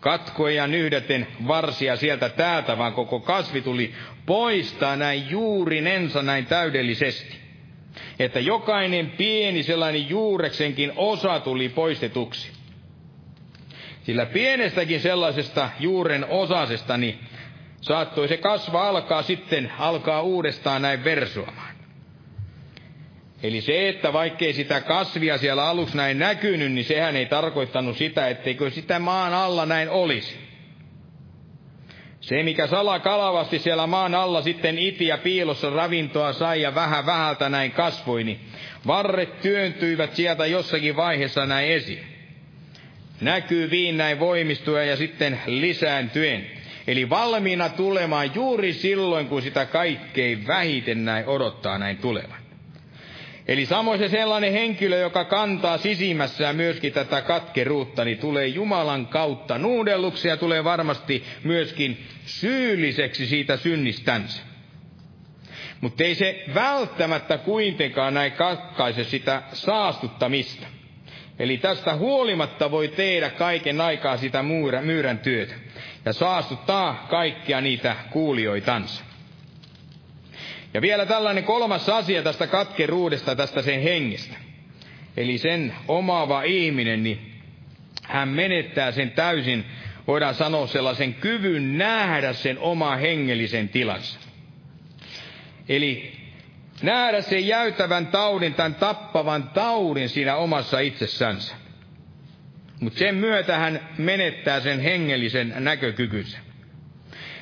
Katkoja 0.00 0.66
nyhdeten 0.66 1.26
varsia 1.46 1.96
sieltä 1.96 2.28
täältä, 2.28 2.78
vaan 2.78 2.92
koko 2.92 3.20
kasvi 3.20 3.60
tuli 3.60 3.94
poistaa 4.26 4.96
näin 4.96 5.30
juurinensa 5.30 6.22
näin 6.22 6.46
täydellisesti. 6.46 7.36
Että 8.18 8.40
jokainen 8.40 9.10
pieni 9.10 9.62
sellainen 9.62 10.08
juureksenkin 10.08 10.92
osa 10.96 11.40
tuli 11.40 11.68
poistetuksi. 11.68 12.50
Sillä 14.02 14.26
pienestäkin 14.26 15.00
sellaisesta 15.00 15.70
juuren 15.80 16.24
osasesta, 16.28 16.96
niin 16.96 17.18
saattoi 17.80 18.28
se 18.28 18.36
kasva 18.36 18.88
alkaa 18.88 19.22
sitten, 19.22 19.72
alkaa 19.78 20.22
uudestaan 20.22 20.82
näin 20.82 21.04
versuamaan. 21.04 21.72
Eli 23.42 23.60
se, 23.60 23.88
että 23.88 24.12
vaikkei 24.12 24.52
sitä 24.52 24.80
kasvia 24.80 25.38
siellä 25.38 25.66
aluksi 25.68 25.96
näin 25.96 26.18
näkynyt, 26.18 26.72
niin 26.72 26.84
sehän 26.84 27.16
ei 27.16 27.26
tarkoittanut 27.26 27.96
sitä, 27.96 28.28
etteikö 28.28 28.70
sitä 28.70 28.98
maan 28.98 29.34
alla 29.34 29.66
näin 29.66 29.90
olisi. 29.90 30.41
Se, 32.22 32.42
mikä 32.42 32.66
salakalavasti 32.66 33.58
siellä 33.58 33.86
maan 33.86 34.14
alla 34.14 34.42
sitten 34.42 34.78
iti 34.78 35.06
ja 35.06 35.18
piilossa 35.18 35.70
ravintoa 35.70 36.32
sai 36.32 36.62
ja 36.62 36.74
vähän 36.74 37.06
vähältä 37.06 37.48
näin 37.48 37.72
kasvoi, 37.72 38.24
niin 38.24 38.40
varret 38.86 39.40
työntyivät 39.40 40.14
sieltä 40.16 40.46
jossakin 40.46 40.96
vaiheessa 40.96 41.46
näin 41.46 41.68
esiin. 41.70 42.04
Näkyy 43.20 43.70
viin 43.70 43.96
näin 43.96 44.20
voimistua 44.20 44.82
ja 44.82 44.96
sitten 44.96 45.40
lisääntyen. 45.46 46.46
Eli 46.86 47.10
valmiina 47.10 47.68
tulemaan 47.68 48.30
juuri 48.34 48.72
silloin, 48.72 49.28
kun 49.28 49.42
sitä 49.42 49.66
kaikkein 49.66 50.46
vähiten 50.46 51.04
näin 51.04 51.26
odottaa 51.26 51.78
näin 51.78 51.98
tulevan. 51.98 52.41
Eli 53.48 53.66
samoin 53.66 53.98
se 53.98 54.08
sellainen 54.08 54.52
henkilö, 54.52 54.98
joka 54.98 55.24
kantaa 55.24 55.78
sisimmässään 55.78 56.56
myöskin 56.56 56.92
tätä 56.92 57.20
katkeruutta, 57.22 58.04
niin 58.04 58.18
tulee 58.18 58.46
Jumalan 58.46 59.06
kautta 59.06 59.58
nuudelluksi 59.58 60.28
ja 60.28 60.36
tulee 60.36 60.64
varmasti 60.64 61.24
myöskin 61.44 62.06
syylliseksi 62.26 63.26
siitä 63.26 63.56
synnistänsä. 63.56 64.42
Mutta 65.80 66.04
ei 66.04 66.14
se 66.14 66.44
välttämättä 66.54 67.38
kuitenkaan 67.38 68.14
näin 68.14 68.32
katkaise 68.32 69.04
sitä 69.04 69.42
saastuttamista. 69.52 70.66
Eli 71.38 71.56
tästä 71.58 71.94
huolimatta 71.94 72.70
voi 72.70 72.88
tehdä 72.88 73.30
kaiken 73.30 73.80
aikaa 73.80 74.16
sitä 74.16 74.42
myyrän 74.82 75.18
työtä 75.18 75.54
ja 76.04 76.12
saastuttaa 76.12 77.06
kaikkia 77.10 77.60
niitä 77.60 77.96
kuulijoitansa. 78.10 79.11
Ja 80.74 80.80
vielä 80.80 81.06
tällainen 81.06 81.44
kolmas 81.44 81.88
asia 81.88 82.22
tästä 82.22 82.46
katkeruudesta, 82.46 83.36
tästä 83.36 83.62
sen 83.62 83.82
hengestä. 83.82 84.36
Eli 85.16 85.38
sen 85.38 85.74
omaava 85.88 86.42
ihminen, 86.42 87.02
niin 87.02 87.32
hän 88.02 88.28
menettää 88.28 88.92
sen 88.92 89.10
täysin, 89.10 89.64
voidaan 90.06 90.34
sanoa 90.34 90.66
sellaisen 90.66 91.14
kyvyn 91.14 91.78
nähdä 91.78 92.32
sen 92.32 92.58
oma 92.58 92.96
hengellisen 92.96 93.68
tilansa. 93.68 94.18
Eli 95.68 96.12
nähdä 96.82 97.20
sen 97.20 97.46
jäytävän 97.46 98.06
taudin, 98.06 98.54
tämän 98.54 98.74
tappavan 98.74 99.48
taudin 99.48 100.08
siinä 100.08 100.36
omassa 100.36 100.78
itsessänsä. 100.78 101.54
Mutta 102.80 102.98
sen 102.98 103.14
myötä 103.14 103.58
hän 103.58 103.88
menettää 103.98 104.60
sen 104.60 104.80
hengellisen 104.80 105.54
näkökykynsä. 105.58 106.38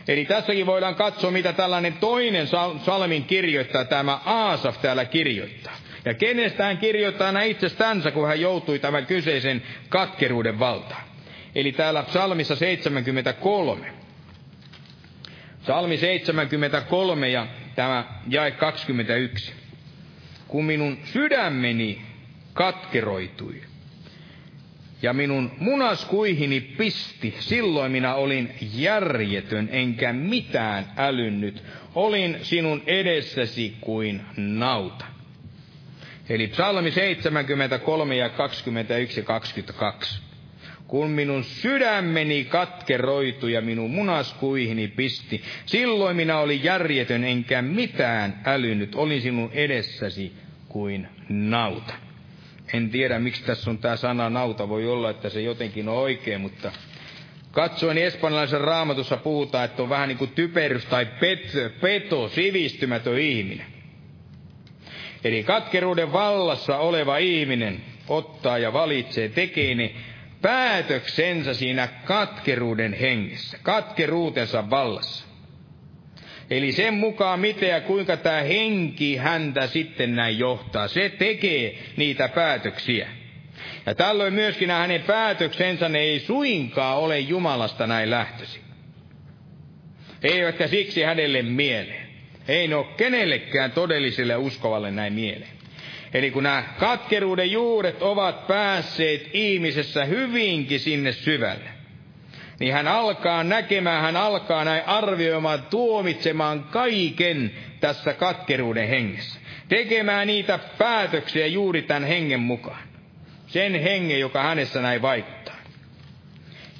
Eli 0.08 0.24
tässäkin 0.24 0.66
voidaan 0.66 0.94
katsoa, 0.94 1.30
mitä 1.30 1.52
tällainen 1.52 1.92
toinen 1.92 2.46
salmin 2.84 3.24
kirjoittaa, 3.24 3.84
tämä 3.84 4.20
Aasaf 4.24 4.80
täällä 4.80 5.04
kirjoittaa. 5.04 5.76
Ja 6.04 6.14
kenestä 6.14 6.64
hän 6.64 6.78
kirjoittaa 6.78 7.26
aina 7.26 7.42
itsestänsä, 7.42 8.10
kun 8.10 8.28
hän 8.28 8.40
joutui 8.40 8.78
tämän 8.78 9.06
kyseisen 9.06 9.62
katkeruuden 9.88 10.58
valtaan. 10.58 11.02
Eli 11.54 11.72
täällä 11.72 12.02
psalmissa 12.02 12.56
73. 12.56 13.92
Salmi 15.62 15.96
73 15.96 17.28
ja 17.28 17.46
tämä 17.74 18.04
jae 18.28 18.50
21. 18.50 19.52
Kun 20.48 20.64
minun 20.64 20.98
sydämeni 21.04 22.02
katkeroitui, 22.52 23.62
ja 25.02 25.12
minun 25.12 25.52
munaskuihini 25.58 26.60
pisti. 26.60 27.34
Silloin 27.38 27.92
minä 27.92 28.14
olin 28.14 28.54
järjetön, 28.74 29.68
enkä 29.72 30.12
mitään 30.12 30.86
älynnyt. 30.96 31.62
Olin 31.94 32.36
sinun 32.42 32.82
edessäsi 32.86 33.76
kuin 33.80 34.20
nauta. 34.36 35.04
Eli 36.28 36.46
psalmi 36.46 36.90
73 36.90 38.16
ja 38.16 38.28
21 38.28 39.20
ja 39.20 39.24
22. 39.24 40.20
Kun 40.86 41.10
minun 41.10 41.44
sydämeni 41.44 42.44
katkeroitui 42.44 43.52
ja 43.52 43.60
minun 43.60 43.90
munaskuihini 43.90 44.88
pisti, 44.88 45.42
silloin 45.66 46.16
minä 46.16 46.38
olin 46.38 46.64
järjetön 46.64 47.24
enkä 47.24 47.62
mitään 47.62 48.40
älynnyt. 48.44 48.94
Olin 48.94 49.22
sinun 49.22 49.50
edessäsi 49.52 50.32
kuin 50.68 51.08
nauta. 51.28 52.09
En 52.72 52.90
tiedä, 52.90 53.18
miksi 53.18 53.44
tässä 53.44 53.70
on 53.70 53.78
tämä 53.78 53.96
sana 53.96 54.30
nauta. 54.30 54.68
Voi 54.68 54.88
olla, 54.88 55.10
että 55.10 55.28
se 55.28 55.40
jotenkin 55.40 55.88
on 55.88 55.96
oikein, 55.96 56.40
mutta 56.40 56.72
katsoen 57.52 57.98
espanjalaisen 57.98 58.60
raamatussa 58.60 59.16
puhutaan, 59.16 59.64
että 59.64 59.82
on 59.82 59.88
vähän 59.88 60.08
niin 60.08 60.18
kuin 60.18 60.30
typerys 60.30 60.84
tai 60.84 61.06
pet, 61.20 61.52
peto, 61.80 62.28
sivistymätön 62.28 63.18
ihminen. 63.18 63.66
Eli 65.24 65.42
katkeruuden 65.42 66.12
vallassa 66.12 66.78
oleva 66.78 67.16
ihminen 67.16 67.80
ottaa 68.08 68.58
ja 68.58 68.72
valitsee, 68.72 69.28
tekee 69.28 69.74
ne 69.74 69.94
päätöksensä 70.42 71.54
siinä 71.54 71.88
katkeruuden 72.04 72.92
hengessä, 72.92 73.58
katkeruutensa 73.62 74.70
vallassa. 74.70 75.29
Eli 76.50 76.72
sen 76.72 76.94
mukaan, 76.94 77.40
miten 77.40 77.68
ja 77.68 77.80
kuinka 77.80 78.16
tämä 78.16 78.40
henki 78.40 79.16
häntä 79.16 79.66
sitten 79.66 80.16
näin 80.16 80.38
johtaa. 80.38 80.88
Se 80.88 81.08
tekee 81.08 81.78
niitä 81.96 82.28
päätöksiä. 82.28 83.08
Ja 83.86 83.94
tällöin 83.94 84.34
myöskin 84.34 84.70
hänen 84.70 85.02
päätöksensä 85.02 85.88
ne 85.88 85.98
ei 85.98 86.20
suinkaan 86.20 86.98
ole 86.98 87.18
Jumalasta 87.18 87.86
näin 87.86 88.10
lähtösi. 88.10 88.60
Eivätkä 90.22 90.66
siksi 90.66 91.02
hänelle 91.02 91.42
mieleen. 91.42 92.06
Ei 92.48 92.68
ne 92.68 92.74
ole 92.76 92.86
kenellekään 92.96 93.72
todelliselle 93.72 94.36
uskovalle 94.36 94.90
näin 94.90 95.12
mieleen. 95.12 95.60
Eli 96.14 96.30
kun 96.30 96.42
nämä 96.42 96.64
katkeruuden 96.78 97.52
juuret 97.52 98.02
ovat 98.02 98.46
päässeet 98.46 99.30
ihmisessä 99.32 100.04
hyvinkin 100.04 100.80
sinne 100.80 101.12
syvälle, 101.12 101.70
niin 102.60 102.72
hän 102.72 102.88
alkaa 102.88 103.44
näkemään, 103.44 104.02
hän 104.02 104.16
alkaa 104.16 104.64
näin 104.64 104.82
arvioimaan, 104.86 105.62
tuomitsemaan 105.70 106.64
kaiken 106.64 107.50
tässä 107.80 108.12
katkeruuden 108.12 108.88
hengessä. 108.88 109.40
Tekemään 109.68 110.26
niitä 110.26 110.58
päätöksiä 110.78 111.46
juuri 111.46 111.82
tämän 111.82 112.04
hengen 112.04 112.40
mukaan. 112.40 112.82
Sen 113.46 113.82
hengen, 113.82 114.20
joka 114.20 114.42
hänessä 114.42 114.80
näin 114.82 115.02
vaikuttaa. 115.02 115.54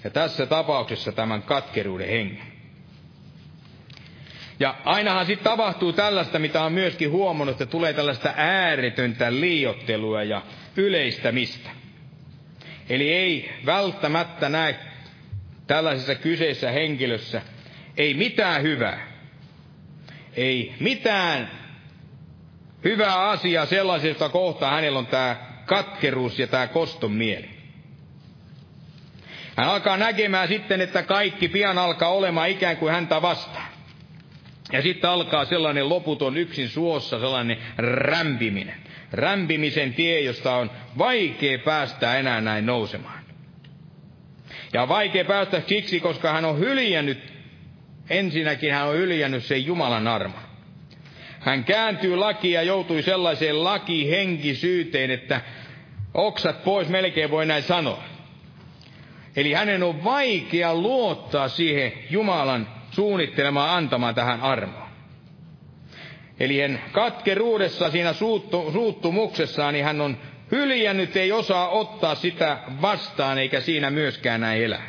Ja 0.05 0.11
tässä 0.11 0.47
tapauksessa 0.47 1.13
tämän 1.13 1.43
katkeruuden 1.43 2.09
hengen. 2.09 2.51
Ja 4.61 4.75
ainahan 4.85 5.27
sitten 5.27 5.45
tapahtuu 5.45 5.93
tällaista, 5.93 6.39
mitä 6.39 6.63
on 6.63 6.73
myöskin 6.73 7.11
huomannut, 7.11 7.53
että 7.61 7.67
tulee 7.67 7.93
tällaista 7.93 8.33
ääretöntä 8.37 9.33
liiottelua 9.33 10.23
ja 10.23 10.43
yleistämistä. 10.77 11.71
Eli 12.89 13.13
ei 13.13 13.53
välttämättä 13.67 14.49
näe 14.49 14.90
tällaisessa 15.71 16.15
kyseisessä 16.15 16.71
henkilössä 16.71 17.43
ei 17.97 18.15
mitään 18.15 18.63
hyvää. 18.63 19.07
Ei 20.37 20.75
mitään 20.81 21.51
hyvää 22.85 23.29
asiaa 23.29 23.67
sellaisesta 23.67 24.29
kohtaa 24.29 24.71
hänellä 24.75 24.99
on 24.99 25.07
tämä 25.07 25.37
katkeruus 25.67 26.39
ja 26.39 26.47
tämä 26.47 26.67
koston 26.67 27.13
mieli. 27.13 27.51
Hän 29.57 29.69
alkaa 29.69 29.97
näkemään 29.97 30.49
sitten, 30.49 30.81
että 30.81 31.03
kaikki 31.03 31.49
pian 31.49 31.79
alkaa 31.79 32.09
olemaan 32.11 32.49
ikään 32.49 32.77
kuin 32.77 32.93
häntä 32.93 33.23
vastaan. 33.23 33.69
Ja 34.73 34.83
sitten 34.83 35.11
alkaa 35.11 35.45
sellainen 35.45 35.89
loputon 35.89 36.37
yksin 36.37 36.69
suossa, 36.69 37.21
sellainen 37.21 37.59
rämpiminen. 37.79 38.77
Rämpimisen 39.13 39.95
tie, 39.95 40.21
josta 40.21 40.55
on 40.57 40.71
vaikea 40.99 41.59
päästä 41.59 42.17
enää 42.19 42.41
näin 42.41 42.67
nousemaan. 42.67 43.20
Ja 44.73 44.83
on 44.83 44.89
vaikea 44.89 45.25
päästä 45.25 45.63
siksi, 45.67 46.01
koska 46.01 46.33
hän 46.33 46.45
on 46.45 46.59
hyljännyt, 46.59 47.33
ensinnäkin 48.11 48.73
hän 48.73 48.89
on 48.89 48.95
hyljännyt 48.95 49.45
sen 49.45 49.67
Jumalan 49.67 50.09
arma. 50.09 50.43
hän 51.41 51.65
kääntyy 51.65 52.17
lakia 52.17 52.61
ja 52.61 52.67
joutui 52.67 53.03
sellaiseen 53.03 53.65
lakihenkisyyteen, 53.65 55.11
että 55.11 55.41
oksat 56.15 56.65
pois 56.65 56.89
melkein 56.89 57.31
voi 57.31 57.47
näin 57.47 57.63
sanoa. 57.63 58.03
Eli 59.37 59.53
hänen 59.53 59.83
on 59.83 60.05
vaikea 60.05 60.75
luottaa 60.75 61.49
siihen 61.49 61.93
Jumalan 62.11 62.69
suunnittelemaan 62.91 63.71
antamaan 63.77 64.15
tähän 64.15 64.41
armoon. 64.41 64.91
Eli 66.41 66.61
hän 66.61 66.81
katkeruudessa 66.93 67.91
siinä 67.91 68.13
suuttu, 68.13 68.71
suuttumuksessaan, 68.73 69.75
niin 69.75 69.85
hän 69.85 70.01
on 70.01 70.17
hyljännyt, 70.51 71.17
ei 71.17 71.33
osaa 71.33 71.69
ottaa 71.69 72.15
sitä 72.15 72.59
vastaan, 72.83 73.39
eikä 73.39 73.61
siinä 73.61 73.91
myöskään 73.91 74.41
näin 74.41 74.65
elää. 74.65 74.89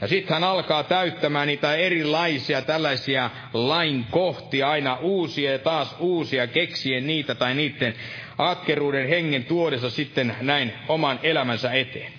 Ja 0.00 0.08
sitten 0.08 0.34
hän 0.34 0.44
alkaa 0.44 0.82
täyttämään 0.82 1.46
niitä 1.46 1.74
erilaisia 1.74 2.62
tällaisia 2.62 3.30
lain 3.52 4.06
kohtia, 4.10 4.70
aina 4.70 4.96
uusia 4.96 5.52
ja 5.52 5.58
taas 5.58 5.96
uusia, 6.00 6.46
keksien 6.46 7.06
niitä 7.06 7.34
tai 7.34 7.54
niiden 7.54 7.94
atkeruuden 8.38 9.08
hengen 9.08 9.44
tuodessa 9.44 9.90
sitten 9.90 10.36
näin 10.40 10.72
oman 10.88 11.20
elämänsä 11.22 11.72
eteen. 11.72 12.12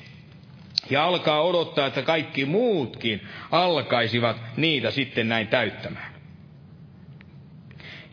Ja 0.90 1.06
alkaa 1.06 1.42
odottaa, 1.44 1.88
että 1.88 2.02
kaikki 2.02 2.46
muutkin 2.46 3.22
alkaisivat 3.52 4.38
niitä 4.58 4.92
sitten 4.92 5.30
näin 5.30 5.48
täyttämään. 5.48 6.13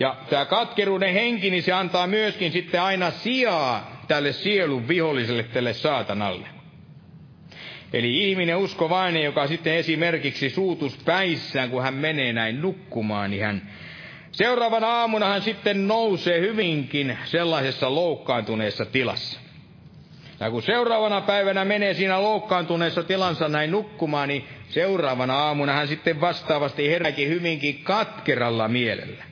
Ja 0.00 0.16
tämä 0.30 0.44
katkeruuden 0.44 1.12
henki, 1.12 1.50
niin 1.50 1.62
se 1.62 1.72
antaa 1.72 2.06
myöskin 2.06 2.52
sitten 2.52 2.82
aina 2.82 3.10
sijaa 3.10 4.02
tälle 4.08 4.32
sielun 4.32 4.88
viholliselle, 4.88 5.42
tälle 5.42 5.72
saatanalle. 5.72 6.46
Eli 7.92 8.30
ihminen 8.30 8.56
uskovainen, 8.56 9.24
joka 9.24 9.46
sitten 9.46 9.74
esimerkiksi 9.74 10.50
suutuspäissään, 10.50 11.70
kun 11.70 11.82
hän 11.82 11.94
menee 11.94 12.32
näin 12.32 12.62
nukkumaan, 12.62 13.30
niin 13.30 13.44
hän 13.44 13.70
seuraavana 14.32 14.86
aamuna 14.86 15.28
hän 15.28 15.42
sitten 15.42 15.88
nousee 15.88 16.40
hyvinkin 16.40 17.18
sellaisessa 17.24 17.94
loukkaantuneessa 17.94 18.84
tilassa. 18.84 19.40
Ja 20.40 20.50
kun 20.50 20.62
seuraavana 20.62 21.20
päivänä 21.20 21.64
menee 21.64 21.94
siinä 21.94 22.22
loukkaantuneessa 22.22 23.02
tilansa 23.02 23.48
näin 23.48 23.70
nukkumaan, 23.70 24.28
niin 24.28 24.44
seuraavana 24.68 25.38
aamuna 25.38 25.72
hän 25.72 25.88
sitten 25.88 26.20
vastaavasti 26.20 26.90
heräkin 26.90 27.28
hyvinkin 27.28 27.78
katkeralla 27.84 28.68
mielellä. 28.68 29.29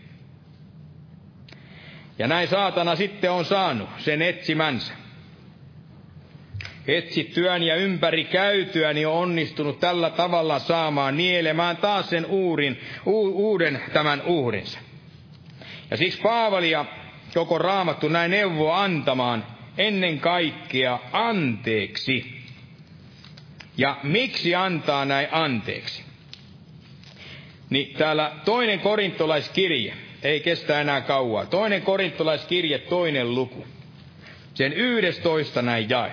Ja 2.19 2.27
näin 2.27 2.49
saatana 2.49 2.97
sitten 2.97 3.31
on 3.31 3.45
saanut 3.45 3.89
sen 3.99 4.23
etsimänsä. 4.23 4.93
Etsittyään 6.87 7.63
ja 7.63 7.77
ympäri 7.77 8.25
käytyään 8.25 8.95
niin 8.95 9.09
on 9.09 9.15
onnistunut 9.15 9.81
tällä 9.81 10.11
tavalla 10.11 10.59
saamaan 10.59 11.17
nielemään 11.17 11.77
taas 11.77 12.11
sen 12.11 12.27
uurin, 12.27 12.81
u, 13.07 13.51
uuden 13.51 13.83
tämän 13.93 14.23
uhrinsa. 14.23 14.79
Ja 15.91 15.97
siksi 15.97 16.21
Paavali 16.21 16.71
ja 16.71 16.85
koko 17.35 17.59
raamattu 17.59 18.09
näin 18.09 18.31
neuvoa 18.31 18.83
antamaan 18.83 19.47
ennen 19.79 20.21
kaikkea 20.21 20.99
anteeksi. 21.13 22.39
Ja 23.77 23.97
miksi 24.03 24.55
antaa 24.55 25.05
näin 25.05 25.29
anteeksi? 25.33 26.05
Niin 27.71 27.97
täällä 27.97 28.33
toinen 28.45 28.81
korintolaiskirje, 28.81 29.95
ei 30.23 30.41
kestä 30.41 30.81
enää 30.81 31.01
kauaa. 31.01 31.47
Toinen 31.47 31.83
korintolaiskirje, 31.83 32.79
toinen 32.79 33.35
luku. 33.35 33.67
Sen 34.55 34.73
yhdestoista 34.73 35.63
näin 35.63 35.91
jae. 35.91 36.13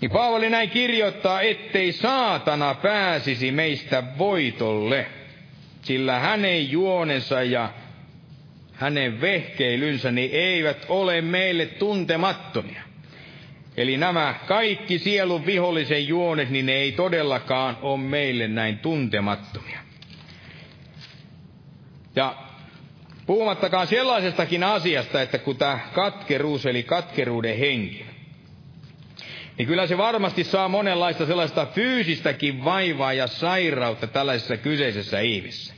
Niin 0.00 0.10
Paavali 0.10 0.50
näin 0.50 0.70
kirjoittaa, 0.70 1.40
ettei 1.40 1.92
saatana 1.92 2.74
pääsisi 2.74 3.50
meistä 3.50 4.02
voitolle, 4.18 5.06
sillä 5.82 6.18
hänen 6.18 6.70
juonensa 6.70 7.42
ja 7.42 7.70
hänen 8.72 9.20
vehkeilynsä 9.20 10.10
niin 10.10 10.30
eivät 10.32 10.86
ole 10.88 11.20
meille 11.20 11.66
tuntemattomia. 11.66 12.82
Eli 13.76 13.96
nämä 13.96 14.34
kaikki 14.46 14.98
sielun 14.98 15.46
vihollisen 15.46 16.08
juonet, 16.08 16.50
niin 16.50 16.66
ne 16.66 16.72
ei 16.72 16.92
todellakaan 16.92 17.78
ole 17.82 17.98
meille 17.98 18.48
näin 18.48 18.78
tuntemattomia. 18.78 19.83
Ja 22.16 22.34
puhumattakaan 23.26 23.86
sellaisestakin 23.86 24.64
asiasta, 24.64 25.22
että 25.22 25.38
kun 25.38 25.56
tämä 25.56 25.78
katkeruus, 25.92 26.66
eli 26.66 26.82
katkeruuden 26.82 27.58
henki, 27.58 28.06
niin 29.58 29.68
kyllä 29.68 29.86
se 29.86 29.98
varmasti 29.98 30.44
saa 30.44 30.68
monenlaista 30.68 31.26
sellaista 31.26 31.66
fyysistäkin 31.66 32.64
vaivaa 32.64 33.12
ja 33.12 33.26
sairautta 33.26 34.06
tällaisessa 34.06 34.56
kyseisessä 34.56 35.20
ihmisessä. 35.20 35.74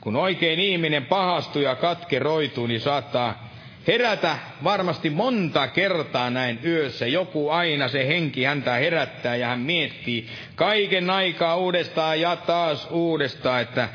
Kun 0.00 0.16
oikein 0.16 0.60
ihminen 0.60 1.06
pahastuu 1.06 1.62
ja 1.62 1.76
katkeroituu, 1.76 2.66
niin 2.66 2.80
saattaa 2.80 3.48
herätä 3.86 4.38
varmasti 4.64 5.10
monta 5.10 5.68
kertaa 5.68 6.30
näin 6.30 6.58
yössä. 6.64 7.06
Joku 7.06 7.50
aina 7.50 7.88
se 7.88 8.06
henki 8.08 8.44
häntä 8.44 8.72
herättää 8.74 9.36
ja 9.36 9.46
hän 9.46 9.60
miettii 9.60 10.26
kaiken 10.54 11.10
aikaa 11.10 11.56
uudestaan 11.56 12.20
ja 12.20 12.36
taas 12.36 12.88
uudestaan, 12.90 13.62
että 13.62 13.88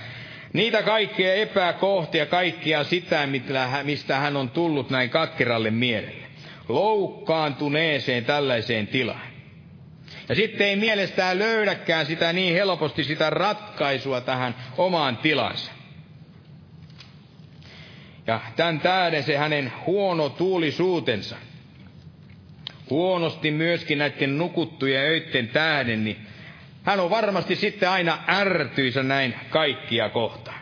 niitä 0.54 0.84
kaikkia 0.84 1.34
epäkohtia, 1.34 2.26
kaikkia 2.26 2.84
sitä, 2.84 3.28
mistä 3.84 4.16
hän 4.18 4.38
on 4.38 4.50
tullut 4.50 4.90
näin 4.90 5.10
katkeralle 5.10 5.72
mielelle. 5.72 6.28
Loukkaantuneeseen 6.70 8.26
tällaiseen 8.26 8.88
tilaan. 8.88 9.30
Ja 10.30 10.36
sitten 10.36 10.68
ei 10.68 10.76
mielestään 10.76 11.40
löydäkään 11.40 12.06
sitä 12.06 12.34
niin 12.34 12.54
helposti 12.54 13.04
sitä 13.04 13.30
ratkaisua 13.30 14.22
tähän 14.22 14.56
omaan 14.78 15.18
tilansa. 15.18 15.72
Ja 18.28 18.40
tämän 18.56 18.80
tähden 18.80 19.24
se 19.24 19.38
hänen 19.38 19.72
huono 19.86 20.30
tuulisuutensa, 20.30 21.36
huonosti 22.90 23.52
myöskin 23.52 23.98
näiden 23.98 24.38
nukuttujen 24.38 25.04
öitten 25.04 25.48
tähden, 25.48 26.04
niin 26.04 26.18
hän 26.90 27.00
on 27.00 27.10
varmasti 27.10 27.56
sitten 27.56 27.90
aina 27.90 28.18
ärtyisä 28.28 29.04
näin 29.04 29.36
kaikkia 29.50 30.10
kohtaan. 30.10 30.60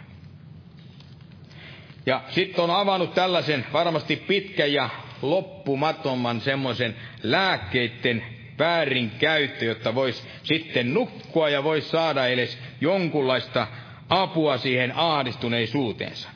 Ja 2.05 2.21
sitten 2.29 2.63
on 2.63 2.71
avannut 2.71 3.13
tällaisen 3.13 3.65
varmasti 3.73 4.15
pitkän 4.15 4.73
ja 4.73 4.89
loppumattoman 5.21 6.41
semmoisen 6.41 6.95
lääkkeiden 7.23 8.23
väärin 8.59 9.11
käyttö, 9.19 9.65
jotta 9.65 9.95
voisi 9.95 10.23
sitten 10.43 10.93
nukkua 10.93 11.49
ja 11.49 11.63
voisi 11.63 11.89
saada 11.89 12.27
edes 12.27 12.59
jonkunlaista 12.81 13.67
apua 14.09 14.57
siihen 14.57 14.93
ahdistuneisuuteensa 14.95 16.29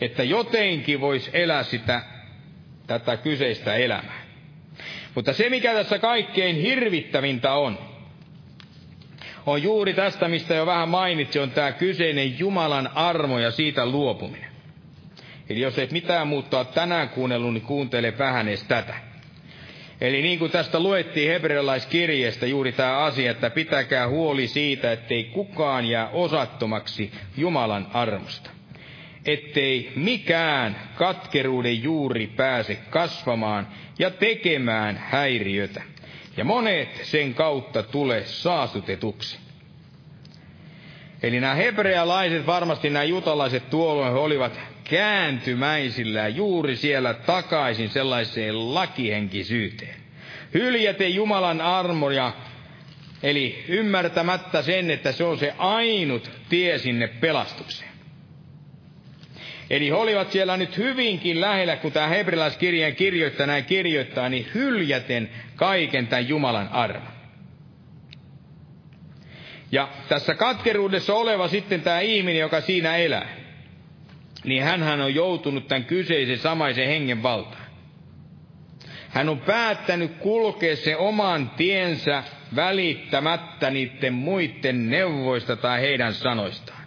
että 0.00 0.22
jotenkin 0.22 1.00
voisi 1.00 1.30
elää 1.32 1.62
sitä, 1.62 2.02
tätä 2.86 3.16
kyseistä 3.16 3.74
elämää. 3.74 4.20
Mutta 5.14 5.32
se, 5.32 5.48
mikä 5.50 5.74
tässä 5.74 5.98
kaikkein 5.98 6.56
hirvittävintä 6.56 7.52
on, 7.52 7.89
on 9.50 9.62
juuri 9.62 9.94
tästä, 9.94 10.28
mistä 10.28 10.54
jo 10.54 10.66
vähän 10.66 10.88
mainitsi, 10.88 11.38
on 11.38 11.50
tämä 11.50 11.72
kyseinen 11.72 12.38
Jumalan 12.38 12.90
armo 12.94 13.38
ja 13.38 13.50
siitä 13.50 13.86
luopuminen. 13.86 14.50
Eli 15.48 15.60
jos 15.60 15.78
et 15.78 15.92
mitään 15.92 16.26
muuttaa 16.26 16.64
tänään 16.64 17.08
kuunnellut, 17.08 17.52
niin 17.54 17.62
kuuntele 17.62 18.18
vähän 18.18 18.48
edes 18.48 18.64
tätä. 18.64 18.94
Eli 20.00 20.22
niin 20.22 20.38
kuin 20.38 20.50
tästä 20.50 20.80
luettiin 20.80 21.30
hebrealaiskirjeestä 21.30 22.46
juuri 22.46 22.72
tämä 22.72 22.98
asia, 22.98 23.30
että 23.30 23.50
pitäkää 23.50 24.08
huoli 24.08 24.46
siitä, 24.46 24.92
ettei 24.92 25.24
kukaan 25.24 25.86
jää 25.86 26.08
osattomaksi 26.08 27.10
Jumalan 27.36 27.86
armosta 27.92 28.50
ettei 29.26 29.92
mikään 29.96 30.76
katkeruuden 30.94 31.82
juuri 31.82 32.26
pääse 32.26 32.78
kasvamaan 32.90 33.68
ja 33.98 34.10
tekemään 34.10 34.96
häiriötä, 35.10 35.82
ja 36.36 36.44
monet 36.44 37.00
sen 37.02 37.34
kautta 37.34 37.82
tulee 37.82 38.24
saastutetuksi. 38.24 39.38
Eli 41.22 41.40
nämä 41.40 41.54
hebrealaiset, 41.54 42.46
varmasti 42.46 42.90
nämä 42.90 43.04
jutalaiset 43.04 43.70
tuolloin 43.70 44.14
olivat 44.14 44.60
kääntymäisillä 44.84 46.28
juuri 46.28 46.76
siellä 46.76 47.14
takaisin 47.14 47.88
sellaiseen 47.88 48.74
lakihenkisyyteen. 48.74 49.94
Hyljäten 50.54 51.14
Jumalan 51.14 51.60
armoja, 51.60 52.32
eli 53.22 53.64
ymmärtämättä 53.68 54.62
sen, 54.62 54.90
että 54.90 55.12
se 55.12 55.24
on 55.24 55.38
se 55.38 55.54
ainut 55.58 56.30
tie 56.48 56.78
sinne 56.78 57.06
pelastukseen. 57.06 57.89
Eli 59.70 59.88
he 59.88 59.94
olivat 59.94 60.32
siellä 60.32 60.56
nyt 60.56 60.76
hyvinkin 60.76 61.40
lähellä, 61.40 61.76
kun 61.76 61.92
tämä 61.92 62.06
hebrilaiskirjeen 62.06 62.96
kirjoittaa 62.96 63.46
näin 63.46 63.64
kirjoittaa, 63.64 64.28
niin 64.28 64.46
hyljäten 64.54 65.30
kaiken 65.56 66.06
tämän 66.06 66.28
Jumalan 66.28 66.68
armon. 66.68 67.12
Ja 69.72 69.88
tässä 70.08 70.34
katkeruudessa 70.34 71.14
oleva 71.14 71.48
sitten 71.48 71.82
tämä 71.82 72.00
ihminen, 72.00 72.40
joka 72.40 72.60
siinä 72.60 72.96
elää, 72.96 73.28
niin 74.44 74.62
hän 74.62 75.00
on 75.00 75.14
joutunut 75.14 75.68
tämän 75.68 75.84
kyseisen 75.84 76.38
samaisen 76.38 76.86
hengen 76.86 77.22
valtaan. 77.22 77.70
Hän 79.08 79.28
on 79.28 79.40
päättänyt 79.40 80.12
kulkea 80.18 80.76
se 80.76 80.96
oman 80.96 81.50
tiensä 81.50 82.22
välittämättä 82.56 83.70
niiden 83.70 84.12
muiden 84.12 84.90
neuvoista 84.90 85.56
tai 85.56 85.80
heidän 85.80 86.14
sanoistaan 86.14 86.79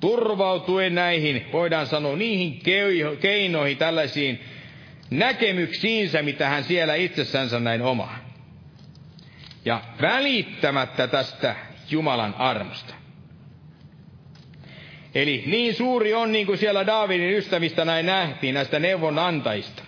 turvautuen 0.00 0.94
näihin, 0.94 1.46
voidaan 1.52 1.86
sanoa, 1.86 2.16
niihin 2.16 2.60
keinoihin, 3.20 3.76
tällaisiin 3.76 4.40
näkemyksiinsä, 5.10 6.22
mitä 6.22 6.48
hän 6.48 6.64
siellä 6.64 6.94
itsessänsä 6.94 7.60
näin 7.60 7.82
omaa. 7.82 8.18
Ja 9.64 9.80
välittämättä 10.02 11.06
tästä 11.06 11.56
Jumalan 11.90 12.34
armosta. 12.34 12.94
Eli 15.14 15.42
niin 15.46 15.74
suuri 15.74 16.14
on, 16.14 16.32
niin 16.32 16.46
kuin 16.46 16.58
siellä 16.58 16.86
Daavidin 16.86 17.36
ystävistä 17.36 17.84
näin 17.84 18.06
nähtiin, 18.06 18.54
näistä 18.54 18.78
neuvonantajista. 18.78 19.82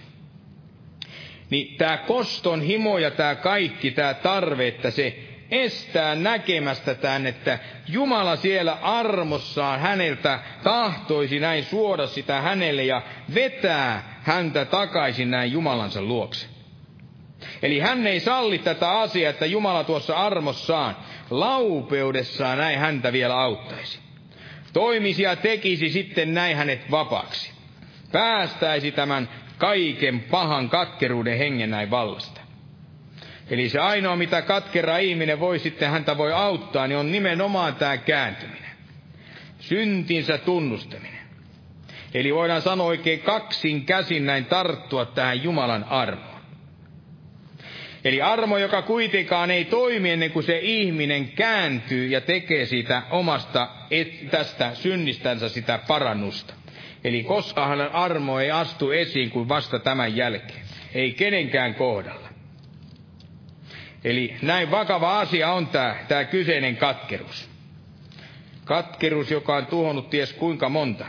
Niin 1.50 1.76
tämä 1.76 1.96
koston 1.96 2.60
himo 2.60 2.98
ja 2.98 3.10
tämä 3.10 3.34
kaikki, 3.34 3.90
tämä 3.90 4.14
tarve, 4.14 4.68
että 4.68 4.90
se 4.90 5.31
estää 5.52 6.14
näkemästä 6.14 6.94
tämän, 6.94 7.26
että 7.26 7.58
Jumala 7.88 8.36
siellä 8.36 8.72
armossaan 8.72 9.80
häneltä 9.80 10.38
tahtoisi 10.62 11.40
näin 11.40 11.64
suoda 11.64 12.06
sitä 12.06 12.40
hänelle 12.40 12.84
ja 12.84 13.02
vetää 13.34 14.20
häntä 14.22 14.64
takaisin 14.64 15.30
näin 15.30 15.52
Jumalansa 15.52 16.02
luokse. 16.02 16.46
Eli 17.62 17.80
hän 17.80 18.06
ei 18.06 18.20
salli 18.20 18.58
tätä 18.58 18.90
asiaa, 19.00 19.30
että 19.30 19.46
Jumala 19.46 19.84
tuossa 19.84 20.16
armossaan, 20.16 20.96
laupeudessaan 21.30 22.58
näin 22.58 22.78
häntä 22.78 23.12
vielä 23.12 23.40
auttaisi. 23.40 23.98
Toimisi 24.72 25.22
ja 25.22 25.36
tekisi 25.36 25.88
sitten 25.88 26.34
näin 26.34 26.56
hänet 26.56 26.90
vapaaksi. 26.90 27.52
Päästäisi 28.12 28.92
tämän 28.92 29.28
kaiken 29.58 30.20
pahan 30.20 30.68
katkeruuden 30.68 31.38
hengen 31.38 31.70
näin 31.70 31.90
vallasta. 31.90 32.41
Eli 33.50 33.68
se 33.68 33.78
ainoa, 33.78 34.16
mitä 34.16 34.42
katkera 34.42 34.98
ihminen 34.98 35.40
voi 35.40 35.58
sitten 35.58 35.90
häntä 35.90 36.18
voi 36.18 36.32
auttaa, 36.32 36.86
niin 36.86 36.98
on 36.98 37.12
nimenomaan 37.12 37.74
tämä 37.74 37.96
kääntyminen. 37.96 38.72
Syntinsä 39.58 40.38
tunnustaminen. 40.38 41.22
Eli 42.14 42.34
voidaan 42.34 42.62
sanoa 42.62 42.86
oikein 42.86 43.20
kaksin 43.20 43.84
käsin 43.84 44.26
näin 44.26 44.44
tarttua 44.44 45.04
tähän 45.04 45.42
Jumalan 45.42 45.84
armoon. 45.84 46.32
Eli 48.04 48.22
armo, 48.22 48.58
joka 48.58 48.82
kuitenkaan 48.82 49.50
ei 49.50 49.64
toimi 49.64 50.10
ennen 50.10 50.30
kuin 50.30 50.42
se 50.42 50.58
ihminen 50.58 51.28
kääntyy 51.28 52.06
ja 52.06 52.20
tekee 52.20 52.66
siitä 52.66 53.02
omasta 53.10 53.68
tästä 54.30 54.74
synnistänsä 54.74 55.48
sitä 55.48 55.78
parannusta. 55.88 56.54
Eli 57.04 57.24
koska 57.24 57.66
hänen 57.66 57.94
armo 57.94 58.40
ei 58.40 58.50
astu 58.50 58.90
esiin 58.90 59.30
kuin 59.30 59.48
vasta 59.48 59.78
tämän 59.78 60.16
jälkeen. 60.16 60.62
Ei 60.94 61.12
kenenkään 61.12 61.74
kohdalla. 61.74 62.21
Eli 64.04 64.36
näin 64.42 64.70
vakava 64.70 65.20
asia 65.20 65.52
on 65.52 65.66
tämä, 65.66 65.96
tämä 66.08 66.24
kyseinen 66.24 66.76
katkeruus. 66.76 67.50
Katkeruus, 68.64 69.30
joka 69.30 69.56
on 69.56 69.66
tuhonnut 69.66 70.10
ties 70.10 70.32
kuinka 70.32 70.68
monta. 70.68 71.06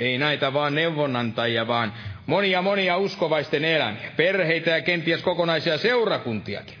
Ei 0.00 0.18
näitä 0.18 0.52
vaan 0.52 0.74
neuvonantajia, 0.74 1.66
vaan 1.66 1.92
monia 2.26 2.62
monia 2.62 2.96
uskovaisten 2.96 3.64
elämiä, 3.64 4.10
perheitä 4.16 4.70
ja 4.70 4.80
kenties 4.80 5.22
kokonaisia 5.22 5.78
seurakuntiakin. 5.78 6.78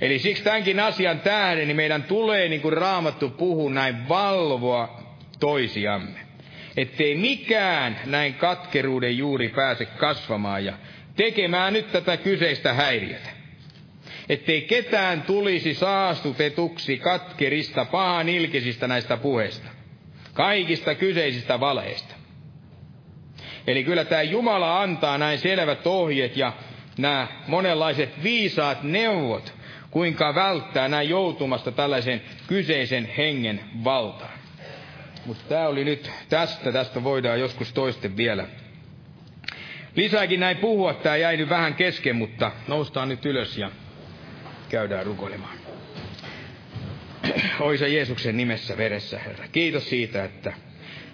Eli 0.00 0.18
siksi 0.18 0.44
tämänkin 0.44 0.80
asian 0.80 1.20
tähden 1.20 1.66
niin 1.68 1.76
meidän 1.76 2.02
tulee, 2.02 2.48
niin 2.48 2.60
kuin 2.60 2.72
Raamattu 2.76 3.30
puhuu, 3.30 3.68
näin 3.68 4.08
valvoa 4.08 5.02
toisiamme. 5.40 6.18
Ettei 6.76 7.14
mikään 7.14 7.96
näin 8.06 8.34
katkeruuden 8.34 9.18
juuri 9.18 9.48
pääse 9.48 9.84
kasvamaan 9.86 10.64
ja 10.64 10.72
tekemään 11.16 11.72
nyt 11.72 11.92
tätä 11.92 12.16
kyseistä 12.16 12.72
häiriötä 12.72 13.31
ettei 14.28 14.62
ketään 14.62 15.22
tulisi 15.22 15.74
saastutetuksi 15.74 16.98
katkerista, 16.98 17.84
pahan 17.84 18.28
ilkisistä 18.28 18.88
näistä 18.88 19.16
puheista, 19.16 19.68
kaikista 20.34 20.94
kyseisistä 20.94 21.60
valeista. 21.60 22.14
Eli 23.66 23.84
kyllä 23.84 24.04
tämä 24.04 24.22
Jumala 24.22 24.82
antaa 24.82 25.18
näin 25.18 25.38
selvät 25.38 25.86
ohjeet 25.86 26.36
ja 26.36 26.52
nämä 26.98 27.28
monenlaiset 27.46 28.22
viisaat 28.22 28.82
neuvot, 28.82 29.54
kuinka 29.90 30.34
välttää 30.34 30.88
näin 30.88 31.08
joutumasta 31.08 31.72
tällaisen 31.72 32.22
kyseisen 32.46 33.06
hengen 33.16 33.60
valtaan. 33.84 34.38
Mutta 35.26 35.42
tämä 35.48 35.68
oli 35.68 35.84
nyt 35.84 36.10
tästä, 36.28 36.72
tästä 36.72 37.04
voidaan 37.04 37.40
joskus 37.40 37.72
toisten 37.72 38.16
vielä 38.16 38.46
lisääkin 39.96 40.40
näin 40.40 40.56
puhua. 40.56 40.94
Tämä 40.94 41.16
jäi 41.16 41.36
nyt 41.36 41.48
vähän 41.48 41.74
kesken, 41.74 42.16
mutta 42.16 42.52
noustaan 42.68 43.08
nyt 43.08 43.26
ylös 43.26 43.58
ja 43.58 43.70
käydään 44.72 45.06
rukoilemaan. 45.06 45.56
Oisa 47.60 47.86
Jeesuksen 47.86 48.36
nimessä 48.36 48.76
veressä, 48.76 49.18
Herra. 49.18 49.48
Kiitos 49.48 49.88
siitä, 49.88 50.24
että 50.24 50.52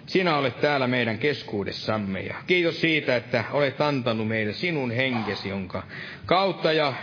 sinä 0.05 0.37
olet 0.37 0.61
täällä 0.61 0.87
meidän 0.87 1.17
keskuudessamme. 1.17 2.19
Ja 2.19 2.35
kiitos 2.47 2.81
siitä, 2.81 3.15
että 3.15 3.43
olet 3.51 3.81
antanut 3.81 4.27
meille 4.27 4.53
sinun 4.53 4.91
henkesi, 4.91 5.49
jonka 5.49 5.83
kautta 6.25 6.73
ja 6.73 6.93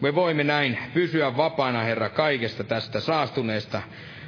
me 0.00 0.14
voimme 0.14 0.44
näin 0.44 0.78
pysyä 0.94 1.36
vapaana, 1.36 1.80
Herra, 1.80 2.08
kaikesta 2.08 2.64
tästä 2.64 3.00
saastuneesta 3.00 3.82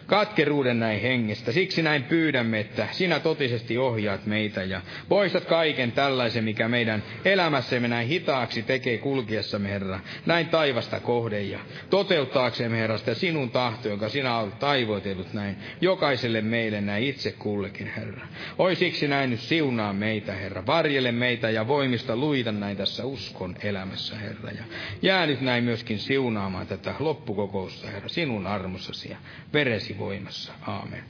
katkeruuden 0.09 0.80
näin 0.80 1.01
hengestä. 1.01 1.52
Siksi 1.52 1.82
näin 1.82 2.05
pyydämme, 2.05 2.60
että 2.60 2.89
sinä 2.90 3.20
totisesti 3.20 3.78
ohjaat 3.78 4.26
meitä 4.26 4.64
ja 4.64 4.80
poistat 5.09 5.44
kaiken 5.44 5.93
tällaisen, 5.93 6.44
mikä 6.44 6.68
meidän 6.68 7.02
elämässämme 7.24 7.89
näin 7.89 8.09
hitaaksi 8.09 8.62
tekee 8.62 8.98
kulkiessamme, 8.98 9.68
Herra, 9.68 10.01
näin 10.26 10.48
taivasta 10.48 11.01
kohden 11.01 11.51
ja 11.51 11.59
toteuttaaksemme, 11.90 12.78
Herra, 12.78 12.98
sitä 12.98 13.14
sinun 13.14 13.51
tahto, 13.51 13.89
jonka 13.89 14.09
sinä 14.09 14.39
olet 14.39 14.59
taivoitellut 14.59 15.32
näin 15.32 15.56
jokaiselle 15.80 16.40
meille 16.40 16.80
näin 16.80 17.05
itse 17.05 17.32
kullekin, 17.32 17.93
Herra. 17.97 18.26
Oi 18.59 18.76
siksi 18.76 19.09
näin 19.09 19.30
nyt 19.30 19.40
siunaa 19.40 19.93
meitä, 19.93 20.32
Herra. 20.32 20.66
Varjele 20.66 21.12
meitä 21.12 21.51
ja 21.51 21.68
voimista 21.68 22.16
luita 22.16 22.52
näin 22.52 22.76
tässä 22.76 23.05
uskon 23.05 23.56
elämässä, 23.62 24.16
Herra. 24.16 24.51
Ja 24.51 24.64
jää 25.02 25.26
nyt 25.26 25.40
näin 25.40 25.64
myöskin 25.64 25.98
siunaamaan 25.98 26.66
tätä 26.66 26.94
loppukokousta, 26.98 27.90
Herra, 27.90 28.09
sinun 28.09 28.47
armossasi 28.47 29.10
ja 29.10 29.16
veresi 29.52 29.97
voimassa. 29.98 30.52
Aamen. 30.66 31.04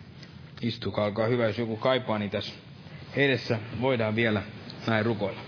Istukaa, 0.62 1.04
olkaa 1.04 1.26
hyvä, 1.26 1.46
jos 1.46 1.58
joku 1.58 1.76
kaipaa, 1.76 2.18
niin 2.18 2.30
tässä 2.30 2.54
edessä 3.16 3.58
voidaan 3.80 4.16
vielä 4.16 4.42
näin 4.86 5.06
rukoilla. 5.06 5.40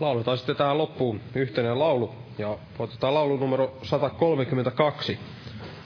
Lauletaan 0.00 0.38
sitten 0.38 0.56
tähän 0.56 0.78
loppuun 0.78 1.20
yhteinen 1.34 1.78
laulu, 1.78 2.14
ja 2.38 2.58
otetaan 2.78 3.14
laulu 3.14 3.36
numero 3.36 3.78
132, 3.82 5.18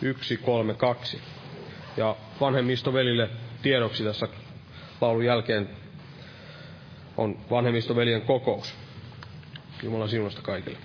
132. 0.01 1.21
Ja 1.97 2.17
vanhemmistovelille 2.41 3.31
tiedoksi 3.63 4.05
tässä 4.05 4.29
laulun 5.01 5.25
jälkeen 5.25 5.69
on 7.17 7.39
vanhemmistoveljen 7.51 8.23
kokous. 8.23 8.82
Jumalan 9.83 10.09
siunasta 10.09 10.43
kaikille. 10.43 10.79